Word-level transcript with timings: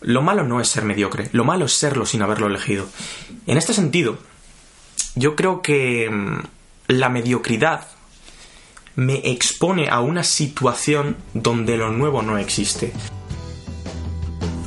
lo 0.00 0.22
malo 0.22 0.44
no 0.44 0.60
es 0.60 0.68
ser 0.68 0.84
mediocre, 0.84 1.28
lo 1.32 1.44
malo 1.44 1.66
es 1.66 1.72
serlo 1.72 2.06
sin 2.06 2.22
haberlo 2.22 2.46
elegido. 2.46 2.86
En 3.46 3.58
este 3.58 3.72
sentido, 3.72 4.18
yo 5.14 5.36
creo 5.36 5.62
que 5.62 6.08
mm, 6.10 6.40
la 6.88 7.08
mediocridad 7.08 7.86
me 8.94 9.30
expone 9.30 9.88
a 9.88 10.00
una 10.00 10.24
situación 10.24 11.16
donde 11.34 11.76
lo 11.76 11.90
nuevo 11.90 12.22
no 12.22 12.38
existe. 12.38 12.92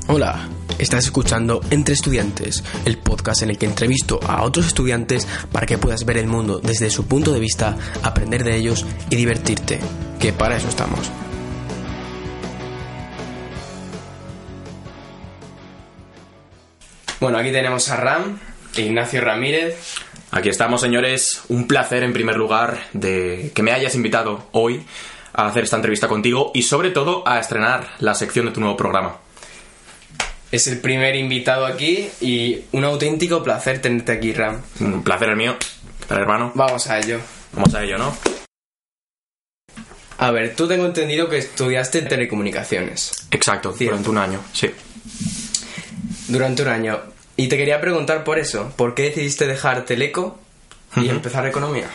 Hola, 0.08 0.50
estás 0.78 1.06
escuchando 1.06 1.62
Entre 1.70 1.94
Estudiantes, 1.94 2.64
el 2.86 2.98
podcast 2.98 3.44
en 3.44 3.52
el 3.52 3.58
que 3.58 3.66
entrevisto 3.66 4.20
a 4.28 4.44
otros 4.44 4.68
estudiantes 4.68 5.28
para 5.52 5.66
que 5.66 5.78
puedas 5.78 6.06
ver 6.06 6.18
el 6.18 6.28
mundo 6.28 6.60
desde 6.60 6.90
su 6.90 7.06
punto 7.06 7.32
de 7.32 7.40
vista, 7.40 7.78
aprender 8.04 8.44
de 8.44 8.58
ellos 8.58 8.86
y 9.10 9.16
divertirte, 9.16 9.80
que 10.20 10.34
para 10.34 10.58
eso 10.58 10.68
estamos. 10.68 11.12
Bueno, 17.20 17.38
aquí 17.38 17.52
tenemos 17.52 17.90
a 17.90 17.98
Ram, 17.98 18.40
Ignacio 18.78 19.22
Ramírez. 19.22 19.96
Aquí 20.32 20.50
estamos, 20.50 20.82
señores. 20.82 21.42
Un 21.50 21.68
placer, 21.68 22.04
en 22.04 22.14
primer 22.14 22.38
lugar, 22.38 22.80
de 22.94 23.52
que 23.54 23.64
me 23.64 23.72
hayas 23.72 23.96
invitado 23.96 24.48
hoy 24.52 24.86
a 25.34 25.48
hacer 25.48 25.64
esta 25.64 25.76
entrevista 25.76 26.08
contigo 26.08 26.52
y, 26.54 26.64
sobre 26.64 26.92
todo, 26.92 27.28
a 27.28 27.40
estrenar 27.40 27.90
la 28.00 28.16
sección 28.16 28.46
de 28.46 28.52
tu 28.52 28.60
nuevo 28.62 28.78
programa. 28.78 29.18
Es 30.52 30.68
el 30.68 30.80
primer 30.80 31.16
invitado 31.16 31.66
aquí 31.66 32.10
y 32.22 32.64
un 32.72 32.84
auténtico 32.84 33.44
placer 33.44 33.82
tenerte 33.82 34.14
aquí, 34.14 34.34
Ram. 34.34 34.62
Un 34.80 35.04
placer 35.04 35.30
el 35.30 35.36
mío. 35.36 35.58
¿Qué 36.00 36.06
tal, 36.08 36.20
hermano? 36.20 36.52
Vamos 36.56 36.88
a 36.88 37.00
ello. 37.00 37.20
Vamos 37.54 37.74
a 37.76 37.84
ello, 37.84 37.98
¿no? 37.98 38.16
A 40.18 40.32
ver, 40.32 40.56
tú 40.56 40.68
tengo 40.68 40.86
entendido 40.86 41.30
que 41.30 41.38
estudiaste 41.38 42.02
telecomunicaciones. 42.02 43.28
Exacto, 43.32 43.74
Cierto. 43.74 43.98
durante 43.98 44.10
un 44.10 44.18
año, 44.18 44.40
sí. 44.54 44.70
Durante 46.30 46.62
un 46.62 46.70
año. 46.70 47.00
Y 47.36 47.48
te 47.48 47.58
quería 47.58 47.82
preguntar 47.82 48.24
por 48.24 48.40
eso, 48.40 48.72
¿por 48.76 48.94
qué 48.94 49.04
decidiste 49.04 49.48
dejar 49.48 49.86
Teleco 49.86 50.40
y 50.96 51.10
empezar 51.10 51.46
economía? 51.48 51.90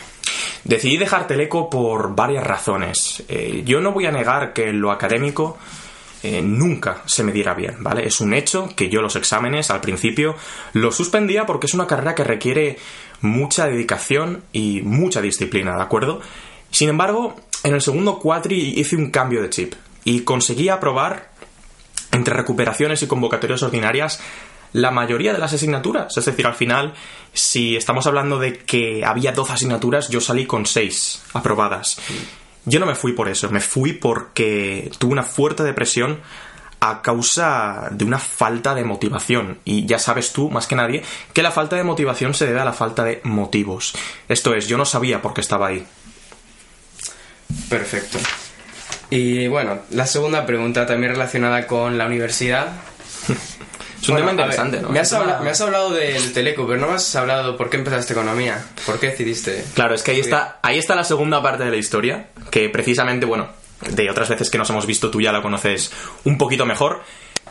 Decidí 0.63 0.97
dejar 0.97 1.27
Teleco 1.27 1.69
por 1.69 2.15
varias 2.15 2.43
razones. 2.43 3.23
Eh, 3.27 3.63
yo 3.65 3.81
no 3.81 3.91
voy 3.91 4.07
a 4.07 4.11
negar 4.11 4.53
que 4.53 4.73
lo 4.73 4.91
académico 4.91 5.57
eh, 6.23 6.41
nunca 6.41 7.03
se 7.05 7.23
me 7.23 7.31
diera 7.31 7.53
bien, 7.53 7.75
¿vale? 7.79 8.07
Es 8.07 8.19
un 8.19 8.33
hecho 8.33 8.67
que 8.75 8.89
yo 8.89 9.01
los 9.01 9.15
exámenes 9.15 9.69
al 9.69 9.81
principio 9.81 10.35
los 10.73 10.95
suspendía 10.95 11.45
porque 11.45 11.67
es 11.67 11.75
una 11.75 11.85
carrera 11.85 12.15
que 12.15 12.23
requiere 12.23 12.77
mucha 13.21 13.67
dedicación 13.67 14.43
y 14.51 14.81
mucha 14.81 15.21
disciplina, 15.21 15.75
¿de 15.75 15.83
acuerdo? 15.83 16.21
Sin 16.71 16.89
embargo, 16.89 17.35
en 17.63 17.75
el 17.75 17.81
segundo 17.81 18.17
cuatri 18.17 18.73
hice 18.79 18.95
un 18.95 19.11
cambio 19.11 19.43
de 19.43 19.51
chip 19.51 19.75
y 20.03 20.21
conseguí 20.21 20.69
aprobar 20.69 21.29
entre 22.15 22.33
recuperaciones 22.33 23.03
y 23.03 23.07
convocatorias 23.07 23.61
ordinarias 23.63 24.21
la 24.73 24.91
mayoría 24.91 25.31
de 25.31 25.39
las 25.39 25.53
asignaturas. 25.53 26.17
Es 26.17 26.25
decir, 26.25 26.45
al 26.45 26.53
final, 26.53 26.93
si 27.33 27.77
estamos 27.77 28.07
hablando 28.07 28.39
de 28.39 28.57
que 28.57 29.05
había 29.05 29.31
12 29.31 29.53
asignaturas, 29.53 30.09
yo 30.09 30.19
salí 30.19 30.45
con 30.45 30.65
6 30.65 31.23
aprobadas. 31.33 31.97
Yo 32.65 32.79
no 32.79 32.85
me 32.85 32.95
fui 32.95 33.13
por 33.13 33.29
eso, 33.29 33.49
me 33.49 33.61
fui 33.61 33.93
porque 33.93 34.91
tuve 34.97 35.13
una 35.13 35.23
fuerte 35.23 35.63
depresión 35.63 36.19
a 36.81 37.01
causa 37.01 37.87
de 37.91 38.03
una 38.03 38.19
falta 38.19 38.75
de 38.75 38.83
motivación. 38.83 39.59
Y 39.63 39.85
ya 39.85 39.97
sabes 39.97 40.33
tú, 40.33 40.49
más 40.49 40.67
que 40.67 40.75
nadie, 40.75 41.03
que 41.31 41.41
la 41.41 41.51
falta 41.51 41.77
de 41.77 41.83
motivación 41.83 42.33
se 42.33 42.45
debe 42.45 42.59
a 42.59 42.65
la 42.65 42.73
falta 42.73 43.05
de 43.05 43.21
motivos. 43.23 43.93
Esto 44.27 44.53
es, 44.53 44.67
yo 44.67 44.77
no 44.77 44.85
sabía 44.85 45.21
por 45.21 45.33
qué 45.33 45.41
estaba 45.41 45.67
ahí. 45.67 45.85
Perfecto. 47.69 48.19
Y 49.09 49.47
bueno, 49.47 49.79
la 49.91 50.07
segunda 50.07 50.45
pregunta 50.45 50.85
también 50.85 51.11
relacionada 51.13 51.67
con 51.67 51.97
la 51.97 52.05
universidad. 52.07 52.67
Es 54.01 54.09
un 54.09 54.17
Bueno, 54.17 54.27
tema 54.29 54.43
ver, 54.43 54.53
interesante, 54.53 54.81
¿no? 54.81 54.89
Me 54.89 54.99
has, 54.99 55.07
Es 55.07 55.13
una- 55.13 55.21
habla- 55.33 55.39
me 55.39 55.49
has 55.49 55.61
hablado 55.61 55.89
del 55.91 56.31
Teleco, 56.31 56.67
pero 56.67 56.79
no 56.79 56.87
me 56.89 56.93
has 56.93 57.15
hablado 57.15 57.57
por 57.57 57.71
qué 57.71 57.77
empezaste 57.77 58.13
economía. 58.13 58.63
¿Por 58.85 58.99
qué 58.99 59.07
decidiste? 59.07 59.65
Claro, 59.73 59.95
es 59.95 60.03
que 60.03 60.11
ahí 60.11 60.19
está, 60.19 60.59
ahí 60.61 60.77
está 60.77 60.93
la 60.95 61.03
segunda 61.03 61.41
parte 61.41 61.63
de 61.63 61.71
la 61.71 61.77
historia, 61.77 62.27
que 62.51 62.69
precisamente, 62.69 63.25
bueno, 63.25 63.47
de 63.89 64.07
otras 64.11 64.29
veces 64.29 64.51
que 64.51 64.59
nos 64.59 64.69
hemos 64.69 64.85
visto 64.85 65.09
tú 65.09 65.21
ya 65.21 65.31
la 65.31 65.41
conoces 65.41 65.91
un 66.23 66.37
poquito 66.37 66.67
mejor, 66.67 67.01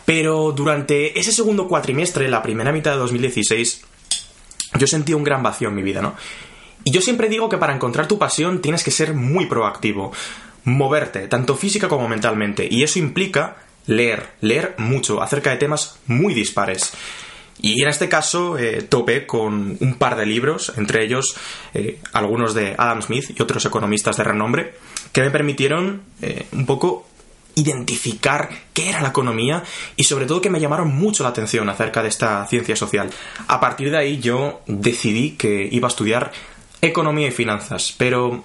pero 0.04 0.52
durante 0.52 1.18
ese 1.18 1.32
segundo 1.32 1.66
cuatrimestre, 1.66 2.28
la 2.28 2.40
primera 2.40 2.70
mitad 2.70 2.92
de 2.92 2.98
2016, 2.98 3.80
yo 4.78 4.86
sentí 4.86 5.12
un 5.12 5.24
gran 5.24 5.42
vacío 5.42 5.70
en 5.70 5.74
mi 5.74 5.82
vida, 5.82 6.02
¿no? 6.02 6.14
Y 6.84 6.92
yo 6.92 7.00
siempre 7.00 7.28
digo 7.28 7.48
que 7.48 7.58
para 7.58 7.74
encontrar 7.74 8.06
tu 8.06 8.16
pasión 8.16 8.60
tienes 8.62 8.84
que 8.84 8.92
ser 8.92 9.12
muy 9.14 9.46
proactivo, 9.46 10.12
moverte, 10.64 11.28
tanto 11.28 11.56
física 11.56 11.88
como 11.88 12.08
mentalmente, 12.08 12.66
y 12.70 12.82
eso 12.82 12.98
implica 12.98 13.56
leer, 13.86 14.30
leer 14.40 14.74
mucho 14.78 15.22
acerca 15.22 15.50
de 15.50 15.56
temas 15.56 15.98
muy 16.06 16.34
dispares. 16.34 16.92
Y 17.60 17.82
en 17.82 17.88
este 17.88 18.08
caso 18.08 18.58
eh, 18.58 18.82
topé 18.82 19.26
con 19.26 19.76
un 19.80 19.94
par 19.94 20.16
de 20.16 20.26
libros, 20.26 20.72
entre 20.76 21.04
ellos 21.04 21.36
eh, 21.72 22.00
algunos 22.12 22.52
de 22.54 22.74
Adam 22.76 23.00
Smith 23.00 23.32
y 23.38 23.42
otros 23.42 23.64
economistas 23.64 24.16
de 24.16 24.24
renombre, 24.24 24.74
que 25.12 25.22
me 25.22 25.30
permitieron 25.30 26.02
eh, 26.20 26.46
un 26.52 26.66
poco 26.66 27.06
identificar 27.54 28.50
qué 28.72 28.90
era 28.90 29.00
la 29.00 29.10
economía 29.10 29.62
y 29.94 30.04
sobre 30.04 30.26
todo 30.26 30.40
que 30.40 30.50
me 30.50 30.58
llamaron 30.58 30.88
mucho 30.88 31.22
la 31.22 31.28
atención 31.28 31.68
acerca 31.68 32.02
de 32.02 32.08
esta 32.08 32.44
ciencia 32.46 32.74
social. 32.74 33.10
A 33.46 33.60
partir 33.60 33.90
de 33.90 33.98
ahí 33.98 34.18
yo 34.18 34.62
decidí 34.66 35.32
que 35.32 35.68
iba 35.70 35.86
a 35.86 35.90
estudiar 35.90 36.32
economía 36.80 37.28
y 37.28 37.30
finanzas, 37.30 37.94
pero 37.96 38.42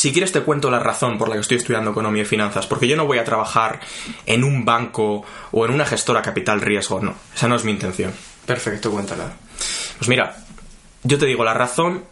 si 0.00 0.12
quieres 0.12 0.32
te 0.32 0.40
cuento 0.40 0.70
la 0.70 0.78
razón 0.78 1.18
por 1.18 1.28
la 1.28 1.34
que 1.34 1.42
estoy 1.42 1.58
estudiando 1.58 1.90
economía 1.90 2.22
y 2.22 2.24
finanzas, 2.24 2.66
porque 2.66 2.88
yo 2.88 2.96
no 2.96 3.04
voy 3.04 3.18
a 3.18 3.24
trabajar 3.24 3.80
en 4.24 4.44
un 4.44 4.64
banco 4.64 5.26
o 5.52 5.66
en 5.66 5.72
una 5.72 5.84
gestora 5.84 6.22
capital 6.22 6.62
riesgo, 6.62 7.02
no, 7.02 7.14
esa 7.36 7.48
no 7.48 7.56
es 7.56 7.64
mi 7.64 7.72
intención. 7.72 8.10
Perfecto, 8.46 8.90
cuéntala. 8.90 9.30
Pues 9.98 10.08
mira, 10.08 10.38
yo 11.02 11.18
te 11.18 11.26
digo, 11.26 11.44
la 11.44 11.52
razón 11.52 12.02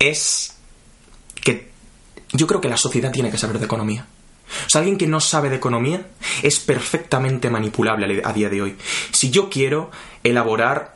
es 0.00 0.56
que 1.36 1.70
yo 2.32 2.48
creo 2.48 2.60
que 2.60 2.68
la 2.68 2.76
sociedad 2.76 3.12
tiene 3.12 3.30
que 3.30 3.38
saber 3.38 3.60
de 3.60 3.66
economía. 3.66 4.04
O 4.66 4.68
sea, 4.68 4.80
alguien 4.80 4.98
que 4.98 5.06
no 5.06 5.20
sabe 5.20 5.48
de 5.48 5.54
economía 5.54 6.08
es 6.42 6.58
perfectamente 6.58 7.50
manipulable 7.50 8.20
a 8.24 8.32
día 8.32 8.48
de 8.48 8.62
hoy. 8.62 8.76
Si 9.12 9.30
yo 9.30 9.48
quiero 9.48 9.92
elaborar 10.24 10.95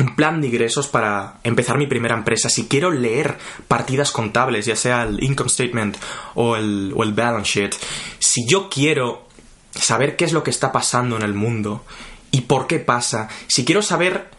un 0.00 0.14
plan 0.14 0.40
de 0.40 0.48
ingresos 0.48 0.86
para 0.86 1.38
empezar 1.44 1.78
mi 1.78 1.86
primera 1.86 2.14
empresa, 2.14 2.48
si 2.48 2.66
quiero 2.66 2.90
leer 2.90 3.38
partidas 3.66 4.10
contables, 4.10 4.66
ya 4.66 4.76
sea 4.76 5.02
el 5.02 5.22
income 5.22 5.50
statement 5.50 5.96
o 6.34 6.56
el, 6.56 6.92
o 6.96 7.02
el 7.02 7.12
balance 7.12 7.60
sheet, 7.60 7.74
si 8.18 8.46
yo 8.46 8.68
quiero 8.68 9.28
saber 9.74 10.16
qué 10.16 10.24
es 10.24 10.32
lo 10.32 10.42
que 10.42 10.50
está 10.50 10.72
pasando 10.72 11.16
en 11.16 11.22
el 11.22 11.34
mundo 11.34 11.84
y 12.30 12.42
por 12.42 12.66
qué 12.66 12.78
pasa, 12.78 13.28
si 13.46 13.64
quiero 13.64 13.82
saber 13.82 14.30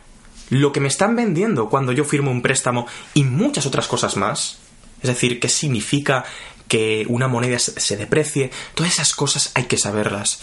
lo 0.50 0.72
que 0.72 0.80
me 0.80 0.88
están 0.88 1.16
vendiendo 1.16 1.70
cuando 1.70 1.92
yo 1.92 2.04
firmo 2.06 2.32
un 2.32 2.42
préstamo 2.42 2.88
y 3.14 3.24
muchas 3.24 3.66
otras 3.66 3.88
cosas 3.88 4.18
más, 4.18 4.60
es 5.02 5.08
decir, 5.08 5.40
qué 5.40 5.50
significa 5.50 6.26
que 6.68 7.06
una 7.08 7.28
moneda 7.28 7.58
se 7.60 7.98
deprecie, 7.98 8.52
todas 8.76 8.94
esas 8.94 9.14
cosas 9.16 9.52
hay 9.56 9.64
que 9.64 9.78
saberlas. 9.78 10.40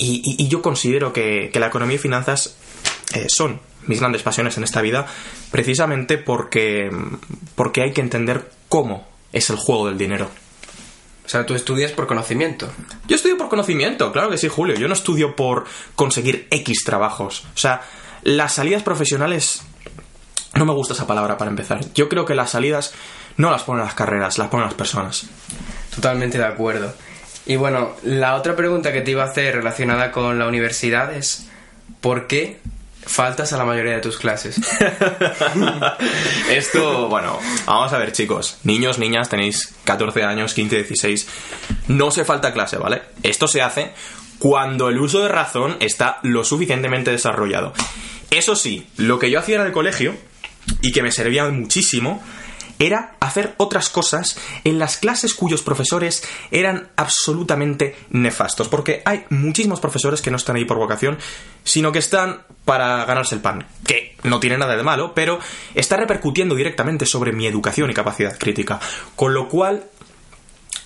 Y 0.00 0.46
yo 0.46 0.62
considero 0.62 1.12
que, 1.12 1.50
que 1.52 1.58
la 1.58 1.66
economía 1.66 1.96
y 1.96 1.98
finanzas 1.98 2.56
eh, 3.14 3.26
son 3.28 3.60
mis 3.88 4.00
grandes 4.00 4.22
pasiones 4.22 4.56
en 4.56 4.64
esta 4.64 4.80
vida, 4.80 5.06
precisamente 5.50 6.18
porque, 6.18 6.90
porque 7.54 7.82
hay 7.82 7.92
que 7.92 8.00
entender 8.00 8.50
cómo 8.68 9.06
es 9.32 9.50
el 9.50 9.56
juego 9.56 9.88
del 9.88 9.98
dinero. 9.98 10.28
O 11.24 11.28
sea, 11.28 11.44
tú 11.44 11.54
estudias 11.54 11.92
por 11.92 12.06
conocimiento. 12.06 12.70
Yo 13.06 13.16
estudio 13.16 13.36
por 13.36 13.50
conocimiento, 13.50 14.10
claro 14.12 14.30
que 14.30 14.38
sí, 14.38 14.48
Julio. 14.48 14.76
Yo 14.76 14.88
no 14.88 14.94
estudio 14.94 15.36
por 15.36 15.66
conseguir 15.94 16.48
X 16.50 16.84
trabajos. 16.84 17.44
O 17.54 17.58
sea, 17.58 17.82
las 18.22 18.54
salidas 18.54 18.82
profesionales... 18.82 19.62
No 20.54 20.64
me 20.64 20.72
gusta 20.72 20.94
esa 20.94 21.06
palabra 21.06 21.36
para 21.36 21.50
empezar. 21.50 21.80
Yo 21.92 22.08
creo 22.08 22.24
que 22.24 22.34
las 22.34 22.50
salidas 22.50 22.94
no 23.36 23.50
las 23.50 23.62
ponen 23.62 23.84
las 23.84 23.92
carreras, 23.92 24.38
las 24.38 24.48
ponen 24.48 24.64
las 24.64 24.74
personas. 24.74 25.26
Totalmente 25.94 26.38
de 26.38 26.46
acuerdo. 26.46 26.94
Y 27.44 27.56
bueno, 27.56 27.92
la 28.02 28.34
otra 28.34 28.56
pregunta 28.56 28.92
que 28.92 29.02
te 29.02 29.10
iba 29.10 29.22
a 29.22 29.26
hacer 29.26 29.54
relacionada 29.54 30.10
con 30.10 30.38
la 30.38 30.48
universidad 30.48 31.14
es 31.14 31.46
¿por 32.00 32.26
qué 32.26 32.60
faltas 33.08 33.52
a 33.52 33.56
la 33.56 33.64
mayoría 33.64 33.94
de 33.94 34.00
tus 34.00 34.18
clases? 34.18 34.60
Esto, 36.50 37.08
bueno, 37.08 37.38
vamos 37.66 37.92
a 37.92 37.98
ver, 37.98 38.12
chicos. 38.12 38.58
Niños, 38.62 38.98
niñas, 38.98 39.28
tenéis 39.28 39.74
14 39.84 40.22
años, 40.22 40.54
15, 40.54 40.76
16. 40.76 41.28
No 41.88 42.10
se 42.10 42.24
falta 42.24 42.52
clase, 42.52 42.76
¿vale? 42.76 43.02
Esto 43.22 43.48
se 43.48 43.62
hace 43.62 43.92
cuando 44.38 44.88
el 44.88 45.00
uso 45.00 45.22
de 45.22 45.28
razón 45.28 45.76
está 45.80 46.18
lo 46.22 46.44
suficientemente 46.44 47.10
desarrollado. 47.10 47.72
Eso 48.30 48.54
sí, 48.54 48.86
lo 48.96 49.18
que 49.18 49.30
yo 49.30 49.38
hacía 49.38 49.56
en 49.56 49.66
el 49.66 49.72
colegio, 49.72 50.14
y 50.82 50.92
que 50.92 51.02
me 51.02 51.12
servía 51.12 51.48
muchísimo, 51.48 52.22
era 52.78 53.14
hacer 53.20 53.54
otras 53.56 53.88
cosas 53.88 54.38
en 54.64 54.78
las 54.78 54.96
clases 54.96 55.34
cuyos 55.34 55.62
profesores 55.62 56.22
eran 56.50 56.88
absolutamente 56.96 57.96
nefastos. 58.10 58.68
Porque 58.68 59.02
hay 59.04 59.24
muchísimos 59.30 59.80
profesores 59.80 60.22
que 60.22 60.30
no 60.30 60.36
están 60.36 60.56
ahí 60.56 60.64
por 60.64 60.78
vocación, 60.78 61.18
sino 61.64 61.92
que 61.92 61.98
están 61.98 62.42
para 62.64 63.04
ganarse 63.04 63.34
el 63.34 63.40
pan. 63.40 63.66
Que 63.86 64.16
no 64.22 64.40
tiene 64.40 64.58
nada 64.58 64.76
de 64.76 64.82
malo, 64.82 65.14
pero 65.14 65.38
está 65.74 65.96
repercutiendo 65.96 66.54
directamente 66.54 67.06
sobre 67.06 67.32
mi 67.32 67.46
educación 67.46 67.90
y 67.90 67.94
capacidad 67.94 68.38
crítica. 68.38 68.80
Con 69.16 69.34
lo 69.34 69.48
cual, 69.48 69.84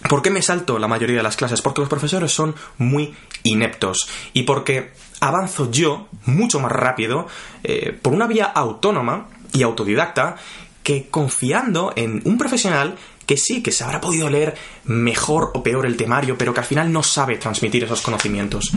¿Por 0.09 0.21
qué 0.21 0.31
me 0.31 0.43
salto 0.43 0.81
la 0.81 0.89
mayoría 0.89 1.19
de 1.19 1.23
las 1.23 1.37
clases? 1.37 1.63
Porque 1.63 1.81
los 1.81 1.89
profesores 1.89 2.33
son 2.33 2.57
muy 2.77 3.15
ineptos 3.45 4.09
y 4.33 4.43
porque 4.43 4.91
avanzo 5.21 5.71
yo 5.71 6.09
mucho 6.25 6.59
más 6.59 6.73
rápido 6.73 7.29
eh, 7.63 7.97
por 8.03 8.13
una 8.13 8.27
vía 8.27 8.47
autónoma 8.47 9.29
y 9.53 9.63
autodidacta 9.63 10.37
que 10.83 11.09
confiando 11.09 11.93
en 11.97 12.23
un 12.25 12.39
profesional 12.39 12.97
que 13.27 13.37
sí, 13.37 13.63
que 13.63 13.73
se 13.73 13.85
habrá 13.85 14.01
podido 14.01 14.29
leer 14.29 14.55
mejor 14.85 15.53
o 15.55 15.63
peor 15.63 15.87
el 15.87 15.97
temario, 15.97 16.37
pero 16.37 16.53
que 16.53 16.61
al 16.61 16.67
final 16.67 16.93
no 16.93 17.03
sabe 17.03 17.37
transmitir 17.37 17.85
esos 17.85 18.03
conocimientos. 18.03 18.73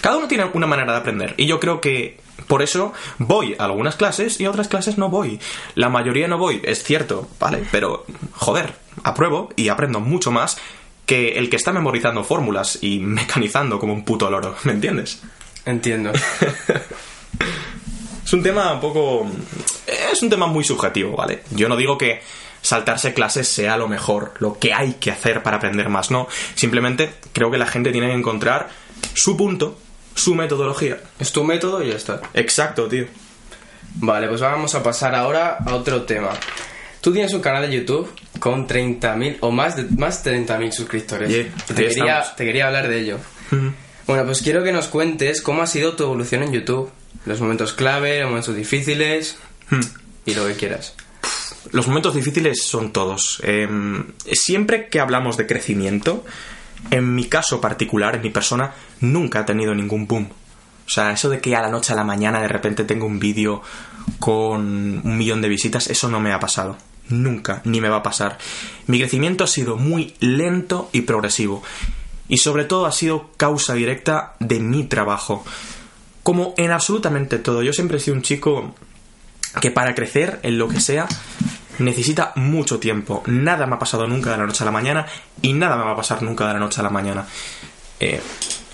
Cada 0.00 0.16
uno 0.16 0.28
tiene 0.28 0.44
una 0.52 0.66
manera 0.66 0.92
de 0.92 0.98
aprender 0.98 1.34
y 1.36 1.46
yo 1.46 1.60
creo 1.60 1.80
que 1.80 2.18
por 2.46 2.62
eso 2.62 2.92
voy 3.18 3.54
a 3.58 3.64
algunas 3.64 3.96
clases 3.96 4.40
y 4.40 4.44
a 4.44 4.50
otras 4.50 4.68
clases 4.68 4.98
no 4.98 5.08
voy. 5.08 5.38
La 5.74 5.88
mayoría 5.88 6.28
no 6.28 6.38
voy, 6.38 6.60
es 6.64 6.82
cierto, 6.82 7.28
¿vale? 7.38 7.64
Pero, 7.70 8.06
joder, 8.32 8.74
apruebo 9.02 9.50
y 9.56 9.68
aprendo 9.68 10.00
mucho 10.00 10.30
más 10.30 10.58
que 11.06 11.38
el 11.38 11.50
que 11.50 11.56
está 11.56 11.72
memorizando 11.72 12.24
fórmulas 12.24 12.78
y 12.82 13.00
mecanizando 13.00 13.78
como 13.78 13.92
un 13.92 14.04
puto 14.04 14.30
loro, 14.30 14.54
¿me 14.64 14.72
entiendes? 14.72 15.22
Entiendo. 15.64 16.12
es 18.30 18.34
un 18.34 18.44
tema 18.44 18.74
un 18.74 18.80
poco... 18.80 19.26
Es 20.12 20.22
un 20.22 20.30
tema 20.30 20.46
muy 20.46 20.62
subjetivo, 20.62 21.16
¿vale? 21.16 21.42
Yo 21.50 21.68
no 21.68 21.76
digo 21.76 21.98
que 21.98 22.22
saltarse 22.62 23.12
clases 23.12 23.48
sea 23.48 23.76
lo 23.76 23.88
mejor, 23.88 24.34
lo 24.38 24.56
que 24.56 24.72
hay 24.72 24.92
que 25.00 25.10
hacer 25.10 25.42
para 25.42 25.56
aprender 25.56 25.88
más, 25.88 26.12
no. 26.12 26.28
Simplemente 26.54 27.10
creo 27.32 27.50
que 27.50 27.58
la 27.58 27.66
gente 27.66 27.90
tiene 27.90 28.06
que 28.06 28.14
encontrar 28.14 28.68
su 29.14 29.36
punto, 29.36 29.76
su 30.14 30.36
metodología. 30.36 31.00
Es 31.18 31.32
tu 31.32 31.42
método 31.42 31.82
y 31.82 31.88
ya 31.88 31.96
está. 31.96 32.20
Exacto, 32.32 32.86
tío. 32.86 33.06
Vale, 33.96 34.28
pues 34.28 34.40
vamos 34.40 34.76
a 34.76 34.82
pasar 34.84 35.16
ahora 35.16 35.56
a 35.66 35.74
otro 35.74 36.02
tema. 36.02 36.30
Tú 37.00 37.12
tienes 37.12 37.34
un 37.34 37.40
canal 37.40 37.68
de 37.68 37.78
YouTube 37.78 38.14
con 38.38 38.68
30.000 38.68 39.38
o 39.40 39.50
más 39.50 39.74
de, 39.74 39.86
más 39.98 40.22
de 40.22 40.38
30.000 40.38 40.70
suscriptores. 40.70 41.28
Yeah, 41.28 41.52
te, 41.66 41.74
quería, 41.74 42.24
te 42.36 42.44
quería 42.44 42.68
hablar 42.68 42.86
de 42.86 43.00
ello. 43.00 43.18
Bueno, 44.06 44.24
pues 44.24 44.40
quiero 44.40 44.62
que 44.62 44.70
nos 44.70 44.86
cuentes 44.86 45.42
cómo 45.42 45.62
ha 45.62 45.66
sido 45.66 45.96
tu 45.96 46.04
evolución 46.04 46.44
en 46.44 46.52
YouTube. 46.52 46.92
Los 47.26 47.40
momentos 47.40 47.72
clave, 47.72 48.20
los 48.20 48.28
momentos 48.30 48.56
difíciles 48.56 49.36
Hmm. 49.70 49.80
y 50.26 50.34
lo 50.34 50.46
que 50.46 50.54
quieras. 50.54 50.94
Los 51.72 51.86
momentos 51.86 52.14
difíciles 52.14 52.64
son 52.64 52.92
todos. 52.92 53.40
Em, 53.44 54.04
siempre 54.32 54.88
que 54.88 55.00
hablamos 55.00 55.36
de 55.36 55.46
crecimiento, 55.46 56.24
en 56.90 57.14
mi 57.14 57.26
caso 57.28 57.60
particular, 57.60 58.16
en 58.16 58.22
mi 58.22 58.30
persona, 58.30 58.72
nunca 59.00 59.40
he 59.40 59.44
tenido 59.44 59.74
ningún 59.74 60.06
boom. 60.06 60.28
O 60.86 60.90
sea, 60.90 61.12
eso 61.12 61.30
de 61.30 61.40
que 61.40 61.54
a 61.54 61.62
la 61.62 61.70
noche 61.70 61.92
a 61.92 61.96
la 61.96 62.04
mañana 62.04 62.40
de 62.40 62.48
repente 62.48 62.84
tengo 62.84 63.06
un 63.06 63.20
vídeo 63.20 63.62
con 64.18 64.60
un 65.04 65.18
millón 65.18 65.40
de 65.40 65.48
visitas, 65.48 65.88
eso 65.88 66.08
no 66.08 66.18
me 66.18 66.32
ha 66.32 66.40
pasado. 66.40 66.76
Nunca, 67.08 67.60
ni 67.64 67.80
me 67.80 67.88
va 67.88 67.96
a 67.96 68.02
pasar. 68.02 68.38
Mi 68.86 68.98
crecimiento 68.98 69.44
ha 69.44 69.48
sido 69.48 69.76
muy 69.76 70.14
lento 70.20 70.88
y 70.92 71.02
progresivo. 71.02 71.62
Y 72.28 72.38
sobre 72.38 72.64
todo 72.64 72.86
ha 72.86 72.92
sido 72.92 73.30
causa 73.36 73.74
directa 73.74 74.34
de 74.40 74.60
mi 74.60 74.84
trabajo. 74.84 75.44
Como 76.30 76.54
en 76.56 76.70
absolutamente 76.70 77.40
todo. 77.40 77.60
Yo 77.60 77.72
siempre 77.72 77.96
he 77.96 78.00
sido 78.00 78.14
un 78.14 78.22
chico 78.22 78.72
que 79.60 79.72
para 79.72 79.96
crecer 79.96 80.38
en 80.44 80.58
lo 80.58 80.68
que 80.68 80.80
sea 80.80 81.08
necesita 81.80 82.32
mucho 82.36 82.78
tiempo. 82.78 83.24
Nada 83.26 83.66
me 83.66 83.74
ha 83.74 83.78
pasado 83.80 84.06
nunca 84.06 84.30
de 84.30 84.36
la 84.36 84.46
noche 84.46 84.62
a 84.62 84.66
la 84.66 84.70
mañana 84.70 85.06
y 85.42 85.54
nada 85.54 85.76
me 85.76 85.82
va 85.82 85.90
a 85.90 85.96
pasar 85.96 86.22
nunca 86.22 86.46
de 86.46 86.52
la 86.52 86.60
noche 86.60 86.78
a 86.78 86.84
la 86.84 86.90
mañana. 86.90 87.26
Eh, 87.98 88.20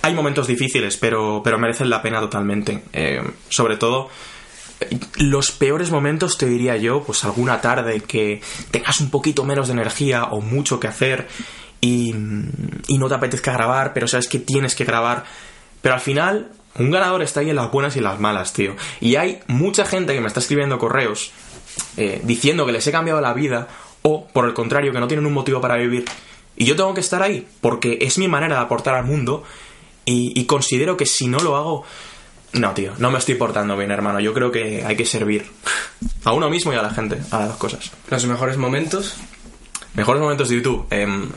hay 0.02 0.12
momentos 0.12 0.46
difíciles, 0.46 0.98
pero, 0.98 1.40
pero 1.42 1.58
merecen 1.58 1.88
la 1.88 2.02
pena 2.02 2.20
totalmente. 2.20 2.82
Eh, 2.92 3.22
sobre 3.48 3.78
todo, 3.78 4.10
eh, 4.78 4.98
los 5.20 5.50
peores 5.50 5.90
momentos 5.90 6.36
te 6.36 6.44
diría 6.44 6.76
yo, 6.76 7.04
pues 7.04 7.24
alguna 7.24 7.62
tarde 7.62 8.02
que 8.02 8.42
tengas 8.70 9.00
un 9.00 9.08
poquito 9.08 9.46
menos 9.46 9.68
de 9.68 9.72
energía 9.72 10.24
o 10.24 10.42
mucho 10.42 10.78
que 10.78 10.88
hacer 10.88 11.26
y, 11.80 12.14
y 12.86 12.98
no 12.98 13.08
te 13.08 13.14
apetezca 13.14 13.54
grabar, 13.54 13.94
pero 13.94 14.06
sabes 14.08 14.28
que 14.28 14.40
tienes 14.40 14.74
que 14.74 14.84
grabar. 14.84 15.24
Pero 15.80 15.94
al 15.94 16.02
final, 16.02 16.50
un 16.78 16.90
ganador 16.90 17.22
está 17.22 17.40
ahí 17.40 17.50
en 17.50 17.56
las 17.56 17.70
buenas 17.70 17.96
y 17.96 17.98
en 17.98 18.04
las 18.04 18.20
malas, 18.20 18.52
tío. 18.52 18.76
Y 19.00 19.16
hay 19.16 19.40
mucha 19.46 19.84
gente 19.84 20.14
que 20.14 20.20
me 20.20 20.26
está 20.26 20.40
escribiendo 20.40 20.78
correos 20.78 21.32
eh, 21.96 22.20
diciendo 22.24 22.66
que 22.66 22.72
les 22.72 22.86
he 22.86 22.92
cambiado 22.92 23.20
la 23.20 23.32
vida 23.32 23.68
o, 24.02 24.26
por 24.26 24.46
el 24.46 24.54
contrario, 24.54 24.92
que 24.92 25.00
no 25.00 25.08
tienen 25.08 25.26
un 25.26 25.32
motivo 25.32 25.60
para 25.60 25.76
vivir. 25.76 26.04
Y 26.56 26.64
yo 26.64 26.76
tengo 26.76 26.94
que 26.94 27.00
estar 27.00 27.22
ahí 27.22 27.46
porque 27.60 27.98
es 28.00 28.18
mi 28.18 28.28
manera 28.28 28.56
de 28.56 28.62
aportar 28.62 28.94
al 28.94 29.04
mundo 29.04 29.44
y, 30.04 30.38
y 30.38 30.44
considero 30.46 30.96
que 30.96 31.06
si 31.06 31.28
no 31.28 31.38
lo 31.38 31.56
hago... 31.56 31.84
No, 32.52 32.72
tío, 32.72 32.92
no 32.98 33.10
me 33.10 33.18
estoy 33.18 33.34
portando 33.34 33.76
bien, 33.76 33.90
hermano. 33.90 34.20
Yo 34.20 34.32
creo 34.32 34.50
que 34.50 34.84
hay 34.84 34.96
que 34.96 35.04
servir 35.04 35.44
a 36.24 36.32
uno 36.32 36.48
mismo 36.48 36.72
y 36.72 36.76
a 36.76 36.82
la 36.82 36.90
gente, 36.90 37.18
a 37.30 37.40
las 37.40 37.48
dos 37.48 37.56
cosas. 37.56 37.90
Los 38.08 38.24
mejores 38.26 38.56
momentos. 38.56 39.16
Mejores 39.94 40.22
momentos 40.22 40.48
de 40.48 40.56
YouTube. 40.56 40.86
Em, 40.90 41.28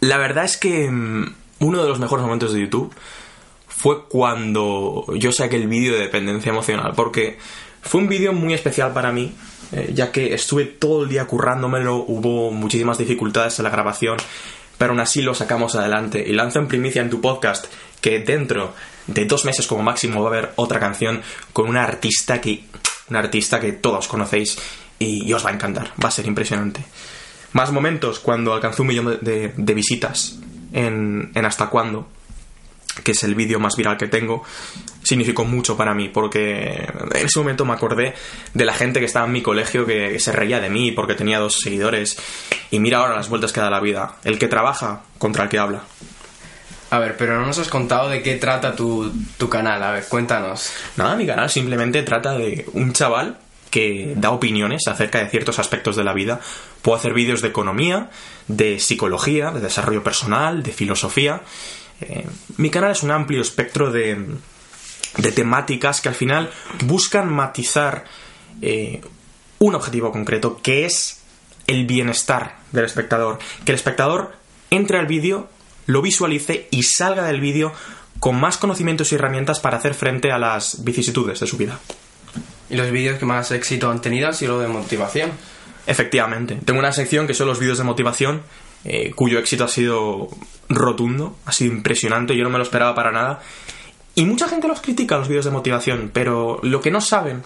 la 0.00 0.16
verdad 0.16 0.44
es 0.44 0.56
que 0.56 0.86
em, 0.86 1.34
uno 1.58 1.82
de 1.82 1.88
los 1.88 1.98
mejores 1.98 2.24
momentos 2.24 2.52
de 2.52 2.60
YouTube 2.60 2.94
fue 3.80 4.04
cuando 4.08 5.06
yo 5.16 5.32
saqué 5.32 5.56
el 5.56 5.66
vídeo 5.66 5.94
de 5.94 6.00
dependencia 6.00 6.50
emocional, 6.50 6.92
porque 6.94 7.38
fue 7.80 8.02
un 8.02 8.08
vídeo 8.08 8.34
muy 8.34 8.52
especial 8.52 8.92
para 8.92 9.10
mí, 9.10 9.32
eh, 9.72 9.92
ya 9.94 10.12
que 10.12 10.34
estuve 10.34 10.66
todo 10.66 11.04
el 11.04 11.08
día 11.08 11.26
currándomelo, 11.26 11.96
hubo 11.96 12.50
muchísimas 12.50 12.98
dificultades 12.98 13.58
en 13.58 13.62
la 13.64 13.70
grabación, 13.70 14.18
pero 14.76 14.90
aún 14.90 15.00
así 15.00 15.22
lo 15.22 15.34
sacamos 15.34 15.76
adelante. 15.76 16.22
Y 16.28 16.32
lanzo 16.34 16.58
en 16.58 16.68
primicia 16.68 17.00
en 17.00 17.08
tu 17.08 17.22
podcast 17.22 17.66
que 18.02 18.18
dentro 18.18 18.74
de 19.06 19.24
dos 19.24 19.46
meses 19.46 19.66
como 19.66 19.82
máximo 19.82 20.20
va 20.20 20.26
a 20.28 20.32
haber 20.38 20.52
otra 20.56 20.78
canción 20.78 21.22
con 21.54 21.66
una 21.66 21.82
artista 21.82 22.38
que, 22.38 22.64
una 23.08 23.20
artista 23.20 23.60
que 23.60 23.72
todos 23.72 24.08
conocéis 24.08 24.58
y, 24.98 25.32
os 25.32 25.42
va 25.46 25.48
a 25.48 25.54
encantar, 25.54 25.92
va 26.04 26.08
a 26.08 26.12
ser 26.12 26.26
impresionante. 26.26 26.84
Más 27.54 27.72
momentos 27.72 28.20
cuando 28.20 28.52
alcanzó 28.52 28.82
un 28.82 28.88
millón 28.88 29.06
de, 29.06 29.16
de- 29.32 29.52
de 29.56 29.74
visitas 29.74 30.38
en, 30.74 31.32
en 31.34 31.44
Hasta 31.46 31.68
Cuándo, 31.70 32.06
que 33.02 33.12
es 33.12 33.22
el 33.24 33.34
vídeo 33.34 33.58
más 33.58 33.76
viral 33.76 33.96
que 33.96 34.08
tengo, 34.08 34.42
significó 35.02 35.44
mucho 35.44 35.76
para 35.76 35.94
mí, 35.94 36.08
porque 36.08 36.88
en 37.14 37.26
ese 37.26 37.38
momento 37.38 37.64
me 37.64 37.72
acordé 37.72 38.14
de 38.54 38.64
la 38.64 38.74
gente 38.74 39.00
que 39.00 39.06
estaba 39.06 39.26
en 39.26 39.32
mi 39.32 39.42
colegio 39.42 39.86
que 39.86 40.18
se 40.18 40.32
reía 40.32 40.60
de 40.60 40.70
mí 40.70 40.92
porque 40.92 41.14
tenía 41.14 41.38
dos 41.38 41.60
seguidores. 41.60 42.18
Y 42.70 42.78
mira 42.78 42.98
ahora 42.98 43.16
las 43.16 43.28
vueltas 43.28 43.52
que 43.52 43.60
da 43.60 43.70
la 43.70 43.80
vida. 43.80 44.16
El 44.24 44.38
que 44.38 44.48
trabaja 44.48 45.02
contra 45.18 45.44
el 45.44 45.48
que 45.48 45.58
habla. 45.58 45.82
A 46.90 46.98
ver, 46.98 47.16
pero 47.16 47.38
no 47.38 47.46
nos 47.46 47.58
has 47.58 47.68
contado 47.68 48.08
de 48.08 48.20
qué 48.20 48.34
trata 48.36 48.74
tu, 48.74 49.12
tu 49.38 49.48
canal. 49.48 49.82
A 49.82 49.92
ver, 49.92 50.04
cuéntanos. 50.08 50.72
Nada, 50.96 51.14
mi 51.14 51.26
canal 51.26 51.48
simplemente 51.48 52.02
trata 52.02 52.36
de 52.36 52.66
un 52.72 52.92
chaval 52.92 53.38
que 53.70 54.14
da 54.16 54.30
opiniones 54.30 54.88
acerca 54.88 55.18
de 55.18 55.28
ciertos 55.28 55.58
aspectos 55.58 55.96
de 55.96 56.04
la 56.04 56.12
vida. 56.12 56.40
Puedo 56.82 56.98
hacer 56.98 57.14
vídeos 57.14 57.40
de 57.40 57.48
economía, 57.48 58.10
de 58.48 58.80
psicología, 58.80 59.52
de 59.52 59.60
desarrollo 59.60 60.02
personal, 60.02 60.62
de 60.62 60.72
filosofía. 60.72 61.42
Eh, 62.00 62.26
mi 62.56 62.70
canal 62.70 62.92
es 62.92 63.02
un 63.02 63.10
amplio 63.10 63.42
espectro 63.42 63.90
de, 63.90 64.16
de 65.16 65.32
temáticas 65.32 66.00
que 66.00 66.08
al 66.08 66.14
final 66.14 66.50
buscan 66.84 67.32
matizar 67.32 68.04
eh, 68.62 69.00
un 69.58 69.74
objetivo 69.74 70.12
concreto, 70.12 70.60
que 70.62 70.86
es 70.86 71.20
el 71.66 71.86
bienestar 71.86 72.58
del 72.72 72.84
espectador. 72.84 73.38
Que 73.64 73.72
el 73.72 73.76
espectador 73.76 74.40
entre 74.70 74.98
al 74.98 75.06
vídeo, 75.06 75.48
lo 75.86 76.02
visualice 76.02 76.68
y 76.70 76.84
salga 76.84 77.24
del 77.24 77.40
vídeo 77.40 77.72
con 78.20 78.38
más 78.38 78.56
conocimientos 78.56 79.10
y 79.10 79.16
herramientas 79.16 79.60
para 79.60 79.78
hacer 79.78 79.94
frente 79.94 80.30
a 80.30 80.38
las 80.38 80.84
vicisitudes 80.84 81.40
de 81.40 81.46
su 81.46 81.56
vida. 81.56 81.78
¿Y 82.68 82.76
los 82.76 82.90
vídeos 82.90 83.18
que 83.18 83.26
más 83.26 83.50
éxito 83.50 83.90
han 83.90 84.00
tenido 84.00 84.28
han 84.28 84.34
sido 84.34 84.54
los 84.54 84.62
de 84.62 84.68
motivación? 84.68 85.32
Efectivamente, 85.86 86.58
tengo 86.64 86.78
una 86.78 86.92
sección 86.92 87.26
que 87.26 87.34
son 87.34 87.48
los 87.48 87.58
vídeos 87.58 87.78
de 87.78 87.84
motivación, 87.84 88.42
eh, 88.84 89.12
cuyo 89.14 89.38
éxito 89.38 89.64
ha 89.64 89.68
sido 89.68 90.28
rotundo, 90.68 91.36
ha 91.44 91.52
sido 91.52 91.72
impresionante, 91.72 92.36
yo 92.36 92.44
no 92.44 92.50
me 92.50 92.58
lo 92.58 92.64
esperaba 92.64 92.94
para 92.94 93.12
nada. 93.12 93.40
Y 94.14 94.24
mucha 94.24 94.48
gente 94.48 94.68
los 94.68 94.80
critica 94.80 95.18
los 95.18 95.28
vídeos 95.28 95.44
de 95.44 95.50
motivación, 95.50 96.10
pero 96.12 96.58
lo 96.62 96.80
que 96.80 96.90
no 96.90 97.00
saben 97.00 97.42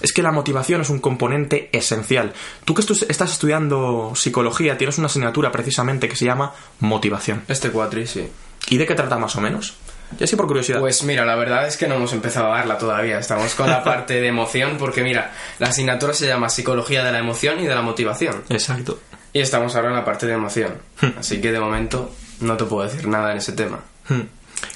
es 0.00 0.12
que 0.12 0.22
la 0.22 0.32
motivación 0.32 0.80
es 0.80 0.90
un 0.90 0.98
componente 0.98 1.68
esencial. 1.72 2.32
Tú 2.64 2.74
que 2.74 2.82
estás 2.82 3.32
estudiando 3.32 4.12
psicología, 4.14 4.78
tienes 4.78 4.98
una 4.98 5.06
asignatura 5.06 5.52
precisamente 5.52 6.08
que 6.08 6.16
se 6.16 6.24
llama 6.24 6.54
motivación. 6.80 7.42
Este 7.48 7.70
cuatri, 7.70 8.06
sí. 8.06 8.28
¿Y 8.68 8.78
de 8.78 8.86
qué 8.86 8.94
trata 8.94 9.18
más 9.18 9.36
o 9.36 9.40
menos? 9.40 9.76
Ya 10.18 10.26
sí 10.26 10.36
por 10.36 10.46
curiosidad. 10.46 10.80
Pues 10.80 11.04
mira, 11.04 11.24
la 11.24 11.36
verdad 11.36 11.66
es 11.68 11.76
que 11.76 11.86
no 11.86 11.94
hemos 11.94 12.12
empezado 12.12 12.52
a 12.52 12.56
darla 12.56 12.78
todavía. 12.78 13.18
Estamos 13.18 13.54
con 13.54 13.68
la 13.68 13.84
parte 13.84 14.20
de 14.20 14.26
emoción 14.26 14.76
porque 14.78 15.02
mira, 15.02 15.32
la 15.58 15.68
asignatura 15.68 16.12
se 16.12 16.26
llama 16.26 16.48
Psicología 16.48 17.04
de 17.04 17.12
la 17.12 17.18
Emoción 17.18 17.60
y 17.60 17.66
de 17.66 17.74
la 17.74 17.82
Motivación. 17.82 18.42
Exacto. 18.48 18.98
Y 19.32 19.40
estamos 19.40 19.76
ahora 19.76 19.88
en 19.88 19.96
la 19.96 20.04
parte 20.04 20.26
de 20.26 20.34
emoción. 20.34 20.74
Así 21.18 21.40
que 21.40 21.52
de 21.52 21.60
momento 21.60 22.10
no 22.40 22.56
te 22.56 22.64
puedo 22.64 22.88
decir 22.88 23.06
nada 23.06 23.32
en 23.32 23.38
ese 23.38 23.52
tema. 23.52 23.80
Hmm. 24.08 24.22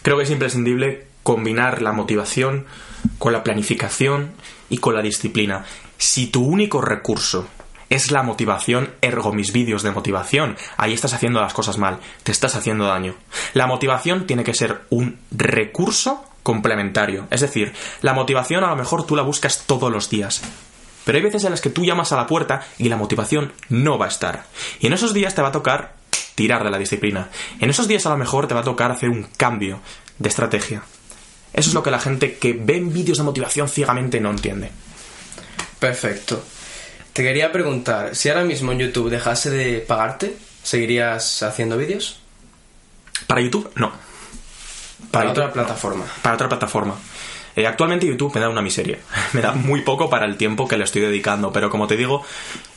Creo 0.02 0.16
que 0.16 0.25
es 0.25 0.30
imprescindible 0.30 1.06
combinar 1.23 1.82
la 1.82 1.92
motivación 1.92 2.66
con 3.18 3.32
la 3.32 3.42
planificación 3.42 4.32
y 4.68 4.78
con 4.78 4.94
la 4.94 5.02
disciplina. 5.02 5.64
Si 5.99 6.26
tu 6.28 6.44
único 6.44 6.80
recurso 6.80 7.49
es 7.90 8.11
la 8.11 8.23
motivación, 8.23 8.90
ergo 9.00 9.32
mis 9.32 9.52
vídeos 9.52 9.82
de 9.82 9.90
motivación, 9.90 10.56
ahí 10.76 10.92
estás 10.92 11.14
haciendo 11.14 11.40
las 11.40 11.54
cosas 11.54 11.78
mal, 11.78 11.99
te 12.23 12.32
estás 12.32 12.54
haciendo 12.56 12.87
daño. 12.87 13.14
La 13.52 13.66
motivación 13.66 14.26
tiene 14.26 14.44
que 14.44 14.54
ser 14.54 14.82
un 14.90 15.18
recurso 15.30 16.25
complementario. 16.42 17.26
Es 17.30 17.40
decir, 17.40 17.73
la 18.02 18.12
motivación 18.12 18.64
a 18.64 18.70
lo 18.70 18.76
mejor 18.76 19.06
tú 19.06 19.16
la 19.16 19.23
buscas 19.23 19.64
todos 19.66 19.90
los 19.90 20.11
días. 20.11 20.42
Pero 21.04 21.18
hay 21.18 21.25
veces 21.25 21.44
en 21.44 21.50
las 21.50 21.61
que 21.61 21.70
tú 21.70 21.84
llamas 21.84 22.12
a 22.12 22.16
la 22.16 22.26
puerta 22.26 22.66
y 22.78 22.88
la 22.88 22.96
motivación 22.96 23.52
no 23.68 23.99
va 23.99 24.06
a 24.06 24.08
estar. 24.08 24.44
Y 24.80 24.87
en 24.87 24.92
esos 24.92 25.12
días 25.14 25.34
te 25.34 25.42
va 25.42 25.49
a 25.49 25.52
tocar 25.52 25.94
tirar 26.34 26.64
de 26.64 26.70
la 26.70 26.78
disciplina. 26.78 27.28
En 27.61 27.70
esos 27.70 27.88
días 27.88 28.06
a 28.06 28.11
lo 28.11 28.16
mejor 28.16 28.46
te 28.46 28.54
va 28.54 28.61
a 28.61 28.64
tocar 28.64 28.90
hacer 28.90 29.08
un 29.08 29.25
cambio 29.37 29.80
de 30.18 30.28
estrategia. 30.28 30.82
Eso 31.52 31.70
es 31.70 31.75
lo 31.75 31.82
que 31.82 31.90
la 31.90 32.00
gente 32.00 32.37
que 32.37 32.52
ve 32.52 32.80
vídeos 32.80 33.18
de 33.18 33.25
motivación 33.25 33.68
ciegamente 33.68 34.20
no 34.20 34.30
entiende. 34.30 34.70
Perfecto. 35.78 36.42
Te 37.12 37.23
quería 37.23 37.52
preguntar, 37.52 38.16
si 38.16 38.28
ahora 38.28 38.42
mismo 38.42 38.73
en 38.73 38.80
YouTube 38.80 39.08
dejase 39.08 39.50
de 39.50 39.78
pagarte, 39.78 40.37
¿seguirías 40.64 41.44
haciendo 41.44 41.76
vídeos? 41.76 42.18
Para 43.28 43.40
YouTube, 43.40 43.70
no. 43.76 43.92
Para, 45.12 45.30
otra 45.30 45.52
plataforma. 45.52 46.04
Para 46.23 46.34
otra 46.34 46.49
plataforma. 46.49 46.96
Eh, 47.56 47.66
actualmente 47.66 48.06
YouTube 48.06 48.34
me 48.34 48.40
da 48.40 48.49
una 48.49 48.62
miseria. 48.62 48.99
me 49.32 49.40
da 49.40 49.52
muy 49.52 49.82
poco 49.82 50.11
para 50.11 50.26
el 50.26 50.37
tiempo 50.37 50.66
que 50.66 50.76
le 50.76 50.84
estoy 50.84 51.02
dedicando. 51.02 51.52
Pero 51.52 51.70
como 51.70 51.87
te 51.87 51.96
digo, 51.96 52.25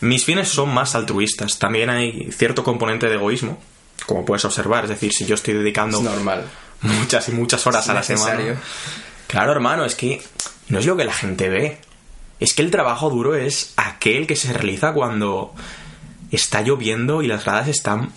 mis 0.01 0.24
fines 0.25 0.50
son 0.50 0.74
más 0.74 0.96
altruistas. 0.96 1.57
También 1.60 1.89
hay 1.89 2.29
cierto 2.31 2.63
componente 2.63 3.07
de 3.07 3.15
egoísmo, 3.15 3.60
como 4.05 4.25
puedes 4.25 4.46
observar. 4.46 4.84
Es 4.84 4.89
decir, 4.89 5.12
si 5.13 5.25
yo 5.25 5.36
estoy 5.36 5.53
dedicando 5.55 5.98
Es 5.98 6.03
normal. 6.03 6.46
muchas 6.81 7.27
y 7.29 7.31
muchas 7.31 7.65
horas 7.65 7.86
Es 7.86 7.89
a 7.89 7.93
la 7.93 8.00
necesario. 8.01 8.46
semana. 8.46 8.62
Claro, 9.27 9.51
hermano, 9.51 9.84
es 9.86 9.96
que 9.96 10.22
no 10.69 10.79
es 10.79 10.86
lo 10.86 10.96
que 10.96 11.05
la 11.05 11.13
gente 11.13 11.50
ve. 11.50 11.79
Es 12.39 12.53
que 12.53 12.62
el 12.62 12.69
trabajo 12.69 13.10
duro 13.10 13.36
es 13.36 13.74
aquel 13.77 14.27
que 14.27 14.36
se 14.36 14.53
realiza 14.53 14.93
cuando 14.93 15.53
está 16.31 16.62
lloviendo 16.62 17.24
y 17.24 17.27
las 17.27 17.43
gradas 17.46 17.67
están 17.67 18.12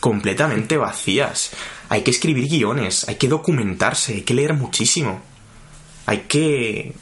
completamente 0.00 0.76
vacías. 0.76 1.50
Hay 1.88 2.02
que 2.02 2.10
escribir 2.10 2.48
guiones, 2.48 3.08
hay 3.08 3.14
que 3.14 3.28
documentarse, 3.28 4.14
hay 4.14 4.20
que 4.22 4.34
leer 4.34 4.52
muchísimo. 4.54 5.22
Hay 6.06 6.20
que 6.28 6.92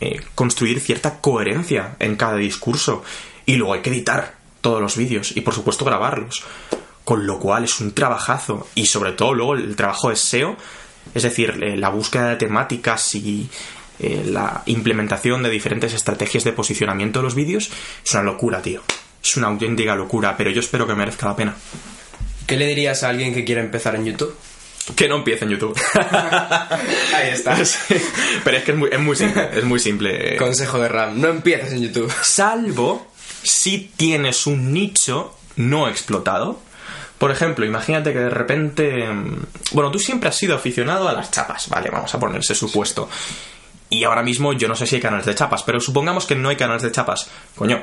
eh, 0.00 0.20
construir 0.34 0.80
cierta 0.80 1.20
coherencia 1.20 1.96
en 1.98 2.16
cada 2.16 2.36
discurso. 2.36 3.02
Y 3.46 3.56
luego 3.56 3.74
hay 3.74 3.80
que 3.80 3.90
editar 3.90 4.34
todos 4.60 4.80
los 4.80 4.96
vídeos 4.96 5.36
y 5.36 5.40
por 5.40 5.54
supuesto 5.54 5.84
grabarlos. 5.84 6.44
Con 7.04 7.26
lo 7.26 7.38
cual 7.38 7.64
es 7.64 7.80
un 7.80 7.92
trabajazo. 7.92 8.68
Y 8.74 8.86
sobre 8.86 9.12
todo 9.12 9.32
luego 9.34 9.54
el 9.54 9.76
trabajo 9.76 10.10
de 10.10 10.16
SEO, 10.16 10.56
es 11.14 11.22
decir, 11.22 11.58
eh, 11.62 11.76
la 11.76 11.88
búsqueda 11.88 12.30
de 12.30 12.36
temáticas 12.36 13.14
y 13.14 13.48
eh, 13.98 14.24
la 14.26 14.62
implementación 14.66 15.42
de 15.42 15.50
diferentes 15.50 15.94
estrategias 15.94 16.44
de 16.44 16.52
posicionamiento 16.52 17.20
de 17.20 17.24
los 17.24 17.34
vídeos, 17.34 17.70
es 18.04 18.14
una 18.14 18.24
locura, 18.24 18.60
tío. 18.60 18.82
Es 19.22 19.36
una 19.36 19.46
auténtica 19.46 19.94
locura, 19.94 20.36
pero 20.36 20.50
yo 20.50 20.60
espero 20.60 20.86
que 20.86 20.94
merezca 20.94 21.26
la 21.26 21.36
pena. 21.36 21.56
¿Qué 22.46 22.56
le 22.56 22.66
dirías 22.66 23.02
a 23.02 23.08
alguien 23.08 23.34
que 23.34 23.44
quiera 23.44 23.60
empezar 23.60 23.94
en 23.96 24.04
YouTube? 24.04 24.34
Que 24.94 25.08
no 25.08 25.16
empiece 25.16 25.44
en 25.44 25.50
YouTube. 25.50 25.76
Ahí 27.14 27.30
está. 27.32 27.56
Sí, 27.64 27.96
Pero 28.44 28.56
es 28.58 28.64
que 28.64 28.72
es 28.72 28.78
muy, 28.78 28.88
es 28.92 29.00
muy 29.00 29.16
simple. 29.16 29.48
Es 29.52 29.64
muy 29.64 29.80
simple. 29.80 30.36
Consejo 30.36 30.78
de 30.78 30.88
Ram, 30.88 31.20
no 31.20 31.28
empieces 31.28 31.72
en 31.72 31.82
YouTube. 31.82 32.12
Salvo 32.22 33.06
si 33.42 33.90
tienes 33.96 34.46
un 34.46 34.72
nicho 34.72 35.34
no 35.56 35.88
explotado. 35.88 36.60
Por 37.18 37.30
ejemplo, 37.30 37.64
imagínate 37.64 38.12
que 38.12 38.18
de 38.20 38.30
repente... 38.30 39.08
mm, 39.08 39.46
Bueno, 39.72 39.90
tú 39.90 39.98
siempre 39.98 40.28
has 40.28 40.36
sido 40.36 40.54
aficionado 40.54 41.08
a 41.08 41.12
las 41.12 41.30
chapas, 41.30 41.68
¿vale? 41.68 41.88
Vamos 41.90 42.14
a 42.14 42.20
poner 42.20 42.40
ese 42.40 42.54
supuesto. 42.54 43.08
Y 43.88 44.04
ahora 44.04 44.22
mismo 44.22 44.52
yo 44.52 44.68
no 44.68 44.76
sé 44.76 44.86
si 44.86 44.96
hay 44.96 45.00
canales 45.00 45.26
de 45.26 45.34
chapas, 45.34 45.62
pero 45.62 45.80
supongamos 45.80 46.26
que 46.26 46.34
no 46.34 46.48
hay 46.48 46.56
canales 46.56 46.82
de 46.82 46.92
chapas. 46.92 47.28
Coño, 47.54 47.82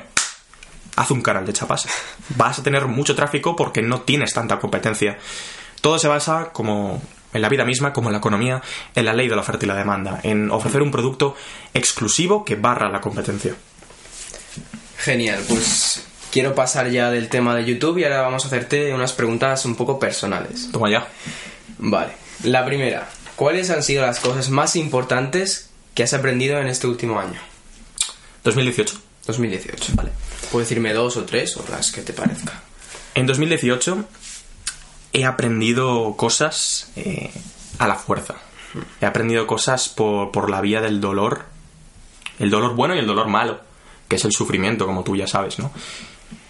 haz 0.96 1.12
un 1.12 1.22
canal 1.22 1.46
de 1.46 1.54
chapas. 1.54 1.88
Vas 2.30 2.60
a 2.60 2.64
tener 2.64 2.86
mucho 2.88 3.16
tráfico 3.16 3.56
porque 3.56 3.82
no 3.82 4.02
tienes 4.02 4.34
tanta 4.34 4.60
competencia. 4.60 5.18
Todo 5.84 6.00
se 6.00 6.08
basa, 6.08 6.52
como 6.54 7.02
en 7.34 7.42
la 7.42 7.50
vida 7.50 7.66
misma, 7.66 7.92
como 7.92 8.08
en 8.08 8.14
la 8.14 8.20
economía, 8.20 8.62
en 8.96 9.04
la 9.04 9.12
ley 9.12 9.28
de 9.28 9.36
la 9.36 9.42
oferta 9.42 9.66
y 9.66 9.68
la 9.68 9.76
demanda, 9.76 10.22
en 10.24 10.50
ofrecer 10.50 10.82
un 10.82 10.92
producto 10.92 11.36
exclusivo 11.74 12.46
que 12.46 12.56
barra 12.56 12.90
la 12.90 13.02
competencia. 13.02 13.54
Genial, 14.98 15.44
pues 15.46 16.06
quiero 16.32 16.56
pasar 16.56 16.90
ya 16.90 17.12
del 17.12 17.28
tema 17.28 17.54
de 17.54 17.66
YouTube 17.66 17.98
y 17.98 18.06
ahora 18.06 18.22
vamos 18.22 18.46
a 18.46 18.48
hacerte 18.48 18.94
unas 18.94 19.12
preguntas 19.12 19.66
un 19.66 19.76
poco 19.76 20.00
personales. 20.00 20.70
Toma 20.72 20.90
ya. 20.90 21.06
Vale, 21.80 22.14
la 22.44 22.64
primera, 22.64 23.10
¿cuáles 23.36 23.70
han 23.70 23.84
sido 23.84 24.06
las 24.06 24.22
cosas 24.22 24.50
más 24.50 24.78
importantes 24.78 25.70
que 25.96 26.04
has 26.04 26.14
aprendido 26.14 26.62
en 26.62 26.68
este 26.68 26.88
último 26.88 27.20
año? 27.20 27.42
2018. 28.46 29.02
2018, 29.28 29.92
vale. 29.96 30.12
Puedes 30.50 30.70
decirme 30.70 30.94
dos 30.94 31.18
o 31.18 31.26
tres 31.26 31.58
o 31.58 31.66
las 31.70 31.92
que 31.92 32.04
te 32.04 32.14
parezca. 32.14 32.64
En 33.16 33.28
2018 33.28 34.06
he 35.14 35.26
aprendido 35.26 36.16
cosas 36.18 36.92
eh, 36.96 37.32
a 37.78 37.88
la 37.88 37.96
fuerza. 37.96 38.36
He 39.00 39.06
aprendido 39.06 39.46
cosas 39.46 39.88
por, 39.88 40.32
por 40.32 40.50
la 40.50 40.60
vía 40.60 40.82
del 40.82 41.00
dolor. 41.00 41.46
El 42.40 42.50
dolor 42.50 42.76
bueno 42.76 42.96
y 42.96 43.00
el 43.00 43.08
dolor 43.08 43.28
malo, 43.28 43.62
que 44.08 44.16
es 44.16 44.26
el 44.26 44.32
sufrimiento, 44.32 44.88
como 44.88 45.04
tú 45.04 45.16
ya 45.16 45.28
sabes, 45.28 45.60
¿no? 45.60 45.72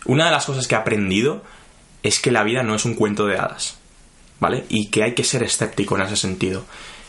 Una 0.05 0.25
de 0.25 0.31
las 0.31 0.45
cosas 0.45 0.67
que 0.67 0.75
he 0.75 0.77
aprendido 0.77 1.43
es 2.01 2.19
que 2.19 2.31
la 2.31 2.43
vida 2.43 2.63
no 2.63 2.75
es 2.75 2.85
un 2.85 2.95
cuento 2.95 3.25
de 3.25 3.37
hadas, 3.37 3.77
¿vale? 4.39 4.65
Y 4.69 4.87
que 4.87 5.03
hay 5.03 5.13
que 5.13 5.23
ser 5.23 5.43
escéptico 5.43 5.95
en 5.95 6.03
ese 6.03 6.15
sentido. 6.15 6.65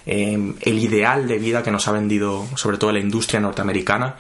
Eh, 0.07 0.55
el 0.61 0.79
ideal 0.79 1.27
de 1.29 1.39
vida 1.39 1.63
que 1.63 1.71
nos 1.71 1.89
ha 1.89 1.93
vendido, 1.93 2.47
sobre 2.57 2.79
todo 2.79 2.93
la 2.93 2.99
industria 2.99 3.41
norteamericana, 3.41 4.17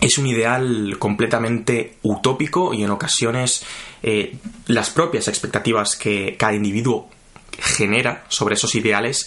es 0.00 0.16
un 0.18 0.26
ideal 0.26 0.96
completamente 0.98 1.96
utópico 2.02 2.72
y 2.72 2.82
en 2.82 2.90
ocasiones 2.90 3.62
eh, 4.02 4.36
las 4.66 4.90
propias 4.90 5.28
expectativas 5.28 5.96
que 5.96 6.36
cada 6.38 6.54
individuo 6.54 7.10
genera 7.58 8.24
sobre 8.28 8.54
esos 8.54 8.74
ideales 8.74 9.26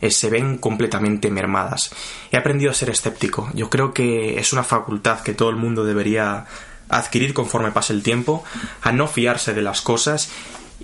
eh, 0.00 0.10
se 0.10 0.30
ven 0.30 0.58
completamente 0.58 1.30
mermadas. 1.30 1.90
He 2.32 2.36
aprendido 2.36 2.70
a 2.70 2.74
ser 2.74 2.90
escéptico. 2.90 3.50
Yo 3.54 3.68
creo 3.68 3.92
que 3.92 4.38
es 4.38 4.52
una 4.52 4.64
facultad 4.64 5.20
que 5.20 5.34
todo 5.34 5.50
el 5.50 5.56
mundo 5.56 5.84
debería 5.84 6.46
adquirir 6.88 7.34
conforme 7.34 7.72
pase 7.72 7.92
el 7.92 8.02
tiempo, 8.02 8.44
a 8.82 8.92
no 8.92 9.08
fiarse 9.08 9.54
de 9.54 9.62
las 9.62 9.80
cosas 9.80 10.30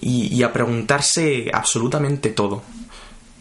y, 0.00 0.42
a 0.42 0.52
preguntarse 0.52 1.50
absolutamente 1.52 2.30
todo. 2.30 2.62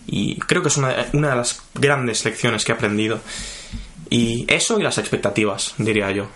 Y 0.08 0.38
creo 0.40 0.62
que 0.62 0.70
es 0.70 0.78
una 0.78 0.90
de 0.94 1.36
las 1.36 1.62
grandes 1.76 2.26
lecciones 2.26 2.66
que 2.66 2.72
he 2.72 2.76
aprendido. 2.76 3.22
Y 4.10 4.46
eso 4.52 4.80
y 4.80 4.84
las 4.84 4.98
expectativas, 4.98 5.74
diría 5.78 6.12
yo. 6.12 6.28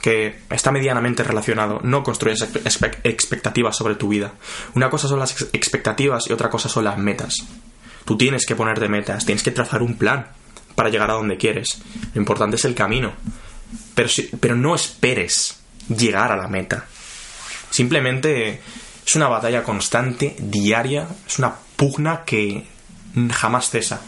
Que 0.00 0.40
está 0.50 0.70
medianamente 0.70 1.24
relacionado. 1.24 1.80
No 1.82 2.02
construyes 2.02 2.40
expe- 2.42 2.62
expe- 2.62 2.98
expectativas 3.04 3.76
sobre 3.76 3.94
tu 3.96 4.08
vida. 4.08 4.32
Una 4.74 4.90
cosa 4.90 5.08
son 5.08 5.18
las 5.18 5.32
ex- 5.32 5.48
expectativas 5.52 6.24
y 6.28 6.32
otra 6.32 6.50
cosa 6.50 6.68
son 6.68 6.84
las 6.84 6.98
metas. 6.98 7.34
Tú 8.04 8.16
tienes 8.16 8.46
que 8.46 8.54
ponerte 8.56 8.88
metas, 8.88 9.24
tienes 9.26 9.42
que 9.42 9.50
trazar 9.50 9.82
un 9.82 9.96
plan 9.98 10.28
para 10.74 10.88
llegar 10.88 11.10
a 11.10 11.14
donde 11.14 11.36
quieres. 11.36 11.80
Lo 12.14 12.20
importante 12.20 12.56
es 12.56 12.64
el 12.64 12.74
camino. 12.74 13.12
Pero, 13.94 14.08
pero 14.40 14.54
no 14.54 14.74
esperes 14.74 15.58
llegar 15.88 16.30
a 16.30 16.36
la 16.36 16.46
meta. 16.48 16.86
Simplemente 17.70 18.60
es 19.06 19.16
una 19.16 19.28
batalla 19.28 19.62
constante, 19.62 20.36
diaria, 20.38 21.08
es 21.26 21.38
una 21.38 21.54
pugna 21.76 22.24
que 22.24 22.66
jamás 23.32 23.70
cesa. 23.70 24.00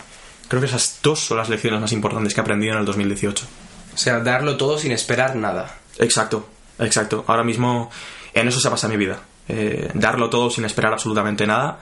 Creo 0.50 0.60
que 0.60 0.66
esas 0.66 0.98
dos 1.00 1.20
son 1.20 1.38
las 1.38 1.48
lecciones 1.48 1.80
más 1.80 1.92
importantes 1.92 2.34
que 2.34 2.40
he 2.40 2.42
aprendido 2.42 2.72
en 2.72 2.80
el 2.80 2.84
2018. 2.84 3.46
O 3.94 3.96
sea, 3.96 4.18
darlo 4.18 4.56
todo 4.56 4.78
sin 4.78 4.90
esperar 4.90 5.36
nada. 5.36 5.78
Exacto, 5.96 6.48
exacto. 6.80 7.24
Ahora 7.28 7.44
mismo 7.44 7.88
en 8.34 8.48
eso 8.48 8.58
se 8.58 8.68
basa 8.68 8.88
mi 8.88 8.96
vida. 8.96 9.20
Eh, 9.48 9.92
darlo 9.94 10.28
todo 10.28 10.50
sin 10.50 10.64
esperar 10.64 10.92
absolutamente 10.92 11.46
nada. 11.46 11.78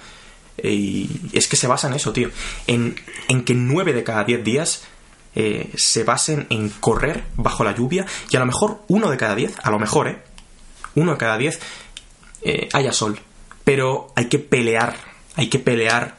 Eh, 0.58 0.70
Y 0.70 1.30
es 1.32 1.48
que 1.48 1.56
se 1.56 1.66
basa 1.66 1.88
en 1.88 1.94
eso, 1.94 2.12
tío. 2.12 2.28
En, 2.66 2.94
en 3.28 3.42
que 3.44 3.54
nueve 3.54 3.94
de 3.94 4.04
cada 4.04 4.24
diez 4.24 4.44
días 4.44 4.82
eh, 5.34 5.70
se 5.74 6.04
basen 6.04 6.46
en 6.50 6.68
correr 6.68 7.24
bajo 7.36 7.64
la 7.64 7.74
lluvia 7.74 8.04
y 8.28 8.36
a 8.36 8.40
lo 8.40 8.46
mejor 8.46 8.82
uno 8.88 9.10
de 9.10 9.16
cada 9.16 9.34
diez, 9.34 9.54
a 9.62 9.70
lo 9.70 9.78
mejor, 9.78 10.08
¿eh? 10.08 10.18
Uno 10.94 11.12
de 11.12 11.18
cada 11.18 11.38
diez 11.38 11.58
eh, 12.42 12.68
haya 12.74 12.92
sol. 12.92 13.18
Pero 13.64 14.12
hay 14.14 14.26
que 14.26 14.38
pelear, 14.38 14.94
hay 15.36 15.48
que 15.48 15.58
pelear 15.58 16.16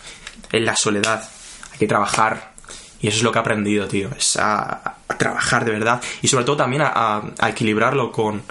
en 0.52 0.66
la 0.66 0.76
soledad, 0.76 1.30
hay 1.80 1.88
que 1.88 1.88
trabajar. 1.88 2.52
Y 3.02 3.08
eso 3.08 3.18
es 3.18 3.24
lo 3.24 3.32
que 3.32 3.40
he 3.40 3.42
aprendido, 3.42 3.88
tío. 3.88 4.10
Es 4.18 4.36
a, 4.36 4.98
a 5.08 5.18
trabajar 5.18 5.66
de 5.66 5.72
verdad. 5.72 6.02
Y 6.22 6.28
sobre 6.28 6.46
todo 6.46 6.58
también 6.58 6.82
a, 6.86 7.22
equilibrarlo 7.48 8.12
con, 8.12 8.42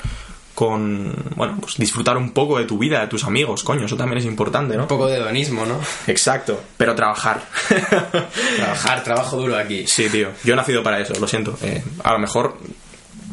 con, 0.55 1.15
bueno, 1.37 1.59
pues 1.61 1.77
disfrutar 1.77 2.17
un 2.17 2.33
poco 2.33 2.59
de 2.59 2.65
tu 2.65 2.79
vida, 2.79 3.01
de 3.01 3.07
tus 3.07 3.25
amigos, 3.25 3.63
coño. 3.63 3.85
Eso 3.85 3.97
también 3.97 4.19
es 4.19 4.25
importante, 4.25 4.77
¿no? 4.77 4.83
Un 4.83 4.89
poco 4.89 5.07
de 5.07 5.19
hedonismo, 5.19 5.67
¿no? 5.67 5.79
Exacto. 6.07 6.61
Pero 6.77 6.95
trabajar. 6.95 7.43
Trabajar, 8.57 9.05
trabajo 9.05 9.37
duro 9.37 9.57
aquí. 9.57 9.87
Sí, 9.87 10.09
tío. 10.09 10.31
Yo 10.45 10.55
he 10.55 10.57
nacido 10.57 10.83
para 10.83 11.01
eso, 11.01 11.15
lo 11.21 11.29
siento. 11.29 11.59
Eh, 11.63 11.83
a 12.03 12.13
lo 12.13 12.19
mejor 12.19 12.57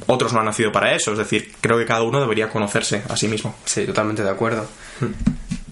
otros 0.07 0.33
no 0.33 0.39
han 0.39 0.45
nacido 0.45 0.71
para 0.71 0.93
eso. 0.93 1.13
Es 1.13 1.17
decir, 1.17 1.55
creo 1.61 1.77
que 1.77 1.85
cada 1.85 2.03
uno 2.03 2.19
debería 2.19 2.49
conocerse 2.49 3.03
a 3.07 3.15
sí 3.15 3.27
mismo. 3.27 3.55
Sí, 3.65 3.85
totalmente 3.85 4.23
de 4.23 4.29
acuerdo. 4.29 4.67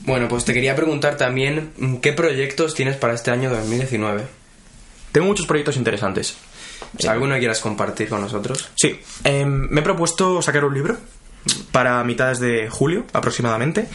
Bueno, 0.05 0.27
pues 0.27 0.43
te 0.43 0.53
quería 0.53 0.75
preguntar 0.75 1.15
también 1.15 1.71
qué 2.01 2.11
proyectos 2.11 2.73
tienes 2.73 2.97
para 2.97 3.13
este 3.13 3.31
año 3.31 3.49
2019. 3.49 4.23
Tengo 5.13 5.27
muchos 5.27 5.45
proyectos 5.45 5.77
interesantes. 5.77 6.35
Alguno 7.07 7.37
quieras 7.37 7.61
compartir 7.61 8.09
con 8.09 8.19
nosotros. 8.19 8.69
Sí, 8.75 8.99
eh, 9.23 9.45
me 9.45 9.79
he 9.79 9.83
propuesto 9.83 10.41
sacar 10.41 10.65
un 10.65 10.73
libro 10.73 10.97
para 11.71 12.03
mitades 12.03 12.39
de 12.39 12.69
julio 12.69 13.05
aproximadamente. 13.13 13.87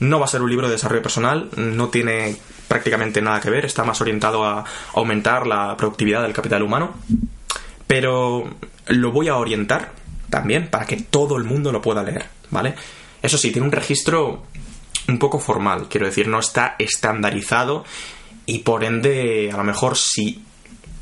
No 0.00 0.18
va 0.18 0.26
a 0.26 0.28
ser 0.28 0.42
un 0.42 0.50
libro 0.50 0.66
de 0.66 0.72
desarrollo 0.72 1.02
personal, 1.02 1.48
no 1.56 1.88
tiene 1.90 2.36
prácticamente 2.66 3.22
nada 3.22 3.40
que 3.40 3.48
ver, 3.48 3.64
está 3.64 3.84
más 3.84 4.00
orientado 4.00 4.44
a 4.44 4.64
aumentar 4.94 5.46
la 5.46 5.76
productividad 5.76 6.22
del 6.22 6.32
capital 6.32 6.62
humano, 6.62 6.94
pero 7.86 8.50
lo 8.88 9.12
voy 9.12 9.28
a 9.28 9.36
orientar 9.36 9.92
también 10.28 10.68
para 10.68 10.86
que 10.86 10.96
todo 10.96 11.36
el 11.36 11.44
mundo 11.44 11.70
lo 11.70 11.80
pueda 11.80 12.02
leer, 12.02 12.26
¿vale? 12.50 12.74
Eso 13.22 13.38
sí, 13.38 13.52
tiene 13.52 13.66
un 13.66 13.72
registro 13.72 14.42
un 15.08 15.18
poco 15.18 15.38
formal, 15.38 15.88
quiero 15.88 16.06
decir, 16.06 16.28
no 16.28 16.38
está 16.40 16.76
estandarizado 16.78 17.84
y 18.46 18.60
por 18.60 18.84
ende, 18.84 19.50
a 19.52 19.56
lo 19.56 19.64
mejor 19.64 19.96
si 19.96 20.42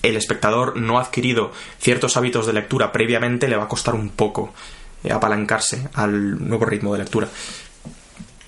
el 0.03 0.17
espectador 0.17 0.77
no 0.77 0.99
ha 0.99 1.03
adquirido 1.03 1.53
ciertos 1.79 2.17
hábitos 2.17 2.47
de 2.47 2.53
lectura 2.53 2.93
previamente, 2.93 3.49
le 3.49 3.57
va 3.57 3.65
a 3.65 3.69
costar 3.69 3.95
un 3.95 4.11
poco 4.11 4.53
eh, 5.03 5.13
apalancarse 5.13 5.89
al 5.95 6.47
nuevo 6.47 6.67
ritmo 6.67 6.93
de 6.93 6.99
lectura. 6.99 7.29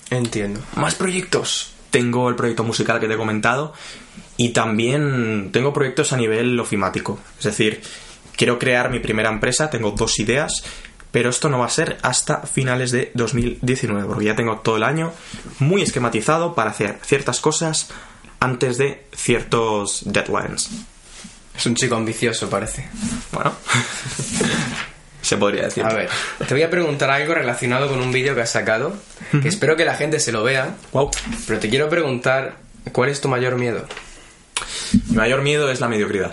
Entiendo. 0.09 0.61
Más 0.75 0.95
proyectos. 0.95 1.73
Tengo 1.89 2.29
el 2.29 2.35
proyecto 2.35 2.63
musical 2.63 2.99
que 2.99 3.07
te 3.07 3.13
he 3.13 3.17
comentado 3.17 3.73
y 4.35 4.49
también 4.49 5.49
tengo 5.51 5.73
proyectos 5.73 6.13
a 6.13 6.17
nivel 6.17 6.59
ofimático. 6.59 7.19
Es 7.39 7.45
decir, 7.45 7.81
quiero 8.35 8.59
crear 8.59 8.89
mi 8.89 8.99
primera 8.99 9.29
empresa, 9.29 9.69
tengo 9.69 9.91
dos 9.91 10.19
ideas, 10.19 10.63
pero 11.11 11.29
esto 11.29 11.49
no 11.49 11.59
va 11.59 11.65
a 11.65 11.69
ser 11.69 11.97
hasta 12.01 12.41
finales 12.41 12.91
de 12.91 13.11
2019, 13.13 14.07
porque 14.07 14.25
ya 14.25 14.35
tengo 14.35 14.57
todo 14.57 14.77
el 14.77 14.83
año 14.83 15.11
muy 15.59 15.81
esquematizado 15.81 16.53
para 16.55 16.71
hacer 16.71 16.99
ciertas 17.03 17.39
cosas 17.39 17.89
antes 18.39 18.77
de 18.77 19.05
ciertos 19.15 20.01
deadlines. 20.05 20.69
Es 21.55 21.65
un 21.65 21.75
chico 21.75 21.95
ambicioso, 21.95 22.49
parece. 22.49 22.87
Bueno, 23.31 23.51
se 25.21 25.37
podría 25.37 25.63
decir. 25.63 25.83
A 25.83 25.93
ver, 25.93 26.09
te 26.47 26.53
voy 26.53 26.63
a 26.63 26.69
preguntar 26.69 27.09
algo 27.09 27.33
relacionado 27.33 27.87
con 27.89 27.99
un 27.99 28.11
vídeo 28.11 28.35
que 28.35 28.41
has 28.41 28.51
sacado, 28.51 28.93
que 29.41 29.47
espero 29.47 29.75
que 29.75 29.85
la 29.85 29.95
gente 29.95 30.19
se 30.19 30.31
lo 30.31 30.43
vea, 30.43 30.75
Wow. 30.93 31.11
pero 31.47 31.59
te 31.59 31.69
quiero 31.69 31.89
preguntar, 31.89 32.57
¿cuál 32.91 33.09
es 33.09 33.19
tu 33.21 33.27
mayor 33.27 33.55
miedo? 33.55 33.85
Mi 35.09 35.15
mayor 35.15 35.41
miedo 35.41 35.69
es 35.71 35.79
la 35.81 35.87
mediocridad. 35.87 36.31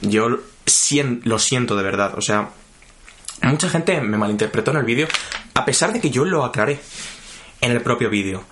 Yo 0.00 0.28
lo 0.28 1.38
siento 1.38 1.76
de 1.76 1.82
verdad. 1.82 2.14
O 2.16 2.20
sea, 2.22 2.48
mucha 3.48 3.68
gente 3.68 4.00
me 4.00 4.16
malinterpretó 4.16 4.70
en 4.70 4.78
el 4.78 4.84
vídeo, 4.84 5.08
a 5.54 5.64
pesar 5.64 5.92
de 5.92 6.00
que 6.00 6.10
yo 6.10 6.24
lo 6.24 6.44
aclaré 6.44 6.80
en 7.60 7.72
el 7.72 7.80
propio 7.80 8.10
vídeo. 8.10 8.44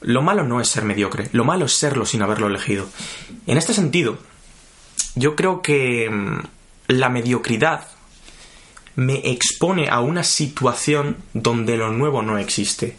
Lo 0.00 0.22
malo 0.22 0.44
no 0.44 0.60
es 0.60 0.68
ser 0.68 0.84
mediocre, 0.84 1.28
lo 1.32 1.44
malo 1.44 1.66
es 1.66 1.72
serlo 1.72 2.06
sin 2.06 2.22
haberlo 2.22 2.46
elegido. 2.46 2.88
En 3.46 3.58
este 3.58 3.74
sentido, 3.74 4.18
yo 5.14 5.34
creo 5.34 5.60
que 5.62 6.08
mm, 6.08 6.38
la 6.88 7.08
mediocridad 7.08 7.88
me 8.94 9.30
expone 9.30 9.88
a 9.88 10.00
una 10.00 10.24
situación 10.24 11.18
donde 11.32 11.76
lo 11.76 11.90
nuevo 11.90 12.22
no 12.22 12.38
existe, 12.38 12.96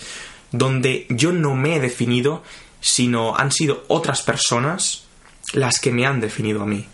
donde 0.51 1.05
yo 1.09 1.31
no 1.31 1.55
me 1.55 1.75
he 1.75 1.79
definido, 1.79 2.43
sino 2.81 3.36
han 3.36 3.51
sido 3.51 3.83
otras 3.88 4.21
personas 4.21 5.05
las 5.53 5.79
que 5.79 5.91
me 5.91 6.05
han 6.05 6.21
definido 6.21 6.62
a 6.62 6.65
mí. 6.65 6.88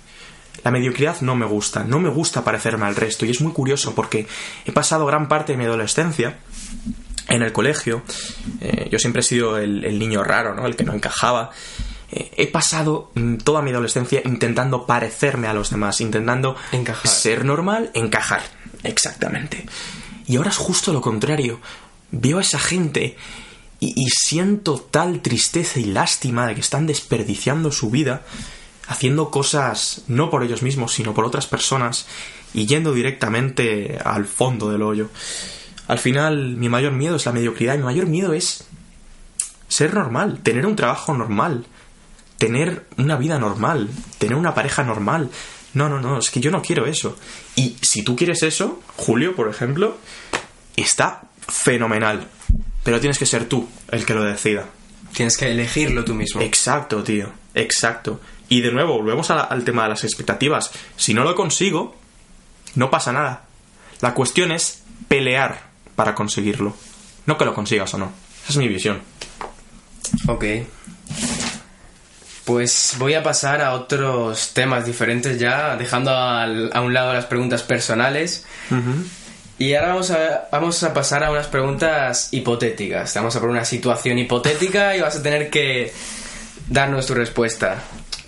La 0.64 0.72
mediocridad 0.72 1.22
no 1.22 1.36
me 1.36 1.46
gusta, 1.46 1.84
no 1.84 2.00
me 2.00 2.10
gusta 2.10 2.44
parecerme 2.44 2.86
al 2.86 2.96
resto 2.96 3.26
y 3.26 3.32
es 3.32 3.42
muy 3.42 3.52
curioso 3.52 3.94
porque 3.94 4.28
he 4.66 4.72
pasado 4.72 5.06
gran 5.06 5.28
parte 5.28 5.54
de 5.54 5.58
mi 5.58 5.66
adolescencia 5.66 6.38
en 7.28 7.42
el 7.42 7.52
colegio, 7.52 8.04
eh, 8.62 8.88
yo 8.92 9.00
siempre 9.00 9.22
he 9.22 9.24
sido 9.24 9.58
el, 9.58 9.84
el 9.84 9.98
niño 10.00 10.24
raro, 10.24 10.54
¿no? 10.54 10.66
El 10.66 10.76
que 10.76 10.84
no 10.84 10.94
encajaba. 10.94 11.50
Eh, 12.12 12.32
he 12.38 12.48
pasado 12.48 13.12
mm, 13.16 13.38
toda 13.38 13.62
mi 13.62 13.72
adolescencia 13.72 14.22
intentando 14.26 14.86
parecerme 14.86 15.48
a 15.48 15.54
los 15.54 15.72
demás, 15.72 16.02
intentando 16.02 16.56
Encajar. 16.72 17.12
ser 17.12 17.44
normal, 17.46 17.90
encajar. 17.96 18.42
Exactamente. 18.84 19.66
Y 20.28 20.38
ahora 20.38 20.52
es 20.52 20.58
justo 20.58 20.94
lo 20.94 21.02
contrario. 21.02 21.60
Veo 22.12 22.38
a 22.38 22.42
esa 22.42 22.60
gente 22.60 23.18
y, 23.80 23.94
y 24.00 24.10
siento 24.10 24.80
tal 24.80 25.22
tristeza 25.22 25.80
y 25.80 25.86
lástima 25.86 26.46
de 26.48 26.54
que 26.54 26.62
están 26.62 26.86
desperdiciando 26.86 27.72
su 27.72 27.90
vida 27.90 28.22
haciendo 28.88 29.32
cosas 29.32 30.04
no 30.08 30.30
por 30.30 30.44
ellos 30.44 30.62
mismos, 30.62 30.94
sino 30.94 31.13
por 31.13 31.25
otras 31.25 31.48
personas 31.48 32.06
y 32.54 32.65
yendo 32.65 32.94
directamente 32.94 34.00
al 34.04 34.25
fondo 34.25 34.72
del 34.72 34.82
hoyo. 34.82 35.10
Al 35.88 36.00
final, 36.00 36.56
mi 36.56 36.70
mayor 36.70 36.94
miedo 36.94 37.18
es 37.18 37.25
la 37.25 37.32
mediocridad, 37.32 37.77
mi 37.77 37.84
mayor 37.84 38.08
miedo 38.08 38.34
es 38.34 38.65
ser 39.68 39.94
normal, 39.94 40.39
tener 40.42 40.65
un 40.65 40.75
trabajo 40.75 41.13
normal, 41.13 41.65
tener 42.38 42.86
una 42.98 43.18
vida 43.18 43.39
normal, 43.39 43.89
tener 44.18 44.36
una 44.36 44.56
pareja 44.56 44.84
normal. 44.84 45.30
No, 45.74 45.89
no, 45.89 46.00
no, 46.00 46.18
es 46.18 46.32
que 46.32 46.39
yo 46.39 46.51
no 46.51 46.62
quiero 46.62 46.86
eso. 46.86 47.18
Y 47.56 47.75
si 47.82 48.04
tú 48.04 48.15
quieres 48.15 48.41
eso, 48.43 48.82
Julio, 48.95 49.36
por 49.36 49.50
ejemplo, 49.50 49.98
está 50.76 51.24
fenomenal. 51.48 52.28
Pero 52.84 53.00
tienes 53.00 53.19
que 53.19 53.26
ser 53.26 53.45
tú 53.50 53.67
el 53.91 54.06
que 54.06 54.13
lo 54.13 54.24
decida. 54.24 54.65
Tienes 55.13 55.38
que 55.38 55.52
elegirlo 55.52 56.06
tú 56.06 56.13
mismo. 56.13 56.41
Exacto, 56.41 57.04
tío. 57.04 57.32
Exacto. 57.54 58.19
Y 58.49 58.62
de 58.62 58.71
nuevo, 58.71 58.93
volvemos 58.97 59.29
la- 59.29 59.41
al 59.41 59.63
tema 59.63 59.84
de 59.84 59.89
las 59.89 60.03
expectativas. 60.03 60.71
Si 60.97 61.13
no 61.13 61.23
lo 61.23 61.36
consigo, 61.36 61.95
no 62.75 62.89
pasa 62.91 63.12
nada. 63.12 63.43
La 64.01 64.13
cuestión 64.13 64.51
es 64.51 64.84
pelear 65.08 65.62
para 65.95 66.13
conseguirlo. 66.15 66.75
No 67.25 67.38
que 67.38 67.45
lo 67.45 67.53
consigas 67.53 67.93
o 67.93 67.97
no. 67.97 68.12
Esa 68.43 68.51
es 68.53 68.58
mi 68.58 68.67
visión. 68.67 69.01
Ok. 70.27 70.43
Pues 72.45 72.93
voy 72.99 73.15
a 73.15 73.23
pasar 73.23 73.62
a 73.62 73.73
otros 73.73 74.51
temas 74.53 74.86
diferentes 74.86 75.39
ya, 75.39 75.75
dejando 75.77 76.15
al- 76.15 76.69
a 76.73 76.81
un 76.81 76.93
lado 76.93 77.12
las 77.13 77.25
preguntas 77.25 77.63
personales. 77.63 78.45
Y 79.58 79.73
ahora 79.73 79.88
vamos 79.89 80.12
a, 80.12 80.47
vamos 80.51 80.84
a 80.84 80.93
pasar 80.93 81.23
a 81.23 81.31
unas 81.31 81.47
preguntas 81.47 82.27
hipotéticas. 82.31 83.13
Te 83.13 83.19
vamos 83.19 83.36
a 83.36 83.39
poner 83.39 83.55
una 83.55 83.65
situación 83.65 84.19
hipotética 84.19 84.95
y 84.95 85.01
vas 85.01 85.15
a 85.15 85.23
tener 85.23 85.49
que 85.49 85.91
darnos 86.69 87.08
tu 87.08 87.15
respuesta. 87.15 87.81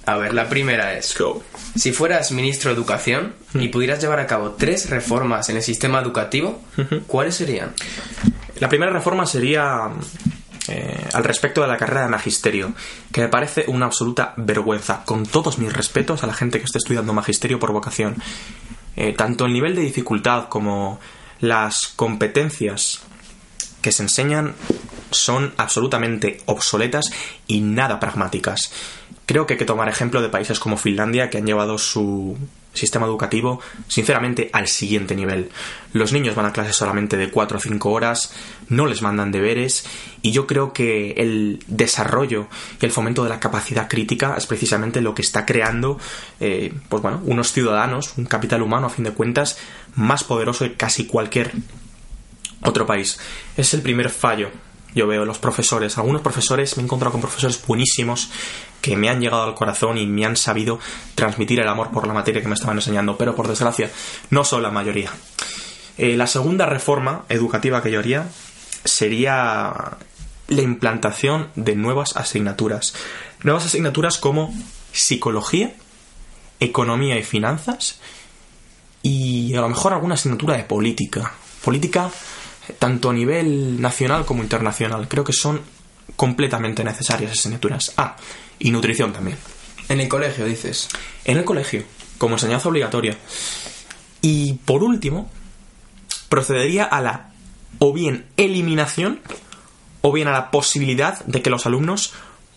A 0.07 0.15
ver, 0.15 0.33
la 0.33 0.47
primera 0.47 0.97
es... 0.97 1.15
go. 1.17 1.43
Si 1.75 1.91
fueras 1.91 2.31
ministro 2.31 2.71
de 2.71 2.77
Educación 2.77 3.35
y 3.53 3.67
pudieras 3.67 3.99
llevar 3.99 4.21
a 4.21 4.25
cabo 4.25 4.51
tres 4.51 4.89
reformas 4.89 5.49
en 5.49 5.57
el 5.57 5.61
sistema 5.61 5.99
educativo, 5.99 6.61
¿cuáles 7.07 7.35
serían? 7.35 7.73
La 8.59 8.69
primera 8.69 8.91
reforma 8.93 9.25
sería 9.25 9.91
eh, 10.69 11.09
al 11.11 11.25
respecto 11.25 11.61
de 11.61 11.67
la 11.67 11.75
carrera 11.75 12.03
de 12.03 12.07
magisterio, 12.07 12.73
que 13.11 13.19
me 13.19 13.27
parece 13.27 13.65
una 13.67 13.87
absoluta 13.87 14.33
vergüenza, 14.37 15.03
con 15.03 15.25
todos 15.25 15.57
mis 15.59 15.73
respetos 15.73 16.23
a 16.23 16.27
la 16.27 16.33
gente 16.33 16.59
que 16.59 16.65
esté 16.65 16.77
estudiando 16.77 17.11
magisterio 17.11 17.59
por 17.59 17.73
vocación. 17.73 18.15
Eh, 18.95 19.11
tanto 19.11 19.45
el 19.45 19.51
nivel 19.51 19.75
de 19.75 19.81
dificultad 19.81 20.47
como 20.47 21.01
las 21.41 21.87
competencias 21.97 23.01
que 23.81 23.91
se 23.91 24.03
enseñan 24.03 24.55
son 25.11 25.53
absolutamente 25.57 26.41
obsoletas 26.45 27.11
y 27.45 27.59
nada 27.59 27.99
pragmáticas. 27.99 28.71
Creo 29.27 29.45
que 29.45 29.53
hay 29.53 29.57
que 29.57 29.65
tomar 29.65 29.89
ejemplo 29.89 30.21
de 30.21 30.29
países 30.29 30.57
como 30.57 30.77
Finlandia 30.77 31.29
que 31.29 31.37
han 31.37 31.45
llevado 31.45 31.77
su 31.77 32.37
sistema 32.73 33.05
educativo, 33.07 33.59
sinceramente, 33.89 34.49
al 34.53 34.67
siguiente 34.67 35.15
nivel. 35.15 35.49
Los 35.91 36.13
niños 36.13 36.33
van 36.33 36.45
a 36.45 36.53
clases 36.53 36.77
solamente 36.77 37.17
de 37.17 37.29
4 37.29 37.57
o 37.57 37.61
5 37.61 37.91
horas, 37.91 38.33
no 38.69 38.85
les 38.85 39.01
mandan 39.01 39.33
deberes, 39.33 39.85
y 40.21 40.31
yo 40.31 40.47
creo 40.47 40.71
que 40.71 41.11
el 41.17 41.61
desarrollo 41.67 42.47
y 42.79 42.85
el 42.85 42.91
fomento 42.91 43.23
de 43.23 43.29
la 43.29 43.41
capacidad 43.41 43.89
crítica 43.89 44.35
es 44.37 44.47
precisamente 44.47 45.01
lo 45.01 45.13
que 45.13 45.23
está 45.23 45.45
creando, 45.45 45.99
eh, 46.39 46.73
pues 46.87 47.03
bueno, 47.03 47.21
unos 47.25 47.51
ciudadanos, 47.51 48.13
un 48.17 48.27
capital 48.27 48.61
humano, 48.61 48.87
a 48.87 48.91
fin 48.91 49.03
de 49.03 49.11
cuentas, 49.11 49.57
más 49.95 50.23
poderoso 50.23 50.63
que 50.63 50.75
casi 50.75 51.05
cualquier 51.05 51.51
otro 52.61 52.85
país. 52.85 53.19
Es 53.57 53.73
el 53.73 53.81
primer 53.81 54.09
fallo. 54.09 54.51
Yo 54.95 55.05
veo 55.05 55.25
los 55.25 55.37
profesores, 55.37 55.97
algunos 55.97 56.21
profesores, 56.21 56.77
me 56.77 56.81
he 56.81 56.85
encontrado 56.85 57.11
con 57.11 57.21
profesores 57.21 57.61
buenísimos 57.65 58.29
que 58.81 58.95
me 58.95 59.09
han 59.09 59.19
llegado 59.21 59.43
al 59.43 59.55
corazón 59.55 59.97
y 59.97 60.07
me 60.07 60.25
han 60.25 60.35
sabido 60.35 60.79
transmitir 61.15 61.59
el 61.59 61.67
amor 61.67 61.91
por 61.91 62.07
la 62.07 62.13
materia 62.13 62.41
que 62.41 62.47
me 62.47 62.55
estaban 62.55 62.77
enseñando, 62.77 63.17
pero 63.17 63.35
por 63.35 63.47
desgracia 63.47 63.91
no 64.29 64.43
son 64.43 64.63
la 64.63 64.71
mayoría. 64.71 65.11
Eh, 65.97 66.15
la 66.15 66.27
segunda 66.27 66.65
reforma 66.65 67.25
educativa 67.29 67.81
que 67.81 67.91
yo 67.91 67.99
haría 67.99 68.27
sería 68.83 69.97
la 70.47 70.61
implantación 70.61 71.49
de 71.55 71.75
nuevas 71.75 72.15
asignaturas. 72.15 72.93
Nuevas 73.43 73.65
asignaturas 73.65 74.17
como 74.17 74.53
psicología, 74.91 75.75
economía 76.59 77.17
y 77.17 77.23
finanzas 77.23 77.99
y 79.01 79.55
a 79.55 79.61
lo 79.61 79.69
mejor 79.69 79.93
alguna 79.93 80.15
asignatura 80.15 80.57
de 80.57 80.63
política. 80.63 81.33
Política 81.63 82.09
tanto 82.79 83.09
a 83.09 83.13
nivel 83.13 83.81
nacional 83.81 84.25
como 84.25 84.43
internacional. 84.43 85.07
Creo 85.07 85.23
que 85.23 85.33
son 85.33 85.61
completamente 86.15 86.83
necesarias 86.83 87.31
asignaturas. 87.31 87.93
Ah, 87.97 88.15
y 88.59 88.71
nutrición 88.71 89.13
también. 89.13 89.37
En 89.89 89.99
el 90.01 90.07
colegio, 90.07 90.45
dices. 90.45 90.87
En 91.25 91.37
el 91.37 91.45
colegio, 91.45 91.83
como 92.17 92.35
enseñanza 92.35 92.69
obligatoria. 92.69 93.17
Y 94.21 94.53
por 94.65 94.83
último, 94.83 95.29
procedería 96.29 96.83
a 96.85 97.01
la 97.01 97.31
o 97.79 97.93
bien 97.93 98.25
eliminación 98.37 99.19
o 100.01 100.11
bien 100.11 100.27
a 100.27 100.31
la 100.31 100.51
posibilidad 100.51 101.23
de 101.25 101.41
que 101.41 101.49
los 101.49 101.65
alumnos 101.65 102.13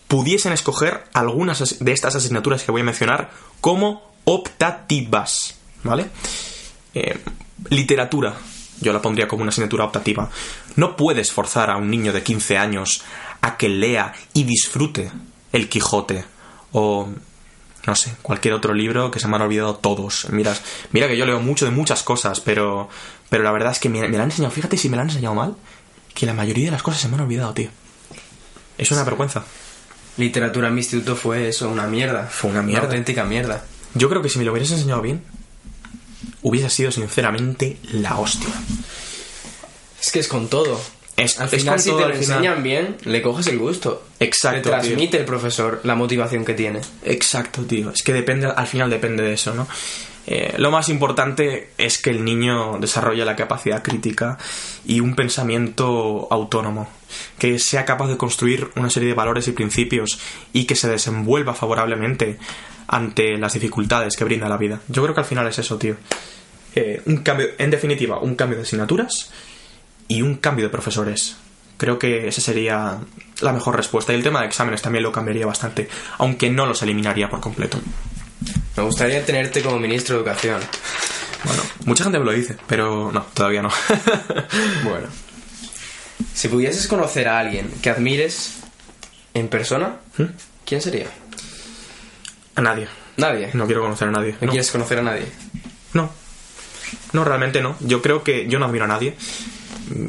pudiesen 0.07 0.51
escoger 0.51 1.03
algunas 1.13 1.61
as- 1.61 1.79
de 1.79 1.91
estas 1.91 2.15
asignaturas 2.15 2.63
que 2.63 2.71
voy 2.71 2.81
a 2.81 2.85
mencionar 2.85 3.31
como 3.61 4.11
optativas, 4.25 5.55
¿vale? 5.83 6.07
Eh, 6.93 7.17
literatura, 7.69 8.35
yo 8.81 8.93
la 8.93 9.01
pondría 9.01 9.27
como 9.27 9.43
una 9.43 9.49
asignatura 9.49 9.85
optativa. 9.85 10.29
No 10.75 10.95
puedes 10.95 11.31
forzar 11.31 11.69
a 11.69 11.77
un 11.77 11.89
niño 11.89 12.11
de 12.11 12.23
15 12.23 12.57
años 12.57 13.03
a 13.41 13.57
que 13.57 13.69
lea 13.69 14.13
y 14.33 14.43
disfrute 14.43 15.11
El 15.53 15.69
Quijote 15.69 16.25
o 16.71 17.09
no 17.85 17.95
sé, 17.95 18.13
cualquier 18.21 18.53
otro 18.53 18.73
libro 18.73 19.09
que 19.09 19.19
se 19.19 19.27
me 19.27 19.35
han 19.35 19.41
olvidado 19.41 19.75
todos. 19.75 20.27
Mira, 20.29 20.55
mira 20.91 21.07
que 21.07 21.17
yo 21.17 21.25
leo 21.25 21.39
mucho 21.39 21.65
de 21.65 21.71
muchas 21.71 22.03
cosas, 22.03 22.39
pero, 22.39 22.89
pero 23.29 23.43
la 23.43 23.51
verdad 23.51 23.71
es 23.71 23.79
que 23.79 23.89
me, 23.89 24.01
me 24.07 24.17
la 24.17 24.23
han 24.23 24.29
enseñado, 24.29 24.53
fíjate 24.53 24.77
si 24.77 24.89
me 24.89 24.97
la 24.97 25.01
han 25.01 25.09
enseñado 25.09 25.33
mal, 25.33 25.55
que 26.13 26.25
la 26.25 26.33
mayoría 26.33 26.65
de 26.65 26.71
las 26.71 26.83
cosas 26.83 27.01
se 27.01 27.07
me 27.07 27.15
han 27.15 27.21
olvidado, 27.21 27.53
tío. 27.53 27.69
Es 28.77 28.91
una 28.91 29.03
vergüenza. 29.03 29.43
literatura 30.17 30.67
en 30.67 30.75
mi 30.75 30.81
instituto 30.81 31.15
fue 31.15 31.47
eso, 31.47 31.69
una 31.69 31.87
mierda. 31.87 32.25
Fue 32.25 32.51
una 32.51 32.61
mierda. 32.61 32.85
auténtica 32.85 33.23
mierda. 33.23 33.63
Yo 33.93 34.09
creo 34.09 34.21
que 34.21 34.29
si 34.29 34.39
me 34.39 34.45
lo 34.45 34.51
hubieras 34.51 34.71
enseñado 34.71 35.01
bien, 35.01 35.23
hubiese 36.41 36.69
sido 36.69 36.91
sinceramente 36.91 37.77
la 37.93 38.17
hostia. 38.17 38.49
Es 40.01 40.11
que 40.11 40.19
es 40.19 40.27
con 40.27 40.47
todo. 40.47 40.79
Es, 41.17 41.39
Al 41.39 41.45
es 41.47 41.61
final, 41.61 41.75
con 41.75 41.83
si 41.83 41.89
todo, 41.89 41.99
te 41.99 42.07
lo 42.07 42.15
enseñan 42.15 42.63
bien, 42.63 42.97
le 43.03 43.21
coges 43.21 43.47
el 43.47 43.59
gusto. 43.59 44.03
Exacto, 44.19 44.61
Te 44.61 44.69
transmite 44.69 45.17
el 45.17 45.25
profesor 45.25 45.81
la 45.83 45.95
motivación 45.95 46.45
que 46.45 46.53
tiene. 46.53 46.81
Exacto, 47.03 47.63
tío. 47.63 47.91
Es 47.91 48.01
que 48.01 48.13
depende, 48.13 48.47
al 48.47 48.67
final 48.67 48.89
depende 48.89 49.23
de 49.23 49.33
eso, 49.33 49.53
¿no? 49.53 49.67
Eh, 50.27 50.53
lo 50.57 50.69
más 50.71 50.89
importante 50.89 51.71
es 51.77 51.97
que 51.97 52.11
el 52.11 52.23
niño 52.23 52.77
desarrolle 52.79 53.25
la 53.25 53.35
capacidad 53.35 53.81
crítica 53.81 54.37
y 54.85 54.99
un 54.99 55.15
pensamiento 55.15 56.27
autónomo, 56.29 56.87
que 57.39 57.57
sea 57.59 57.85
capaz 57.85 58.07
de 58.07 58.17
construir 58.17 58.69
una 58.75 58.89
serie 58.89 59.09
de 59.09 59.15
valores 59.15 59.47
y 59.47 59.51
principios 59.51 60.19
y 60.53 60.65
que 60.65 60.75
se 60.75 60.89
desenvuelva 60.89 61.55
favorablemente 61.55 62.37
ante 62.91 63.37
las 63.37 63.53
dificultades 63.53 64.15
que 64.17 64.25
brinda 64.25 64.49
la 64.49 64.57
vida. 64.57 64.81
Yo 64.89 65.01
creo 65.01 65.15
que 65.15 65.21
al 65.21 65.25
final 65.25 65.47
es 65.47 65.57
eso, 65.57 65.77
tío. 65.77 65.95
Eh, 66.75 67.01
un 67.05 67.17
cambio, 67.17 67.47
en 67.57 67.71
definitiva, 67.71 68.19
un 68.19 68.35
cambio 68.35 68.57
de 68.57 68.63
asignaturas 68.63 69.31
y 70.09 70.21
un 70.21 70.35
cambio 70.35 70.65
de 70.65 70.69
profesores. 70.69 71.37
Creo 71.77 71.97
que 71.97 72.27
esa 72.27 72.41
sería 72.41 72.99
la 73.39 73.53
mejor 73.53 73.77
respuesta. 73.77 74.11
Y 74.11 74.17
el 74.17 74.23
tema 74.23 74.41
de 74.41 74.47
exámenes 74.47 74.81
también 74.81 75.03
lo 75.03 75.11
cambiaría 75.11 75.45
bastante, 75.45 75.87
aunque 76.17 76.49
no 76.49 76.65
los 76.65 76.81
eliminaría 76.83 77.29
por 77.29 77.39
completo. 77.39 77.79
Me 78.75 78.83
gustaría 78.83 79.25
tenerte 79.25 79.61
como 79.61 79.79
ministro 79.79 80.15
de 80.15 80.21
educación. 80.21 80.59
Bueno, 81.45 81.63
mucha 81.85 82.03
gente 82.03 82.19
me 82.19 82.25
lo 82.25 82.33
dice, 82.33 82.57
pero 82.67 83.09
no, 83.11 83.23
todavía 83.33 83.61
no. 83.61 83.71
Bueno. 84.83 85.07
Si 86.33 86.49
pudieses 86.49 86.87
conocer 86.87 87.27
a 87.29 87.39
alguien 87.39 87.71
que 87.81 87.89
admires 87.89 88.57
en 89.33 89.47
persona, 89.47 89.95
¿Mm? 90.17 90.25
¿quién 90.65 90.81
sería? 90.81 91.07
A 92.55 92.61
nadie. 92.61 92.87
Nadie. 93.17 93.49
No 93.53 93.65
quiero 93.65 93.81
conocer 93.81 94.07
a 94.07 94.11
nadie. 94.11 94.31
¿No 94.41 94.47
No. 94.47 94.51
quieres 94.51 94.71
conocer 94.71 94.99
a 94.99 95.03
nadie? 95.03 95.25
no. 95.93 96.11
No, 97.13 97.23
realmente 97.23 97.61
no. 97.61 97.75
Yo 97.81 98.01
creo 98.01 98.23
que 98.23 98.47
yo 98.47 98.59
no 98.59 98.65
admiro 98.65 98.85
a 98.85 98.87
nadie. 98.87 99.15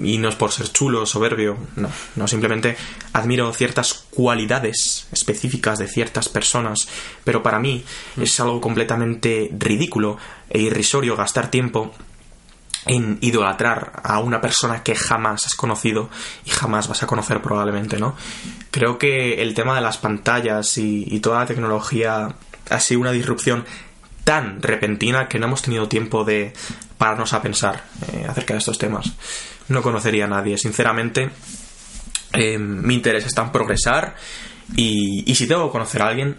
Y 0.04 0.18
no 0.18 0.28
es 0.28 0.36
por 0.36 0.52
ser 0.52 0.70
chulo, 0.70 1.06
soberbio, 1.06 1.56
no. 1.76 1.90
No, 2.14 2.28
simplemente 2.28 2.76
admiro 3.12 3.52
ciertas 3.52 3.94
cualidades 4.10 5.08
específicas 5.12 5.78
de 5.80 5.88
ciertas 5.88 6.28
personas. 6.28 6.88
Pero 7.24 7.42
para 7.42 7.58
mí 7.58 7.84
es 8.20 8.38
algo 8.38 8.60
completamente 8.60 9.50
ridículo 9.58 10.18
e 10.50 10.60
irrisorio 10.60 11.16
gastar 11.16 11.50
tiempo 11.50 11.92
en 12.86 13.18
idolatrar 13.20 13.92
a 14.02 14.18
una 14.18 14.40
persona 14.40 14.82
que 14.82 14.94
jamás 14.94 15.46
has 15.46 15.54
conocido 15.54 16.10
y 16.44 16.50
jamás 16.50 16.88
vas 16.88 17.02
a 17.02 17.06
conocer 17.06 17.40
probablemente, 17.40 17.98
¿no? 17.98 18.16
Creo 18.70 18.98
que 18.98 19.42
el 19.42 19.54
tema 19.54 19.74
de 19.74 19.80
las 19.80 19.98
pantallas 19.98 20.78
y, 20.78 21.20
toda 21.20 21.40
la 21.40 21.46
tecnología 21.46 22.34
ha 22.70 22.80
sido 22.80 23.00
una 23.00 23.12
disrupción 23.12 23.64
tan 24.24 24.62
repentina 24.62 25.28
que 25.28 25.38
no 25.38 25.46
hemos 25.46 25.62
tenido 25.62 25.88
tiempo 25.88 26.24
de 26.24 26.52
pararnos 26.98 27.32
a 27.32 27.42
pensar 27.42 27.84
eh, 28.12 28.26
acerca 28.28 28.54
de 28.54 28.58
estos 28.58 28.78
temas. 28.78 29.12
No 29.68 29.82
conocería 29.82 30.24
a 30.24 30.28
nadie, 30.28 30.58
sinceramente. 30.58 31.30
eh, 32.32 32.58
mi 32.58 32.94
interés 32.94 33.26
está 33.26 33.42
en 33.42 33.52
progresar 33.52 34.16
y, 34.74 35.30
y 35.30 35.34
si 35.34 35.46
tengo 35.46 35.66
que 35.66 35.72
conocer 35.72 36.02
a 36.02 36.08
alguien, 36.08 36.38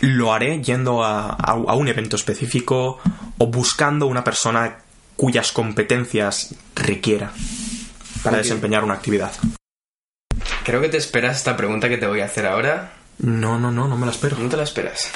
lo 0.00 0.32
haré 0.32 0.62
yendo 0.62 1.04
a 1.04 1.74
un 1.74 1.88
evento 1.88 2.16
específico 2.16 2.98
o 3.38 3.46
buscando 3.46 4.06
una 4.06 4.24
persona 4.24 4.83
cuyas 5.16 5.52
competencias 5.52 6.54
requiera 6.74 7.32
para 8.22 8.38
desempeñar 8.38 8.84
una 8.84 8.94
actividad. 8.94 9.32
Creo 10.64 10.80
que 10.80 10.88
te 10.88 10.96
esperas 10.96 11.36
esta 11.36 11.56
pregunta 11.56 11.88
que 11.88 11.98
te 11.98 12.06
voy 12.06 12.20
a 12.20 12.24
hacer 12.24 12.46
ahora. 12.46 12.92
No, 13.18 13.58
no, 13.58 13.70
no, 13.70 13.86
no 13.86 13.96
me 13.96 14.06
la 14.06 14.12
espero. 14.12 14.38
No 14.38 14.48
te 14.48 14.56
la 14.56 14.62
esperas. 14.62 15.10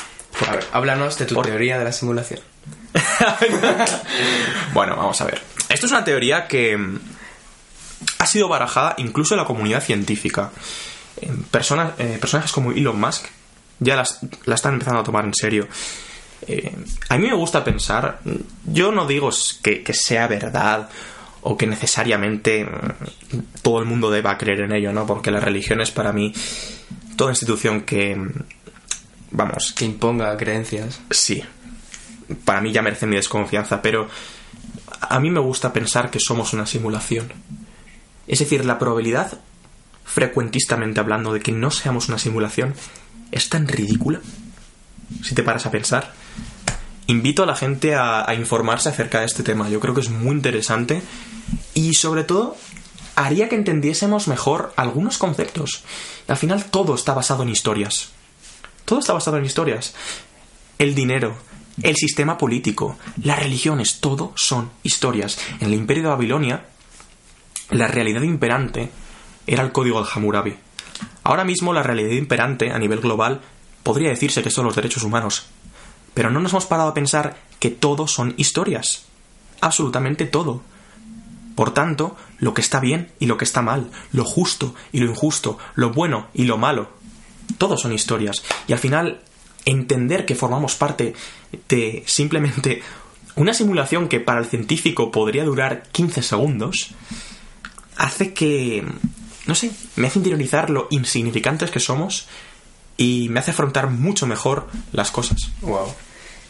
A 0.46 0.52
ver, 0.52 0.66
háblanos 0.72 1.18
de 1.18 1.24
tu 1.24 1.40
teoría 1.42 1.78
de 1.78 1.84
la 1.84 1.92
simulación. 1.92 2.40
Bueno, 4.72 4.96
vamos 4.96 5.20
a 5.20 5.24
ver. 5.24 5.40
Esto 5.68 5.86
es 5.86 5.92
una 5.92 6.04
teoría 6.04 6.46
que 6.46 6.76
mm, 6.76 7.00
ha 8.18 8.26
sido 8.26 8.48
barajada 8.48 8.94
incluso 8.98 9.34
en 9.34 9.40
la 9.40 9.46
comunidad 9.46 9.82
científica. 9.82 10.50
Eh, 11.20 11.30
Personas, 11.50 11.92
eh, 11.98 12.18
personajes 12.20 12.52
como 12.52 12.70
Elon 12.72 13.00
Musk 13.00 13.24
ya 13.80 13.96
las, 13.96 14.20
la 14.44 14.54
están 14.54 14.74
empezando 14.74 15.00
a 15.00 15.04
tomar 15.04 15.24
en 15.24 15.34
serio. 15.34 15.68
Eh, 16.46 16.74
a 17.08 17.18
mí 17.18 17.26
me 17.26 17.34
gusta 17.34 17.64
pensar, 17.64 18.20
yo 18.64 18.92
no 18.92 19.06
digo 19.06 19.30
que, 19.62 19.82
que 19.82 19.92
sea 19.92 20.28
verdad 20.28 20.88
o 21.42 21.56
que 21.56 21.66
necesariamente 21.66 22.64
mm, 22.64 23.38
todo 23.62 23.80
el 23.80 23.86
mundo 23.86 24.10
deba 24.10 24.38
creer 24.38 24.60
en 24.60 24.72
ello, 24.72 24.92
¿no? 24.92 25.06
Porque 25.06 25.30
la 25.30 25.40
religión 25.40 25.80
es 25.80 25.90
para 25.90 26.12
mí 26.12 26.32
toda 27.16 27.32
institución 27.32 27.82
que, 27.82 28.16
mm, 28.16 28.32
vamos, 29.32 29.72
Que 29.72 29.84
imponga 29.84 30.36
creencias. 30.36 31.00
sí, 31.10 31.42
para 32.44 32.60
mí 32.60 32.72
ya 32.72 32.82
merece 32.82 33.06
mi 33.06 33.16
desconfianza, 33.16 33.82
pero 33.82 34.08
a 35.00 35.20
mí 35.20 35.30
me 35.30 35.40
gusta 35.40 35.72
pensar 35.72 36.10
que 36.10 36.20
somos 36.20 36.52
una 36.52 36.66
simulación. 36.66 37.32
Es 38.26 38.40
decir, 38.40 38.64
la 38.64 38.78
probabilidad, 38.78 39.40
frecuentistamente 40.04 41.00
hablando, 41.00 41.32
de 41.32 41.40
que 41.40 41.52
no 41.52 41.70
seamos 41.70 42.08
una 42.08 42.18
simulación 42.18 42.74
es 43.30 43.48
tan 43.48 43.68
ridícula, 43.68 44.20
si 45.22 45.34
te 45.34 45.42
paras 45.42 45.66
a 45.66 45.70
pensar. 45.70 46.12
Invito 47.10 47.42
a 47.42 47.46
la 47.46 47.56
gente 47.56 47.94
a, 47.94 48.34
informarse 48.34 48.90
acerca 48.90 49.20
de 49.20 49.24
este 49.24 49.42
tema, 49.42 49.70
yo 49.70 49.80
creo 49.80 49.94
que 49.94 50.02
es 50.02 50.10
muy 50.10 50.32
interesante 50.32 51.00
y 51.72 51.94
sobre 51.94 52.22
todo 52.22 52.54
haría 53.16 53.48
que 53.48 53.54
entendiésemos 53.54 54.28
mejor 54.28 54.74
algunos 54.76 55.16
conceptos. 55.16 55.84
Al 56.28 56.36
final 56.36 56.66
todo 56.66 56.94
está 56.94 57.14
basado 57.14 57.44
en 57.44 57.48
historias. 57.48 58.10
Todo 58.84 58.98
está 58.98 59.14
basado 59.14 59.38
en 59.38 59.46
historias. 59.46 59.94
El 60.78 60.94
dinero, 60.94 61.34
el 61.82 61.96
sistema 61.96 62.36
político, 62.36 62.98
las 63.22 63.38
religiones, 63.38 64.00
todo 64.00 64.34
son 64.36 64.70
historias. 64.82 65.38
En 65.60 65.68
el 65.68 65.74
imperio 65.74 66.02
de 66.02 66.08
Babilonia, 66.10 66.66
la 67.70 67.88
realidad 67.88 68.20
imperante 68.20 68.90
era 69.46 69.62
el 69.62 69.72
código 69.72 70.02
de 70.02 70.10
Hammurabi. 70.14 70.56
Ahora 71.24 71.44
mismo 71.44 71.72
la 71.72 71.82
realidad 71.82 72.10
imperante 72.10 72.70
a 72.70 72.78
nivel 72.78 73.00
global 73.00 73.40
podría 73.82 74.10
decirse 74.10 74.42
que 74.42 74.50
son 74.50 74.66
los 74.66 74.76
derechos 74.76 75.04
humanos. 75.04 75.46
Pero 76.18 76.32
no 76.32 76.40
nos 76.40 76.50
hemos 76.50 76.66
parado 76.66 76.88
a 76.88 76.94
pensar 76.94 77.36
que 77.60 77.70
todo 77.70 78.08
son 78.08 78.34
historias. 78.38 79.04
Absolutamente 79.60 80.26
todo. 80.26 80.62
Por 81.54 81.72
tanto, 81.72 82.16
lo 82.40 82.54
que 82.54 82.60
está 82.60 82.80
bien 82.80 83.12
y 83.20 83.26
lo 83.26 83.38
que 83.38 83.44
está 83.44 83.62
mal, 83.62 83.92
lo 84.10 84.24
justo 84.24 84.74
y 84.90 84.98
lo 84.98 85.08
injusto, 85.08 85.58
lo 85.76 85.92
bueno 85.92 86.26
y 86.34 86.42
lo 86.42 86.58
malo, 86.58 86.90
todos 87.56 87.82
son 87.82 87.92
historias. 87.92 88.42
Y 88.66 88.72
al 88.72 88.80
final, 88.80 89.20
entender 89.64 90.26
que 90.26 90.34
formamos 90.34 90.74
parte 90.74 91.14
de 91.68 92.02
simplemente 92.08 92.82
una 93.36 93.54
simulación 93.54 94.08
que 94.08 94.18
para 94.18 94.40
el 94.40 94.46
científico 94.46 95.12
podría 95.12 95.44
durar 95.44 95.84
15 95.92 96.24
segundos, 96.24 96.94
hace 97.96 98.34
que, 98.34 98.84
no 99.46 99.54
sé, 99.54 99.70
me 99.94 100.08
hace 100.08 100.18
interiorizar 100.18 100.68
lo 100.68 100.88
insignificantes 100.90 101.70
que 101.70 101.78
somos 101.78 102.26
y 102.96 103.28
me 103.28 103.38
hace 103.38 103.52
afrontar 103.52 103.88
mucho 103.88 104.26
mejor 104.26 104.66
las 104.90 105.12
cosas. 105.12 105.52
Wow. 105.62 105.94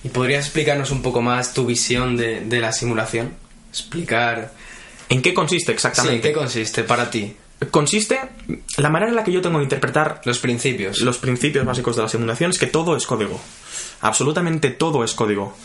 ¿Y 0.05 0.09
podrías 0.11 0.45
explicarnos 0.45 0.91
un 0.91 1.03
poco 1.03 1.23
más 1.23 1.55
tu 1.55 1.67
visión 1.67 2.17
de, 2.17 2.41
de 2.41 2.61
la 2.61 2.73
simulación? 2.73 3.35
Explicar. 3.71 4.53
¿En 5.09 5.23
qué 5.23 5.35
consiste 5.35 5.73
Sí, 5.73 5.75
exactamente? 5.75 6.29
¿en 6.29 6.35
qué 6.35 6.39
consiste 6.39 6.85
para 6.85 7.11
ti? 7.11 7.35
Consiste 7.71 8.21
la 8.77 8.89
manera 8.89 9.11
en 9.11 9.17
la 9.17 9.25
que 9.25 9.33
yo 9.33 9.43
tengo 9.43 9.59
de 9.59 9.65
interpretar 9.65 10.21
Los 10.25 10.39
principios. 10.39 11.01
los 11.01 11.19
principios 11.19 11.65
básicos 11.67 11.97
de 11.97 12.03
la 12.03 12.09
simulación 12.09 12.51
es 12.51 12.59
que 12.59 12.67
todo 12.69 12.97
es 12.97 13.07
código. 13.07 13.41
Absolutamente 14.01 14.71
todo 14.71 15.03
es 15.03 15.15
código. 15.15 15.57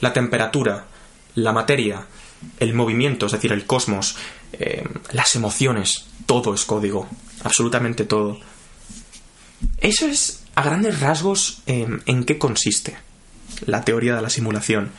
La 0.00 0.14
temperatura, 0.14 0.86
la 1.34 1.52
materia, 1.52 2.06
el 2.58 2.72
movimiento, 2.72 3.26
es 3.26 3.32
decir, 3.32 3.52
el 3.52 3.66
cosmos, 3.66 4.16
eh, 4.54 4.84
las 5.12 5.34
emociones, 5.36 6.06
todo 6.24 6.54
es 6.54 6.64
código. 6.64 7.06
Absolutamente 7.44 8.04
todo. 8.04 8.40
Eso 9.78 10.06
es, 10.06 10.42
a 10.54 10.62
grandes 10.62 11.00
rasgos, 11.00 11.58
eh, 11.66 11.86
en 12.06 12.24
qué 12.24 12.38
consiste 12.38 12.96
la 13.64 13.82
teoría 13.82 14.14
de 14.14 14.22
la 14.22 14.30
simulación. 14.30 14.90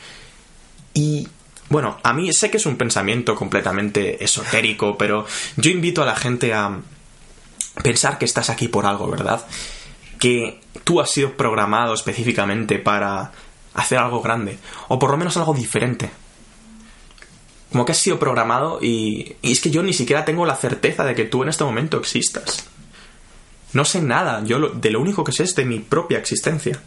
Y 0.94 1.28
bueno, 1.68 1.98
a 2.02 2.12
mí 2.12 2.32
sé 2.32 2.50
que 2.50 2.56
es 2.56 2.66
un 2.66 2.76
pensamiento 2.76 3.34
completamente 3.34 4.22
esotérico, 4.24 4.96
pero 4.96 5.26
yo 5.56 5.70
invito 5.70 6.02
a 6.02 6.06
la 6.06 6.16
gente 6.16 6.54
a 6.54 6.80
pensar 7.82 8.18
que 8.18 8.24
estás 8.24 8.50
aquí 8.50 8.68
por 8.68 8.86
algo, 8.86 9.08
¿verdad? 9.08 9.44
Que 10.18 10.60
tú 10.84 11.00
has 11.00 11.10
sido 11.10 11.36
programado 11.36 11.94
específicamente 11.94 12.78
para 12.78 13.32
hacer 13.74 13.98
algo 13.98 14.22
grande, 14.22 14.58
o 14.88 14.98
por 14.98 15.10
lo 15.10 15.18
menos 15.18 15.36
algo 15.36 15.54
diferente. 15.54 16.10
Como 17.70 17.84
que 17.84 17.92
has 17.92 17.98
sido 17.98 18.18
programado 18.18 18.78
y, 18.80 19.36
y 19.42 19.52
es 19.52 19.60
que 19.60 19.70
yo 19.70 19.82
ni 19.82 19.92
siquiera 19.92 20.24
tengo 20.24 20.46
la 20.46 20.56
certeza 20.56 21.04
de 21.04 21.14
que 21.14 21.26
tú 21.26 21.42
en 21.42 21.50
este 21.50 21.64
momento 21.64 21.98
existas. 21.98 22.66
No 23.74 23.84
sé 23.84 24.00
nada, 24.00 24.42
yo 24.42 24.70
de 24.70 24.90
lo 24.90 25.00
único 25.00 25.22
que 25.22 25.32
sé 25.32 25.42
es 25.42 25.54
de 25.54 25.66
mi 25.66 25.78
propia 25.80 26.18
existencia. 26.18 26.80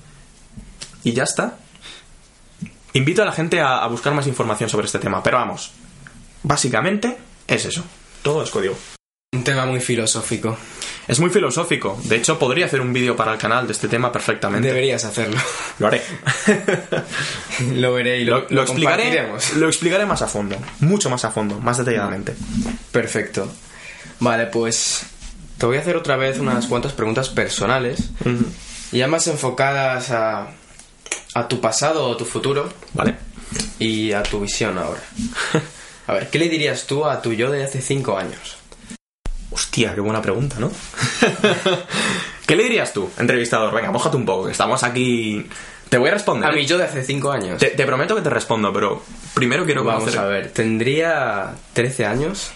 Y 1.03 1.13
ya 1.13 1.23
está. 1.23 1.57
Invito 2.93 3.21
a 3.21 3.25
la 3.25 3.31
gente 3.31 3.61
a, 3.61 3.77
a 3.77 3.87
buscar 3.87 4.13
más 4.13 4.27
información 4.27 4.69
sobre 4.69 4.85
este 4.85 4.99
tema, 4.99 5.23
pero 5.23 5.37
vamos, 5.37 5.71
básicamente 6.43 7.17
es 7.47 7.65
eso. 7.65 7.83
Todo 8.21 8.43
es 8.43 8.49
código. 8.49 8.75
Un 9.33 9.45
tema 9.45 9.65
muy 9.65 9.79
filosófico. 9.79 10.57
Es 11.07 11.19
muy 11.19 11.29
filosófico. 11.29 11.99
De 12.03 12.17
hecho, 12.17 12.37
podría 12.37 12.65
hacer 12.65 12.81
un 12.81 12.91
vídeo 12.91 13.15
para 13.15 13.31
el 13.31 13.39
canal 13.39 13.65
de 13.65 13.73
este 13.73 13.87
tema 13.87 14.11
perfectamente. 14.11 14.67
Deberías 14.67 15.05
hacerlo. 15.05 15.39
Lo 15.79 15.87
haré. 15.87 16.01
lo 17.75 17.93
veré 17.93 18.19
y 18.19 18.25
lo, 18.25 18.41
Lo, 18.41 18.47
lo 18.49 18.61
explicaré, 18.63 19.29
lo 19.55 19.67
explicaré 19.67 20.05
más 20.05 20.21
a 20.21 20.27
fondo. 20.27 20.57
Mucho 20.81 21.09
más 21.09 21.23
a 21.23 21.31
fondo, 21.31 21.59
más 21.59 21.77
detalladamente. 21.77 22.35
Perfecto. 22.91 23.49
Vale, 24.19 24.47
pues 24.47 25.03
te 25.57 25.65
voy 25.65 25.77
a 25.77 25.81
hacer 25.81 25.95
otra 25.95 26.15
vez 26.17 26.37
unas 26.39 26.67
cuantas 26.67 26.93
preguntas 26.93 27.29
personales, 27.29 28.09
ya 28.91 29.07
más 29.07 29.27
enfocadas 29.27 30.11
a, 30.11 30.47
a 31.33 31.47
tu 31.47 31.59
pasado 31.61 32.07
o 32.07 32.17
tu 32.17 32.25
futuro 32.25 32.69
¿Vale? 32.93 33.15
y 33.79 34.11
a 34.11 34.23
tu 34.23 34.39
visión 34.41 34.77
ahora. 34.77 35.01
A 36.07 36.13
ver, 36.13 36.29
¿qué 36.29 36.39
le 36.39 36.49
dirías 36.49 36.87
tú 36.87 37.05
a 37.05 37.21
tu 37.21 37.31
yo 37.31 37.51
de 37.51 37.63
hace 37.63 37.79
5 37.81 38.17
años? 38.17 38.57
Hostia, 39.51 39.93
qué 39.93 40.01
buena 40.01 40.21
pregunta, 40.21 40.57
¿no? 40.59 40.69
¿Qué 42.47 42.55
le 42.55 42.63
dirías 42.63 42.91
tú, 42.91 43.09
entrevistador? 43.17 43.73
Venga, 43.73 43.91
mójate 43.91 44.17
un 44.17 44.25
poco, 44.25 44.45
que 44.45 44.51
estamos 44.51 44.83
aquí... 44.83 45.45
Te 45.89 45.97
voy 45.97 46.09
a 46.09 46.13
responder. 46.13 46.49
A 46.49 46.53
mi 46.53 46.65
yo 46.65 46.77
de 46.77 46.85
hace 46.85 47.03
5 47.03 47.31
años. 47.31 47.59
Te, 47.59 47.67
te 47.67 47.85
prometo 47.85 48.15
que 48.15 48.21
te 48.21 48.29
respondo, 48.29 48.73
pero 48.73 49.03
primero 49.33 49.63
quiero 49.65 49.83
Vamos 49.83 50.01
conocer... 50.03 50.19
a 50.21 50.25
ver, 50.25 50.51
tendría 50.51 51.53
13 51.73 52.05
años. 52.05 52.51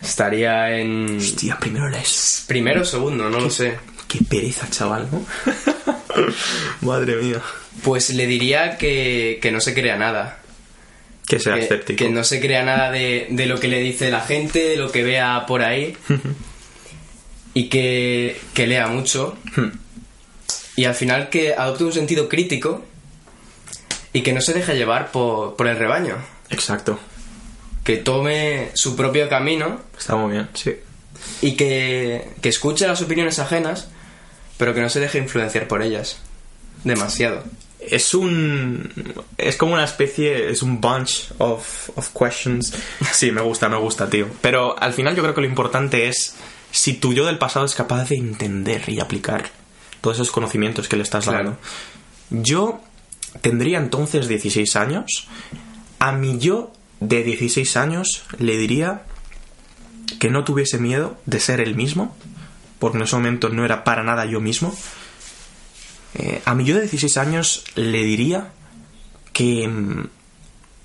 Estaría 0.00 0.76
en 0.78 1.18
Hostia, 1.18 1.58
primero 1.58 1.88
lees. 1.88 2.44
primero 2.48 2.82
o 2.82 2.84
segundo, 2.84 3.28
no 3.28 3.40
lo 3.40 3.50
sé. 3.50 3.78
Qué 4.08 4.18
pereza, 4.28 4.68
chaval, 4.70 5.08
¿no? 5.12 5.24
Madre 6.80 7.16
mía. 7.16 7.40
Pues 7.82 8.10
le 8.10 8.26
diría 8.26 8.76
que, 8.78 9.38
que 9.42 9.50
no 9.50 9.60
se 9.60 9.74
crea 9.74 9.96
nada. 9.96 10.40
Que 11.26 11.38
sea 11.40 11.54
que, 11.54 11.60
escéptico. 11.60 11.98
que 11.98 12.10
no 12.10 12.22
se 12.22 12.40
crea 12.40 12.64
nada 12.64 12.90
de, 12.90 13.28
de 13.30 13.46
lo 13.46 13.58
que 13.58 13.68
le 13.68 13.80
dice 13.80 14.10
la 14.10 14.20
gente, 14.20 14.68
de 14.68 14.76
lo 14.76 14.92
que 14.92 15.02
vea 15.02 15.44
por 15.46 15.62
ahí. 15.62 15.96
y 17.54 17.68
que, 17.68 18.40
que 18.52 18.66
lea 18.66 18.88
mucho. 18.88 19.36
Hmm. 19.56 19.70
Y 20.76 20.84
al 20.84 20.94
final 20.94 21.30
que 21.30 21.54
adopte 21.54 21.84
un 21.84 21.92
sentido 21.92 22.28
crítico 22.28 22.84
y 24.12 24.22
que 24.22 24.32
no 24.32 24.40
se 24.40 24.52
deje 24.52 24.74
llevar 24.74 25.12
por, 25.12 25.56
por 25.56 25.68
el 25.68 25.78
rebaño. 25.78 26.16
Exacto. 26.50 26.98
Que 27.84 27.96
tome 27.98 28.70
su 28.74 28.96
propio 28.96 29.28
camino 29.28 29.80
Está 29.96 30.16
muy 30.16 30.32
bien, 30.32 30.48
sí. 30.54 30.74
y 31.42 31.54
que, 31.54 32.28
que 32.40 32.48
escuche 32.48 32.86
las 32.86 33.02
opiniones 33.02 33.38
ajenas, 33.38 33.88
pero 34.64 34.72
que 34.72 34.80
no 34.80 34.88
se 34.88 34.98
deje 34.98 35.18
influenciar 35.18 35.68
por 35.68 35.82
ellas. 35.82 36.16
Demasiado. 36.84 37.44
Es 37.78 38.14
un... 38.14 38.90
Es 39.36 39.58
como 39.58 39.74
una 39.74 39.84
especie... 39.84 40.48
Es 40.48 40.62
un 40.62 40.80
bunch 40.80 41.32
of, 41.36 41.90
of 41.96 42.08
questions. 42.18 42.72
Sí, 43.12 43.30
me 43.30 43.42
gusta, 43.42 43.68
me 43.68 43.76
gusta, 43.76 44.08
tío. 44.08 44.26
Pero 44.40 44.74
al 44.80 44.94
final 44.94 45.14
yo 45.14 45.20
creo 45.22 45.34
que 45.34 45.42
lo 45.42 45.46
importante 45.46 46.08
es 46.08 46.36
si 46.70 46.94
tu 46.94 47.12
yo 47.12 47.26
del 47.26 47.36
pasado 47.36 47.66
es 47.66 47.74
capaz 47.74 48.08
de 48.08 48.16
entender 48.16 48.84
y 48.88 49.00
aplicar 49.00 49.50
todos 50.00 50.16
esos 50.16 50.30
conocimientos 50.30 50.88
que 50.88 50.96
le 50.96 51.02
estás 51.02 51.24
Claro. 51.24 51.58
dando. 52.30 52.42
Yo 52.42 52.80
tendría 53.42 53.76
entonces 53.76 54.28
16 54.28 54.76
años. 54.76 55.28
A 55.98 56.12
mi 56.12 56.38
yo 56.38 56.72
de 57.00 57.22
16 57.22 57.76
años 57.76 58.22
le 58.38 58.56
diría 58.56 59.02
que 60.18 60.30
no 60.30 60.42
tuviese 60.42 60.78
miedo 60.78 61.18
de 61.26 61.38
ser 61.38 61.60
el 61.60 61.74
mismo, 61.74 62.16
porque 62.78 62.98
en 62.98 63.04
ese 63.04 63.16
momento 63.16 63.48
no 63.48 63.64
era 63.64 63.84
para 63.84 64.02
nada 64.02 64.24
yo 64.24 64.40
mismo. 64.40 64.74
Eh, 66.14 66.42
a 66.44 66.54
mi 66.54 66.64
yo 66.64 66.76
de 66.76 66.82
16 66.82 67.16
años 67.16 67.64
le 67.74 68.04
diría 68.04 68.52
que 69.32 69.66
mm, 69.66 70.08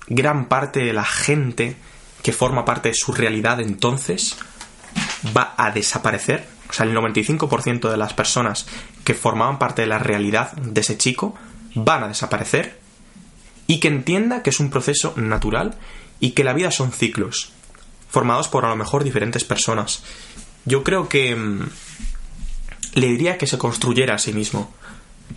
gran 0.08 0.46
parte 0.46 0.80
de 0.80 0.92
la 0.92 1.04
gente 1.04 1.76
que 2.22 2.32
forma 2.32 2.64
parte 2.64 2.90
de 2.90 2.94
su 2.94 3.12
realidad 3.12 3.60
entonces 3.60 4.36
va 5.36 5.54
a 5.56 5.70
desaparecer. 5.70 6.46
O 6.68 6.72
sea, 6.72 6.86
el 6.86 6.96
95% 6.96 7.90
de 7.90 7.96
las 7.96 8.14
personas 8.14 8.66
que 9.04 9.14
formaban 9.14 9.58
parte 9.58 9.82
de 9.82 9.88
la 9.88 9.98
realidad 9.98 10.52
de 10.52 10.80
ese 10.80 10.98
chico 10.98 11.34
van 11.74 12.04
a 12.04 12.08
desaparecer 12.08 12.78
y 13.66 13.80
que 13.80 13.88
entienda 13.88 14.42
que 14.42 14.50
es 14.50 14.60
un 14.60 14.70
proceso 14.70 15.14
natural 15.16 15.78
y 16.18 16.32
que 16.32 16.44
la 16.44 16.52
vida 16.52 16.70
son 16.70 16.92
ciclos 16.92 17.52
formados 18.10 18.48
por 18.48 18.64
a 18.64 18.68
lo 18.68 18.76
mejor 18.76 19.04
diferentes 19.04 19.44
personas. 19.44 20.02
Yo 20.64 20.84
creo 20.84 21.08
que 21.08 21.34
mm, 21.34 21.68
le 22.94 23.06
diría 23.06 23.38
que 23.38 23.46
se 23.46 23.58
construyera 23.58 24.14
a 24.14 24.18
sí 24.18 24.32
mismo. 24.32 24.72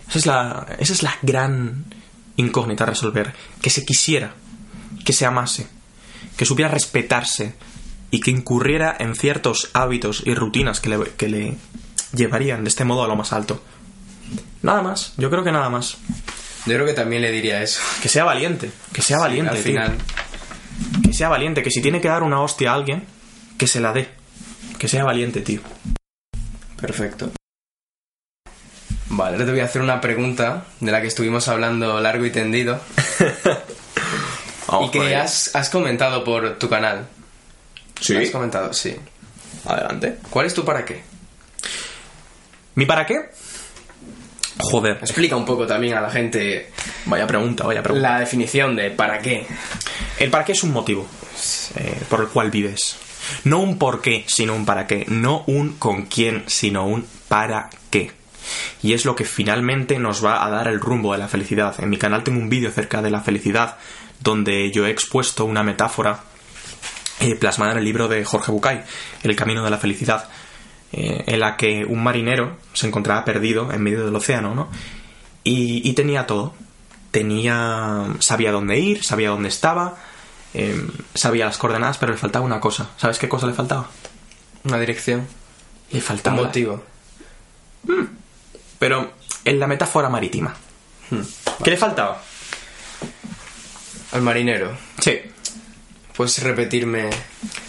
Esa 0.08 0.18
es 0.18 0.26
la, 0.26 0.66
esa 0.78 0.92
es 0.92 1.02
la 1.02 1.16
gran 1.22 1.84
incógnita 2.36 2.84
a 2.84 2.88
resolver. 2.88 3.34
Que 3.60 3.70
se 3.70 3.84
quisiera, 3.84 4.34
que 5.04 5.12
se 5.12 5.26
amase, 5.26 5.68
que 6.36 6.44
supiera 6.44 6.70
respetarse 6.70 7.54
y 8.10 8.20
que 8.20 8.30
incurriera 8.30 8.96
en 8.98 9.14
ciertos 9.14 9.70
hábitos 9.72 10.22
y 10.24 10.34
rutinas 10.34 10.80
que 10.80 10.90
le, 10.90 11.04
que 11.16 11.28
le 11.28 11.56
llevarían 12.12 12.64
de 12.64 12.68
este 12.68 12.84
modo 12.84 13.04
a 13.04 13.08
lo 13.08 13.16
más 13.16 13.32
alto. 13.32 13.62
Nada 14.62 14.82
más, 14.82 15.12
yo 15.16 15.30
creo 15.30 15.44
que 15.44 15.52
nada 15.52 15.68
más. 15.68 15.98
Yo 16.66 16.74
creo 16.74 16.86
que 16.86 16.94
también 16.94 17.22
le 17.22 17.30
diría 17.30 17.62
eso. 17.62 17.80
Que 18.02 18.08
sea 18.08 18.24
valiente, 18.24 18.70
que 18.92 19.02
sea 19.02 19.18
valiente. 19.18 19.50
Al 19.50 19.56
tío. 19.56 19.64
final. 19.64 19.98
Que 21.02 21.12
sea 21.12 21.28
valiente, 21.28 21.62
que 21.62 21.70
si 21.70 21.82
tiene 21.82 22.00
que 22.00 22.08
dar 22.08 22.22
una 22.22 22.40
hostia 22.40 22.72
a 22.72 22.74
alguien, 22.74 23.04
que 23.58 23.66
se 23.66 23.80
la 23.80 23.92
dé. 23.92 24.08
Que 24.78 24.88
sea 24.88 25.04
valiente, 25.04 25.40
tío. 25.40 25.60
Perfecto. 26.80 27.30
Vale, 29.08 29.32
ahora 29.34 29.44
te 29.46 29.50
voy 29.52 29.60
a 29.60 29.64
hacer 29.64 29.80
una 29.82 30.00
pregunta 30.00 30.64
de 30.80 30.90
la 30.90 31.00
que 31.00 31.06
estuvimos 31.06 31.48
hablando 31.48 32.00
largo 32.00 32.24
y 32.24 32.30
tendido 32.30 32.80
y 34.82 34.90
que 34.90 35.14
has, 35.14 35.54
has 35.54 35.70
comentado 35.70 36.24
por 36.24 36.58
tu 36.58 36.68
canal. 36.68 37.06
Sí. 38.00 38.16
Has 38.16 38.30
comentado, 38.30 38.72
sí. 38.72 38.96
Adelante. 39.66 40.18
¿Cuál 40.30 40.46
es 40.46 40.54
tu 40.54 40.64
para 40.64 40.84
qué? 40.84 41.02
¿Mi 42.74 42.86
para 42.86 43.06
qué? 43.06 43.30
Joder. 44.58 44.98
Explica 45.00 45.36
un 45.36 45.44
poco 45.44 45.66
también 45.66 45.94
a 45.94 46.00
la 46.00 46.10
gente 46.10 46.72
Vaya 47.06 47.26
pregunta, 47.26 47.64
vaya 47.64 47.82
pregunta. 47.82 48.08
la 48.08 48.20
definición 48.20 48.76
de 48.76 48.90
para 48.90 49.18
qué. 49.18 49.46
El 50.18 50.30
para 50.30 50.44
qué 50.44 50.52
es 50.52 50.62
un 50.62 50.72
motivo 50.72 51.06
eh, 51.76 51.94
por 52.08 52.20
el 52.20 52.28
cual 52.28 52.50
vives. 52.50 52.96
No 53.44 53.60
un 53.60 53.78
por 53.78 54.00
qué, 54.00 54.24
sino 54.26 54.54
un 54.54 54.64
para 54.64 54.86
qué. 54.86 55.04
No 55.08 55.44
un 55.46 55.74
con 55.74 56.02
quién, 56.06 56.44
sino 56.46 56.86
un 56.86 57.06
para 57.28 57.70
qué. 57.90 58.12
Y 58.82 58.92
es 58.92 59.04
lo 59.04 59.16
que 59.16 59.24
finalmente 59.24 59.98
nos 59.98 60.24
va 60.24 60.44
a 60.44 60.50
dar 60.50 60.68
el 60.68 60.80
rumbo 60.80 61.12
de 61.12 61.18
la 61.18 61.28
felicidad. 61.28 61.74
En 61.78 61.90
mi 61.90 61.96
canal 61.96 62.24
tengo 62.24 62.40
un 62.40 62.50
vídeo 62.50 62.68
acerca 62.68 63.02
de 63.02 63.10
la 63.10 63.20
felicidad 63.20 63.76
donde 64.20 64.70
yo 64.70 64.86
he 64.86 64.90
expuesto 64.90 65.44
una 65.44 65.62
metáfora 65.62 66.20
eh, 67.20 67.36
plasmada 67.36 67.72
en 67.72 67.78
el 67.78 67.84
libro 67.84 68.08
de 68.08 68.24
Jorge 68.24 68.52
Bucay, 68.52 68.82
El 69.22 69.36
camino 69.36 69.64
de 69.64 69.70
la 69.70 69.78
felicidad, 69.78 70.28
eh, 70.92 71.24
en 71.26 71.40
la 71.40 71.56
que 71.56 71.84
un 71.84 72.02
marinero 72.02 72.56
se 72.72 72.86
encontraba 72.86 73.24
perdido 73.24 73.72
en 73.72 73.82
medio 73.82 74.04
del 74.04 74.14
océano, 74.14 74.54
¿no? 74.54 74.68
Y, 75.42 75.88
y 75.88 75.92
tenía 75.92 76.26
todo. 76.26 76.54
Tenía. 77.10 78.06
sabía 78.18 78.50
dónde 78.50 78.78
ir, 78.78 79.04
sabía 79.04 79.30
dónde 79.30 79.48
estaba, 79.48 79.96
eh, 80.54 80.80
sabía 81.14 81.46
las 81.46 81.58
coordenadas, 81.58 81.98
pero 81.98 82.12
le 82.12 82.18
faltaba 82.18 82.44
una 82.44 82.60
cosa. 82.60 82.90
¿Sabes 82.96 83.18
qué 83.18 83.28
cosa 83.28 83.46
le 83.46 83.52
faltaba? 83.54 83.88
Una 84.64 84.78
dirección. 84.78 85.26
Le 85.90 85.98
Un 85.98 86.04
faltaba. 86.04 86.36
motivo. 86.36 86.82
Pero 88.78 89.12
en 89.44 89.60
la 89.60 89.66
metáfora 89.66 90.08
marítima. 90.08 90.54
¿Qué 91.62 91.70
le 91.70 91.76
faltaba? 91.76 92.22
Al 94.12 94.22
marinero. 94.22 94.76
Sí. 95.00 95.18
¿Puedes 96.16 96.42
repetirme 96.42 97.10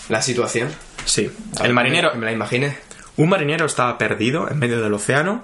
la 0.09 0.21
situación? 0.21 0.69
Sí. 1.05 1.29
El 1.63 1.73
marinero. 1.73 2.11
Que 2.11 2.17
me 2.17 2.25
la 2.25 2.31
imagine. 2.31 2.77
Un 3.17 3.29
marinero 3.29 3.65
estaba 3.65 3.97
perdido 3.97 4.49
en 4.49 4.59
medio 4.59 4.81
del 4.81 4.93
océano 4.93 5.43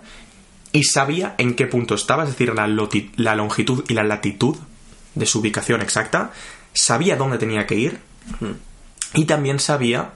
y 0.71 0.83
sabía 0.83 1.35
en 1.37 1.55
qué 1.55 1.65
punto 1.67 1.95
estaba, 1.95 2.23
es 2.23 2.29
decir, 2.29 2.53
la 2.55 3.35
longitud 3.35 3.83
y 3.87 3.93
la 3.93 4.03
latitud 4.03 4.57
de 5.15 5.25
su 5.25 5.39
ubicación 5.39 5.81
exacta. 5.81 6.31
Sabía 6.73 7.15
dónde 7.15 7.37
tenía 7.37 7.67
que 7.67 7.75
ir 7.75 7.99
y 9.13 9.25
también 9.25 9.59
sabía, 9.59 10.11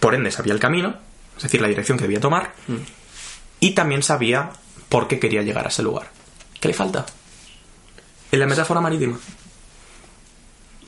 por 0.00 0.14
ende, 0.14 0.30
sabía 0.30 0.52
el 0.52 0.60
camino, 0.60 0.96
es 1.36 1.44
decir, 1.44 1.60
la 1.60 1.68
dirección 1.68 1.96
que 1.98 2.04
debía 2.04 2.20
tomar 2.20 2.54
y 3.60 3.72
también 3.72 4.02
sabía 4.02 4.50
por 4.88 5.08
qué 5.08 5.18
quería 5.18 5.42
llegar 5.42 5.66
a 5.66 5.68
ese 5.68 5.82
lugar. 5.82 6.10
¿Qué 6.60 6.68
le 6.68 6.74
falta? 6.74 7.06
En 8.32 8.40
la 8.40 8.46
metáfora 8.46 8.80
marítima. 8.80 9.18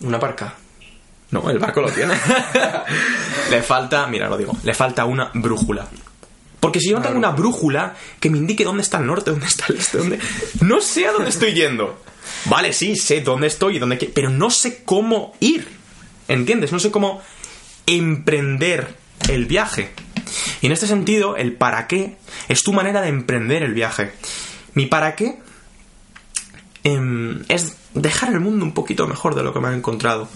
Una 0.00 0.18
barca. 0.18 0.54
No, 1.30 1.48
el 1.48 1.58
barco 1.58 1.80
lo 1.80 1.90
tiene. 1.90 2.14
le 3.50 3.62
falta, 3.62 4.06
mira, 4.06 4.28
lo 4.28 4.36
digo, 4.36 4.56
le 4.62 4.74
falta 4.74 5.04
una 5.04 5.30
brújula. 5.34 5.86
Porque 6.60 6.78
si 6.78 6.90
yo 6.90 6.96
no 6.96 7.02
tengo 7.02 7.16
una 7.16 7.30
brújula 7.30 7.96
que 8.20 8.28
me 8.28 8.36
indique 8.38 8.64
dónde 8.64 8.82
está 8.82 8.98
el 8.98 9.06
norte, 9.06 9.30
dónde 9.30 9.46
está 9.46 9.66
el 9.70 9.76
este, 9.76 9.98
dónde... 9.98 10.18
No 10.60 10.82
sé 10.82 11.06
a 11.06 11.12
dónde 11.12 11.30
estoy 11.30 11.54
yendo. 11.54 11.98
Vale, 12.44 12.74
sí, 12.74 12.96
sé 12.96 13.22
dónde 13.22 13.46
estoy 13.46 13.76
y 13.76 13.78
dónde... 13.78 13.96
Pero 14.14 14.28
no 14.28 14.50
sé 14.50 14.82
cómo 14.84 15.34
ir. 15.40 15.66
¿Entiendes? 16.28 16.70
No 16.70 16.78
sé 16.78 16.90
cómo 16.90 17.22
emprender 17.86 18.94
el 19.30 19.46
viaje. 19.46 19.90
Y 20.60 20.66
en 20.66 20.72
este 20.72 20.86
sentido, 20.86 21.36
el 21.36 21.54
para 21.54 21.86
qué 21.86 22.18
es 22.48 22.62
tu 22.62 22.74
manera 22.74 23.00
de 23.00 23.08
emprender 23.08 23.62
el 23.62 23.72
viaje. 23.72 24.12
Mi 24.74 24.86
para 24.86 25.16
qué 25.16 25.38
em, 26.84 27.42
es 27.48 27.76
dejar 27.94 28.32
el 28.32 28.40
mundo 28.40 28.64
un 28.64 28.72
poquito 28.72 29.06
mejor 29.06 29.34
de 29.34 29.42
lo 29.42 29.52
que 29.54 29.60
me 29.60 29.68
ha 29.68 29.74
encontrado. 29.74 30.28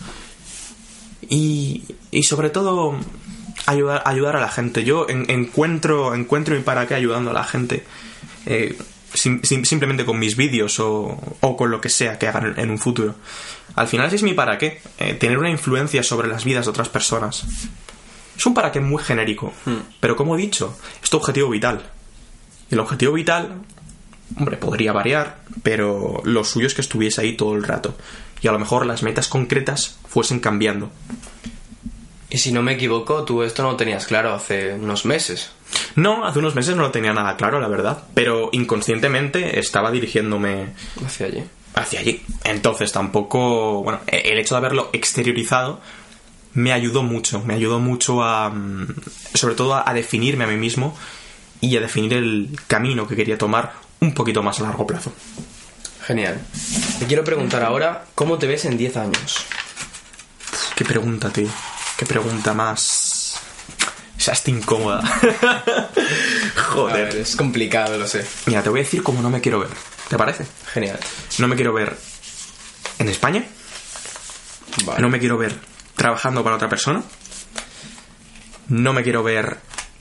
Y, 1.29 1.85
y 2.11 2.23
sobre 2.25 2.51
todo 2.51 2.99
ayudar, 3.67 4.03
ayudar 4.07 4.37
a 4.37 4.41
la 4.41 4.49
gente. 4.49 4.85
Yo 4.85 5.07
en- 5.09 5.31
encuentro, 5.31 6.15
encuentro 6.15 6.55
mi 6.55 6.63
para 6.63 6.87
qué 6.87 6.95
ayudando 6.95 7.31
a 7.31 7.35
la 7.35 7.45
gente. 7.45 7.85
Eh, 8.47 8.77
sim- 9.13 9.41
sim- 9.43 9.65
simplemente 9.65 10.05
con 10.05 10.19
mis 10.19 10.37
vídeos 10.37 10.79
o, 10.81 11.19
o 11.41 11.57
con 11.57 11.71
lo 11.71 11.81
que 11.81 11.89
sea 11.89 12.19
que 12.19 12.29
hagan 12.29 12.55
en, 12.59 12.71
un 12.71 12.79
futuro. 12.79 13.15
Al 13.77 13.89
final 13.89 14.07
ese 14.07 14.17
es 14.17 14.23
mi 14.23 14.35
para 14.35 14.59
qué. 14.59 14.81
eh, 14.99 15.15
tener 15.15 15.39
una 15.39 15.51
influencia 15.51 16.03
sobre 16.03 16.29
las 16.29 16.45
vidas 16.45 16.67
de 16.67 16.71
otras 16.71 16.89
personas. 16.89 17.45
Es 18.37 18.47
un 18.47 18.55
para 18.55 18.73
qué 18.73 18.81
muy 18.81 19.03
genérico. 19.03 19.53
Pero 20.01 20.17
como 20.17 20.35
he 20.35 20.39
dicho, 20.39 20.77
es 21.03 21.09
tu 21.11 21.17
objetivo 21.19 21.49
vital. 21.51 21.83
El 22.71 22.81
objetivo 22.81 23.13
vital, 23.13 23.63
hombre, 24.37 24.57
podría 24.57 24.93
variar, 24.93 25.39
pero 25.63 26.21
lo 26.25 26.43
suyo 26.45 26.67
es 26.67 26.75
que 26.75 26.81
estuviese 26.81 27.21
ahí 27.21 27.37
todo 27.37 27.55
el 27.55 27.63
rato. 27.63 27.97
Y 28.43 28.49
a 28.49 28.53
lo 28.53 28.59
mejor 28.59 28.85
las 28.87 29.03
metas 29.05 29.29
concretas 29.29 29.99
fuesen 30.09 30.41
cambiando. 30.41 30.91
Y 32.31 32.39
si 32.39 32.53
no 32.53 32.63
me 32.63 32.73
equivoco, 32.73 33.25
tú 33.25 33.43
esto 33.43 33.63
no 33.63 33.73
lo 33.73 33.77
tenías 33.77 34.07
claro 34.07 34.33
hace 34.35 34.73
unos 34.75 35.05
meses. 35.05 35.51
No, 35.97 36.25
hace 36.27 36.39
unos 36.41 36.55
meses 36.55 36.75
no 36.75 36.83
lo 36.83 36.91
tenía 36.91 37.13
nada 37.13 37.37
claro, 37.37 37.61
la 37.61 37.69
verdad. 37.69 38.03
Pero 38.15 38.49
inconscientemente 38.53 39.59
estaba 39.59 39.91
dirigiéndome 39.91 40.69
Hacia 41.05 41.27
allí. 41.27 41.45
hacia 41.75 42.01
allí. 42.01 42.23
Entonces 42.45 42.91
tampoco, 42.93 43.83
bueno, 43.83 44.01
e- 44.07 44.33
el 44.33 44.39
hecho 44.39 44.55
de 44.55 44.59
haberlo 44.59 44.91
exteriorizado 44.93 45.81
me 46.55 46.73
ayudó 46.73 47.03
mucho, 47.03 47.43
me 47.45 47.55
ayudó 47.55 47.79
mucho 47.79 48.23
a, 48.25 48.49
mm, 48.51 48.87
sobre 49.35 49.55
todo 49.55 49.75
a, 49.75 49.89
a 49.89 49.93
definirme 49.95 50.45
a 50.45 50.47
mí 50.49 50.57
mismo 50.57 50.97
y 51.61 51.77
a 51.77 51.81
definir 51.81 52.15
el 52.15 52.59
camino 52.69 53.07
que 53.07 53.17
quería 53.17 53.37
tomar 53.39 53.73
un 54.01 54.13
poquito 54.15 54.43
más 54.43 54.61
a 54.61 54.65
largo 54.65 54.87
plazo. 54.87 55.13
Genial. 56.07 56.41
Te 56.99 57.07
quiero 57.07 57.25
preguntar 57.25 57.63
ahora, 57.63 58.05
¿cómo 58.15 58.39
te 58.39 58.47
ves 58.47 58.65
en 58.67 58.77
10 58.77 58.97
años? 58.99 59.37
Qué 60.77 60.85
pregunta, 60.85 61.31
tío. 61.31 61.49
Qué 61.97 62.07
pregunta 62.07 62.55
más... 62.55 63.41
Esa 64.19 64.33
está 64.33 64.51
incómoda. 64.51 65.03
Joder. 66.57 67.09
ver, 67.09 67.17
es 67.17 67.37
complicado, 67.37 67.99
lo 67.99 68.07
sé. 68.07 68.25
Mira, 68.47 68.63
te 68.63 68.71
voy 68.71 68.81
a 68.81 68.83
decir 68.85 69.03
cómo 69.03 69.21
no 69.21 69.29
me 69.29 69.41
quiero 69.41 69.61
ver. 69.61 69.71
¿Te 70.09 70.17
parece? 70.17 70.47
Genial. 70.73 70.99
No 71.39 71.49
me 71.49 71.57
quiero 71.57 71.73
ver 71.73 71.97
en 72.99 73.09
España. 73.09 73.45
Vale. 74.85 75.01
No 75.01 75.09
me 75.09 75.19
quiero 75.19 75.37
ver 75.37 75.59
trabajando 75.95 76.43
para 76.43 76.57
otra 76.57 76.69
persona. 76.69 77.03
No 78.69 78.93
me 78.93 79.03
quiero 79.03 79.23
ver 79.23 79.59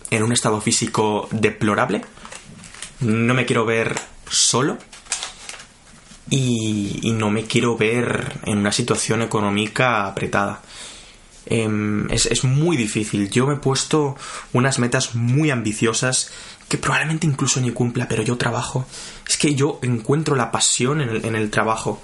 en 0.09 0.23
un 0.23 0.31
estado 0.31 0.61
físico 0.61 1.27
deplorable. 1.31 2.05
No 3.01 3.33
me 3.33 3.45
quiero 3.45 3.65
ver 3.65 3.99
solo. 4.29 4.77
Y, 6.29 6.99
y 7.03 7.11
no 7.11 7.29
me 7.29 7.43
quiero 7.45 7.75
ver 7.77 8.39
en 8.45 8.59
una 8.59 8.71
situación 8.71 9.21
económica 9.21 10.07
apretada. 10.07 10.61
Em, 11.45 12.09
es, 12.11 12.25
es 12.25 12.43
muy 12.43 12.77
difícil. 12.77 13.29
Yo 13.29 13.45
me 13.47 13.55
he 13.55 13.57
puesto 13.57 14.15
unas 14.53 14.79
metas 14.79 15.15
muy 15.15 15.51
ambiciosas 15.51 16.31
que 16.69 16.77
probablemente 16.77 17.27
incluso 17.27 17.59
ni 17.59 17.71
cumpla, 17.71 18.07
pero 18.07 18.23
yo 18.23 18.37
trabajo. 18.37 18.85
Es 19.27 19.37
que 19.37 19.53
yo 19.55 19.79
encuentro 19.81 20.35
la 20.35 20.51
pasión 20.51 21.01
en 21.01 21.09
el, 21.09 21.25
en 21.25 21.35
el 21.35 21.49
trabajo. 21.49 22.01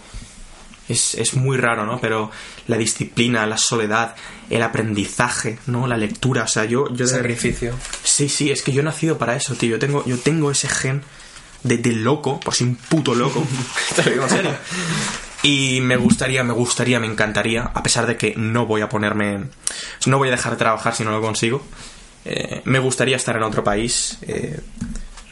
Es, 0.88 1.14
es 1.16 1.36
muy 1.36 1.58
raro, 1.58 1.86
¿no? 1.86 2.00
Pero 2.02 2.32
la 2.68 2.78
disciplina, 2.78 3.46
la 3.46 3.58
soledad, 3.58 4.16
el 4.50 4.64
aprendizaje, 4.64 5.60
¿no? 5.68 5.88
La 5.88 5.98
lectura, 5.98 6.44
o 6.44 6.48
sea, 6.48 6.66
yo... 6.66 6.92
yo 6.94 7.08
Sacrificio. 7.08 7.76
Sí, 8.04 8.28
sí, 8.28 8.52
es 8.52 8.64
que 8.64 8.72
yo 8.72 8.82
he 8.82 8.84
nacido 8.84 9.18
para 9.18 9.36
eso, 9.36 9.54
tío. 9.56 9.70
Yo 9.70 9.80
tengo, 9.80 10.04
yo 10.06 10.18
tengo 10.18 10.50
ese 10.50 10.68
gen 10.68 11.04
de, 11.64 11.78
de 11.78 11.94
loco, 11.94 12.40
por 12.40 12.56
si 12.56 12.64
un 12.64 12.76
puto 12.76 13.14
loco. 13.14 13.46
Te 13.96 14.04
lo 14.04 14.12
digo 14.12 14.24
en 14.24 14.30
serio. 14.30 14.52
Y 15.42 15.80
me 15.82 15.96
gustaría, 15.96 16.44
me 16.44 16.54
gustaría, 16.54 17.00
me 17.00 17.08
encantaría, 17.08 17.64
a 17.64 17.82
pesar 17.82 18.06
de 18.06 18.18
que 18.18 18.34
no 18.36 18.66
voy 18.66 18.82
a 18.82 18.90
ponerme. 18.90 19.46
No 20.06 20.18
voy 20.18 20.28
a 20.28 20.32
dejar 20.32 20.54
de 20.54 20.58
trabajar 20.58 20.96
si 20.96 21.04
no 21.04 21.12
lo 21.12 21.22
consigo. 21.22 21.62
eh, 22.26 22.62
me 22.66 22.80
gustaría 22.80 23.16
estar 23.16 23.36
en 23.38 23.44
otro 23.44 23.64
país. 23.64 24.18
eh, 24.24 24.60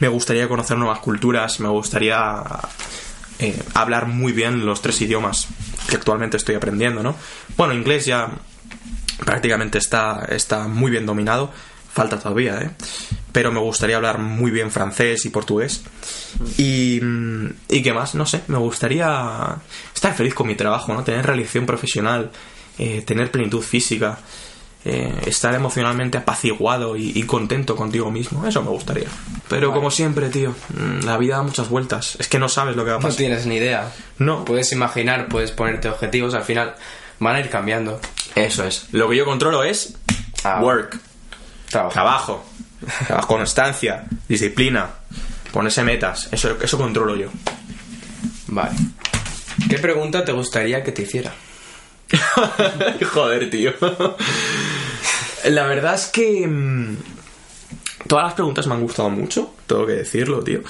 me 0.00 0.08
gustaría 0.08 0.48
conocer 0.48 0.78
nuevas 0.78 1.00
culturas. 1.00 1.60
Me 1.60 1.68
gustaría 1.68 2.42
eh, 3.40 3.60
hablar 3.74 4.06
muy 4.06 4.32
bien 4.32 4.64
los 4.64 4.80
tres 4.80 5.00
idiomas 5.02 5.48
que 5.88 5.96
actualmente 5.96 6.36
estoy 6.36 6.54
aprendiendo, 6.54 7.02
¿no? 7.02 7.16
Bueno, 7.56 7.74
inglés 7.74 8.06
ya 8.06 8.30
prácticamente 9.24 9.78
está, 9.78 10.24
está 10.30 10.68
muy 10.68 10.90
bien 10.90 11.04
dominado. 11.04 11.50
Falta 11.92 12.18
todavía, 12.18 12.58
¿eh? 12.60 12.70
Pero 13.32 13.52
me 13.52 13.60
gustaría 13.60 13.96
hablar 13.96 14.18
muy 14.18 14.50
bien 14.50 14.70
francés 14.70 15.24
y 15.26 15.30
portugués. 15.30 15.82
Y, 16.56 16.98
mm, 17.02 17.46
y 17.68 17.82
qué 17.82 17.92
más, 17.92 18.14
no 18.14 18.26
sé, 18.26 18.42
me 18.48 18.58
gustaría 18.58 19.56
estar 19.94 20.14
feliz 20.14 20.34
con 20.34 20.46
mi 20.46 20.54
trabajo, 20.54 20.92
¿no? 20.94 21.04
Tener 21.04 21.26
realización 21.26 21.66
profesional, 21.66 22.30
eh, 22.78 23.02
tener 23.06 23.30
plenitud 23.30 23.60
física, 23.62 24.18
eh, 24.84 25.12
estar 25.26 25.54
emocionalmente 25.54 26.16
apaciguado 26.18 26.96
y, 26.96 27.12
y 27.14 27.24
contento 27.24 27.76
contigo 27.76 28.10
mismo. 28.10 28.46
Eso 28.46 28.62
me 28.62 28.70
gustaría. 28.70 29.08
Pero 29.48 29.72
como 29.72 29.90
siempre, 29.90 30.28
tío, 30.30 30.54
mm, 30.74 31.04
la 31.04 31.18
vida 31.18 31.36
da 31.36 31.42
muchas 31.42 31.68
vueltas. 31.68 32.16
Es 32.18 32.28
que 32.28 32.38
no 32.38 32.48
sabes 32.48 32.76
lo 32.76 32.84
que 32.84 32.90
va 32.90 32.96
a 32.96 33.00
No 33.00 33.04
pasar. 33.04 33.18
tienes 33.18 33.44
ni 33.46 33.56
idea. 33.56 33.92
No. 34.18 34.44
Puedes 34.44 34.72
imaginar, 34.72 35.28
puedes 35.28 35.50
ponerte 35.52 35.88
objetivos, 35.88 36.32
al 36.34 36.44
final 36.44 36.74
van 37.18 37.36
a 37.36 37.40
ir 37.40 37.50
cambiando. 37.50 38.00
Eso 38.34 38.64
es. 38.64 38.86
Lo 38.92 39.08
que 39.10 39.16
yo 39.16 39.24
controlo 39.24 39.64
es 39.64 39.94
Ah. 40.44 40.60
work. 40.62 40.98
Trabajo. 41.68 41.92
Trabajo, 41.92 42.44
constancia, 43.26 44.04
disciplina, 44.28 44.90
ponerse 45.52 45.82
metas, 45.84 46.28
eso, 46.32 46.56
eso 46.60 46.78
controlo 46.78 47.16
yo. 47.16 47.28
Vale. 48.48 48.76
¿Qué 49.68 49.78
pregunta 49.78 50.24
te 50.24 50.32
gustaría 50.32 50.82
que 50.82 50.92
te 50.92 51.02
hiciera? 51.02 51.34
Joder, 53.12 53.50
tío. 53.50 53.72
La 55.44 55.66
verdad 55.66 55.94
es 55.94 56.06
que 56.06 56.46
mm, 56.46 56.96
todas 58.06 58.26
las 58.26 58.34
preguntas 58.34 58.66
me 58.66 58.74
han 58.74 58.82
gustado 58.82 59.10
mucho, 59.10 59.54
tengo 59.66 59.86
que 59.86 59.92
decirlo, 59.92 60.42
tío. 60.42 60.62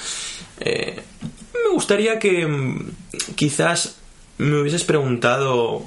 Eh, 0.61 1.01
me 1.53 1.71
gustaría 1.73 2.19
que 2.19 2.47
mm, 2.47 2.91
quizás 3.35 3.97
me 4.39 4.61
hubieses 4.61 4.85
preguntado 4.85 5.85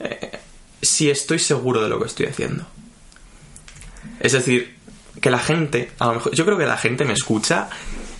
eh, 0.00 0.38
si 0.82 1.10
estoy 1.10 1.38
seguro 1.38 1.82
de 1.82 1.88
lo 1.88 1.98
que 2.00 2.06
estoy 2.06 2.26
haciendo. 2.26 2.66
Es 4.20 4.32
decir, 4.32 4.75
que 5.20 5.30
la 5.30 5.38
gente, 5.38 5.90
a 5.98 6.06
lo 6.06 6.14
mejor, 6.14 6.34
yo 6.34 6.44
creo 6.44 6.58
que 6.58 6.66
la 6.66 6.76
gente 6.76 7.04
me 7.04 7.12
escucha 7.12 7.68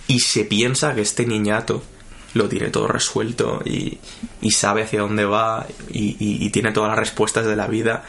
y 0.07 0.19
se 0.21 0.43
piensa 0.45 0.93
que 0.95 1.01
este 1.01 1.25
niñato 1.25 1.83
lo 2.33 2.47
tiene 2.49 2.69
todo 2.69 2.87
resuelto 2.87 3.61
y, 3.65 3.97
y 4.41 4.51
sabe 4.51 4.83
hacia 4.83 4.99
dónde 5.01 5.25
va 5.25 5.65
y, 5.91 6.09
y- 6.19 6.45
y 6.45 6.49
tiene 6.49 6.71
todas 6.71 6.89
las 6.89 6.99
respuestas 6.99 7.45
de 7.45 7.55
la 7.55 7.67
vida. 7.67 8.03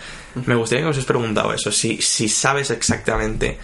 Me 0.46 0.55
gustaría 0.55 0.85
que 0.85 0.90
os 0.90 0.96
hayas 0.96 1.07
preguntado 1.07 1.53
eso, 1.55 1.72
si, 1.72 2.03
si 2.03 2.29
sabes 2.29 2.70
exactamente 2.70 3.59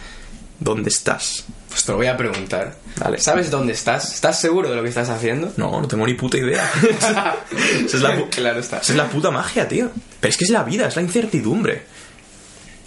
dónde 0.61 0.89
estás. 0.89 1.45
Pues 1.69 1.85
te 1.85 1.91
lo 1.93 1.99
voy 1.99 2.07
a 2.07 2.17
preguntar. 2.17 2.77
¿Sabes 3.19 3.51
dónde 3.51 3.73
estás? 3.73 4.15
¿Estás 4.15 4.41
seguro 4.41 4.71
de 4.71 4.77
lo 4.77 4.83
que 4.83 4.89
estás 4.89 5.09
haciendo? 5.11 5.53
No, 5.57 5.81
no 5.81 5.89
tengo 5.89 6.07
ni 6.07 6.15
puta 6.15 6.39
idea. 6.39 6.71
esa, 6.99 7.37
es 7.85 8.01
la, 8.01 8.27
claro 8.29 8.61
está. 8.61 8.79
esa 8.79 8.93
es 8.93 8.97
la 8.97 9.09
puta 9.09 9.31
magia, 9.33 9.67
tío. 9.69 9.91
Pero 10.21 10.31
es 10.31 10.37
que 10.37 10.45
es 10.45 10.51
la 10.51 10.63
vida, 10.63 10.87
es 10.87 10.95
la 10.97 11.03
incertidumbre. 11.03 11.83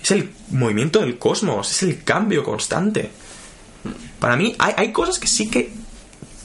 Es 0.07 0.11
el 0.11 0.29
movimiento 0.51 1.01
del 1.01 1.17
cosmos, 1.17 1.69
es 1.69 1.83
el 1.83 2.01
cambio 2.01 2.41
constante. 2.41 3.11
Para 4.21 4.37
mí 4.37 4.55
hay, 4.57 4.73
hay 4.77 4.93
cosas 4.93 5.19
que 5.19 5.27
sí 5.27 5.49
que 5.49 5.69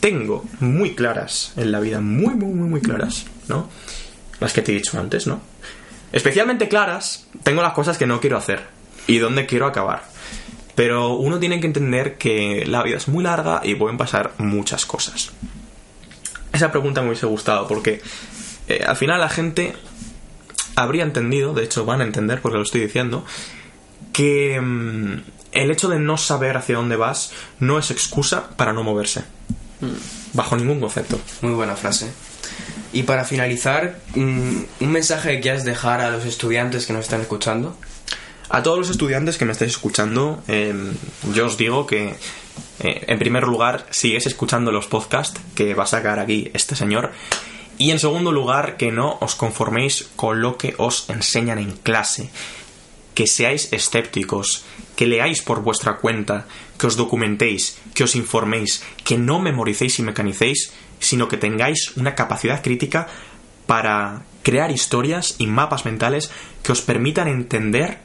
tengo 0.01 0.45
muy 0.59 0.97
claras 0.97 1.53
en 1.57 1.71
la 1.71 1.79
vida, 1.79 2.01
muy, 2.01 2.35
muy, 2.35 2.53
muy, 2.53 2.69
muy 2.69 2.81
claras, 2.81 3.25
¿no? 3.47 3.71
Las 4.41 4.53
que 4.53 4.63
te 4.63 4.73
he 4.73 4.75
dicho 4.75 4.99
antes, 4.99 5.29
¿no? 5.29 5.41
Especialmente 6.11 6.67
claras, 6.67 7.29
tengo 7.45 7.63
las 7.63 7.73
cosas 7.73 7.99
que 7.99 8.05
no 8.05 8.21
quiero 8.21 8.37
hacer 8.37 8.67
y 9.07 9.19
dónde 9.19 9.47
quiero 9.47 9.67
acabar. 9.67 10.03
Pero 10.75 11.15
uno 11.15 11.39
tiene 11.39 11.61
que 11.61 11.69
entender 11.69 12.19
que 12.19 12.65
la 12.67 12.83
vida 12.83 12.97
es 12.97 13.07
muy 13.07 13.23
larga 13.23 13.61
y 13.63 13.77
pueden 13.77 13.97
pasar 13.97 14.33
muchas 14.39 14.87
cosas. 14.87 15.31
Esa 16.53 16.73
pregunta 16.73 17.01
me 17.01 17.11
hubiese 17.11 17.27
gustado 17.27 17.69
porque 17.69 18.03
eh, 18.67 18.83
al 18.85 18.97
final 18.97 19.21
la 19.21 19.29
gente 19.29 19.77
habría 20.77 21.05
entendido, 21.05 21.55
de 21.55 21.65
hecho 21.65 21.85
van 21.85 22.01
a 22.01 22.05
entender 22.05 22.41
porque 22.41 22.59
lo 22.59 22.65
estoy 22.65 22.81
diciendo, 22.81 23.25
que 24.13 24.61
mm, 24.61 25.23
el 25.53 25.71
hecho 25.71 25.89
de 25.89 25.99
no 25.99 26.17
saber 26.17 26.57
hacia 26.57 26.77
dónde 26.77 26.97
vas 26.97 27.33
no 27.61 27.79
es 27.79 27.91
excusa 27.91 28.51
para 28.57 28.73
no 28.73 28.83
moverse. 28.83 29.25
Bajo 30.33 30.57
ningún 30.57 30.81
concepto. 30.81 31.21
Muy 31.41 31.53
buena 31.53 31.77
frase. 31.77 32.11
Y 32.93 33.05
para 33.05 33.25
finalizar, 33.25 33.99
mm, 34.15 34.57
un 34.81 34.93
mensaje 34.93 35.37
que 35.37 35.41
quieras 35.41 35.65
dejar 35.65 36.01
a 36.01 36.11
los 36.11 36.25
estudiantes 36.25 36.87
que 36.87 36.93
nos 36.93 37.05
están 37.05 37.23
escuchando. 37.23 37.77
A 38.49 38.63
todos 38.63 38.79
los 38.79 38.91
estudiantes 38.91 39.39
que 39.39 39.47
me 39.47 39.53
estáis 39.53 39.73
escuchando, 39.73 40.43
eh, 40.47 40.75
yo 41.33 41.47
os 41.47 41.57
digo 41.57 41.87
que, 41.87 42.17
eh, 42.81 43.05
en 43.07 43.19
primer 43.19 43.45
lugar, 43.45 43.87
sigues 43.91 44.27
escuchando 44.27 44.71
los 44.71 44.87
podcasts 44.87 45.41
que 45.55 45.75
va 45.75 45.85
a 45.85 45.87
sacar 45.87 46.19
aquí 46.19 46.51
este 46.53 46.77
señor. 46.77 47.13
Y 47.79 47.91
en 47.91 47.99
segundo 47.99 48.33
lugar, 48.33 48.77
que 48.77 48.93
no 48.93 49.19
os 49.21 49.35
conforméis 49.35 50.09
con 50.17 50.41
lo 50.41 50.57
que 50.57 50.75
os 50.79 51.09
enseñan 51.11 51.59
en 51.59 51.73
clase. 51.73 52.31
Que 53.15 53.27
seáis 53.27 53.73
escépticos, 53.73 54.65
que 54.97 55.07
leáis 55.07 55.43
por 55.43 55.63
vuestra 55.63 55.99
cuenta, 55.99 56.47
que 56.79 56.87
os 56.87 56.97
documentéis, 56.97 57.79
que 57.95 58.05
os 58.05 58.17
informéis, 58.17 58.83
que 59.05 59.19
no 59.19 59.41
memoricéis 59.41 59.99
y 59.99 60.03
mecanicéis, 60.03 60.73
sino 60.99 61.29
que 61.29 61.37
tengáis 61.37 61.97
una 61.97 62.15
capacidad 62.15 62.63
crítica 62.63 63.09
para 63.67 64.23
crear 64.43 64.71
historias 64.71 65.37
y 65.39 65.47
mapas 65.47 65.85
mentales 65.85 66.31
que 66.63 66.73
os 66.73 66.83
permitan 66.83 67.29
entender 67.29 68.01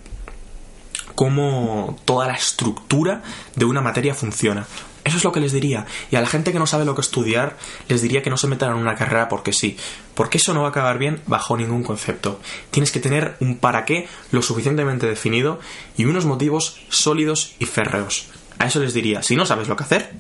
cómo 1.16 1.98
toda 2.06 2.28
la 2.28 2.36
estructura 2.36 3.24
de 3.56 3.66
una 3.66 3.82
materia 3.82 4.14
funciona. 4.14 4.68
Eso 5.08 5.16
es 5.16 5.24
lo 5.24 5.32
que 5.32 5.40
les 5.40 5.54
diría. 5.54 5.86
Y 6.12 6.18
a 6.18 6.22
la 6.22 6.28
gente 6.28 6.52
que 6.52 6.60
no 6.60 6.68
sabe 6.68 6.84
lo 6.84 6.94
que 6.94 7.00
estudiar, 7.00 7.56
les 7.88 8.02
diría 8.02 8.22
que 8.22 8.30
no 8.30 8.36
se 8.36 8.48
metan 8.48 8.72
en 8.72 8.78
una 8.78 8.96
carrera 8.96 9.30
porque 9.30 9.54
sí. 9.54 9.78
Porque 10.16 10.38
eso 10.38 10.54
no 10.54 10.62
va 10.62 10.68
a 10.68 10.70
acabar 10.72 10.98
bien 10.98 11.22
bajo 11.28 11.56
ningún 11.56 11.82
concepto. 11.82 12.42
Tienes 12.72 12.92
que 12.92 13.00
tener 13.00 13.38
un 13.40 13.58
para 13.58 13.86
qué 13.86 14.10
lo 14.32 14.42
suficientemente 14.42 15.08
definido 15.08 15.62
y 15.96 16.04
unos 16.04 16.26
motivos 16.26 16.82
sólidos 16.90 17.56
y 17.58 17.66
férreos. 17.66 18.28
A 18.60 18.68
eso 18.68 18.82
les 18.82 18.94
diría, 18.94 19.24
si 19.24 19.38
no 19.38 19.46
sabes 19.46 19.70
lo 19.70 19.78
que 19.78 19.86
hacer, 19.86 20.12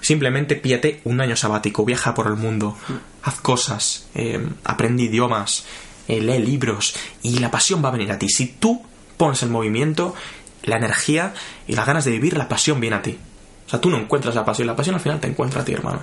simplemente 0.00 0.56
píate 0.56 1.00
un 1.04 1.20
año 1.20 1.36
sabático, 1.36 1.84
viaja 1.84 2.14
por 2.14 2.26
el 2.26 2.34
mundo, 2.34 2.76
haz 3.22 3.40
cosas, 3.40 4.08
eh, 4.16 4.44
aprende 4.64 5.04
idiomas, 5.04 5.66
eh, 6.08 6.20
lee 6.20 6.40
libros 6.40 6.96
y 7.22 7.38
la 7.38 7.52
pasión 7.52 7.84
va 7.84 7.90
a 7.90 7.92
venir 7.92 8.10
a 8.10 8.18
ti. 8.18 8.28
Si 8.28 8.46
tú 8.46 8.82
pones 9.16 9.44
el 9.44 9.50
movimiento, 9.50 10.16
la 10.64 10.78
energía 10.78 11.32
y 11.68 11.76
las 11.76 11.86
ganas 11.86 12.04
de 12.04 12.10
vivir, 12.10 12.36
la 12.36 12.48
pasión 12.48 12.80
viene 12.80 12.96
a 12.96 13.02
ti. 13.02 13.18
O 13.66 13.68
sea, 13.68 13.80
tú 13.80 13.90
no 13.90 13.98
encuentras 13.98 14.34
la 14.34 14.44
pasión, 14.44 14.66
la 14.66 14.76
pasión 14.76 14.94
al 14.94 15.00
final 15.00 15.20
te 15.20 15.26
encuentra 15.26 15.62
a 15.62 15.64
ti, 15.64 15.72
hermano. 15.72 16.00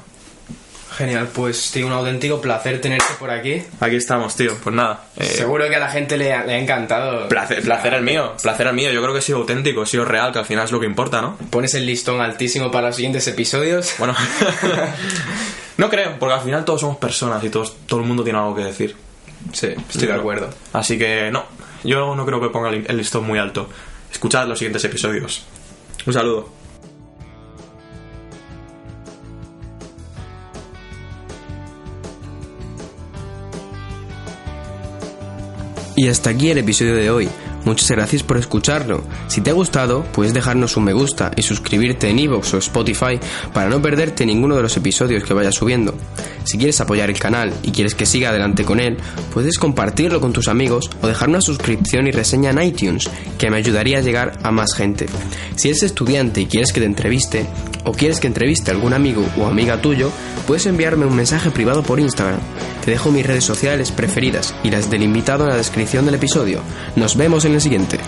Genial, 0.97 1.27
pues 1.33 1.71
tío, 1.71 1.87
un 1.87 1.93
auténtico 1.93 2.39
placer 2.39 2.79
tenerte 2.79 3.15
por 3.17 3.31
aquí. 3.31 3.63
Aquí 3.79 3.95
estamos, 3.95 4.35
tío. 4.35 4.55
Pues 4.63 4.75
nada. 4.75 5.05
Eh, 5.17 5.25
Seguro 5.25 5.67
que 5.67 5.75
a 5.75 5.79
la 5.79 5.89
gente 5.89 6.17
le 6.17 6.33
ha, 6.33 6.45
encantado. 6.57 7.27
Placer, 7.29 7.63
placer 7.63 7.95
el 7.95 8.03
mío, 8.03 8.33
placer 8.41 8.67
el 8.67 8.75
mío. 8.75 8.91
Yo 8.91 9.01
creo 9.01 9.13
que 9.13 9.19
he 9.19 9.23
sido 9.23 9.39
auténtico, 9.39 9.83
he 9.83 9.85
sido 9.87 10.05
real, 10.05 10.31
que 10.31 10.39
al 10.39 10.45
final 10.45 10.65
es 10.65 10.71
lo 10.71 10.79
que 10.79 10.85
importa, 10.85 11.21
¿no? 11.21 11.37
Pones 11.49 11.73
el 11.73 11.87
listón 11.87 12.21
altísimo 12.21 12.69
para 12.69 12.87
los 12.87 12.95
siguientes 12.95 13.27
episodios. 13.27 13.95
Bueno, 13.97 14.13
no 15.77 15.89
creo, 15.89 16.19
porque 16.19 16.35
al 16.35 16.41
final 16.41 16.63
todos 16.63 16.81
somos 16.81 16.97
personas 16.97 17.43
y 17.43 17.49
todos, 17.49 17.75
todo 17.87 18.01
el 18.01 18.05
mundo 18.05 18.23
tiene 18.23 18.37
algo 18.37 18.55
que 18.55 18.63
decir. 18.63 18.95
Sí, 19.51 19.69
estoy 19.89 20.07
de 20.07 20.13
acuerdo. 20.13 20.49
Así 20.73 20.99
que 20.99 21.31
no, 21.31 21.45
yo 21.83 22.15
no 22.15 22.23
creo 22.23 22.39
que 22.39 22.49
ponga 22.49 22.69
el 22.69 22.97
listón 22.97 23.25
muy 23.25 23.39
alto. 23.39 23.67
Escuchad 24.11 24.47
los 24.47 24.59
siguientes 24.59 24.83
episodios. 24.83 25.43
Un 26.05 26.13
saludo. 26.13 26.62
Y 36.03 36.09
hasta 36.09 36.31
aquí 36.31 36.49
el 36.51 36.57
episodio 36.57 36.95
de 36.97 37.09
hoy. 37.09 37.29
Muchas 37.65 37.89
gracias 37.91 38.23
por 38.23 38.37
escucharlo. 38.37 39.03
Si 39.27 39.41
te 39.41 39.49
ha 39.49 39.53
gustado, 39.53 40.03
puedes 40.11 40.33
dejarnos 40.33 40.75
un 40.75 40.83
me 40.83 40.93
gusta 40.93 41.31
y 41.35 41.41
suscribirte 41.41 42.09
en 42.09 42.19
iVoox 42.19 42.53
o 42.53 42.57
Spotify 42.57 43.19
para 43.53 43.69
no 43.69 43.81
perderte 43.81 44.25
ninguno 44.25 44.55
de 44.55 44.63
los 44.63 44.75
episodios 44.75 45.23
que 45.23 45.33
vaya 45.33 45.51
subiendo. 45.51 45.95
Si 46.43 46.57
quieres 46.57 46.81
apoyar 46.81 47.09
el 47.09 47.19
canal 47.19 47.53
y 47.63 47.71
quieres 47.71 47.95
que 47.95 48.05
siga 48.05 48.29
adelante 48.29 48.65
con 48.65 48.79
él, 48.79 48.97
puedes 49.33 49.57
compartirlo 49.57 50.19
con 50.19 50.33
tus 50.33 50.47
amigos 50.47 50.89
o 51.01 51.07
dejar 51.07 51.29
una 51.29 51.41
suscripción 51.41 52.07
y 52.07 52.11
reseña 52.11 52.51
en 52.51 52.61
iTunes, 52.61 53.09
que 53.37 53.49
me 53.49 53.57
ayudaría 53.57 53.99
a 53.99 54.01
llegar 54.01 54.37
a 54.43 54.51
más 54.51 54.73
gente. 54.73 55.05
Si 55.55 55.69
eres 55.69 55.83
estudiante 55.83 56.41
y 56.41 56.45
quieres 56.47 56.73
que 56.73 56.81
te 56.81 56.85
entreviste, 56.85 57.47
o 57.85 57.91
quieres 57.91 58.19
que 58.19 58.27
entreviste 58.27 58.71
a 58.71 58.73
algún 58.73 58.93
amigo 58.93 59.25
o 59.37 59.45
amiga 59.45 59.81
tuyo, 59.81 60.11
puedes 60.47 60.65
enviarme 60.65 61.05
un 61.05 61.15
mensaje 61.15 61.51
privado 61.51 61.83
por 61.83 61.99
Instagram. 61.99 62.39
Te 62.83 62.91
dejo 62.91 63.11
mis 63.11 63.25
redes 63.25 63.43
sociales 63.43 63.91
preferidas 63.91 64.53
y 64.63 64.69
las 64.69 64.89
del 64.89 65.03
invitado 65.03 65.43
en 65.43 65.51
la 65.51 65.57
descripción 65.57 66.05
del 66.05 66.15
episodio. 66.15 66.61
Nos 66.95 67.15
vemos 67.15 67.45
el 67.55 67.61
siguiente. 67.61 67.99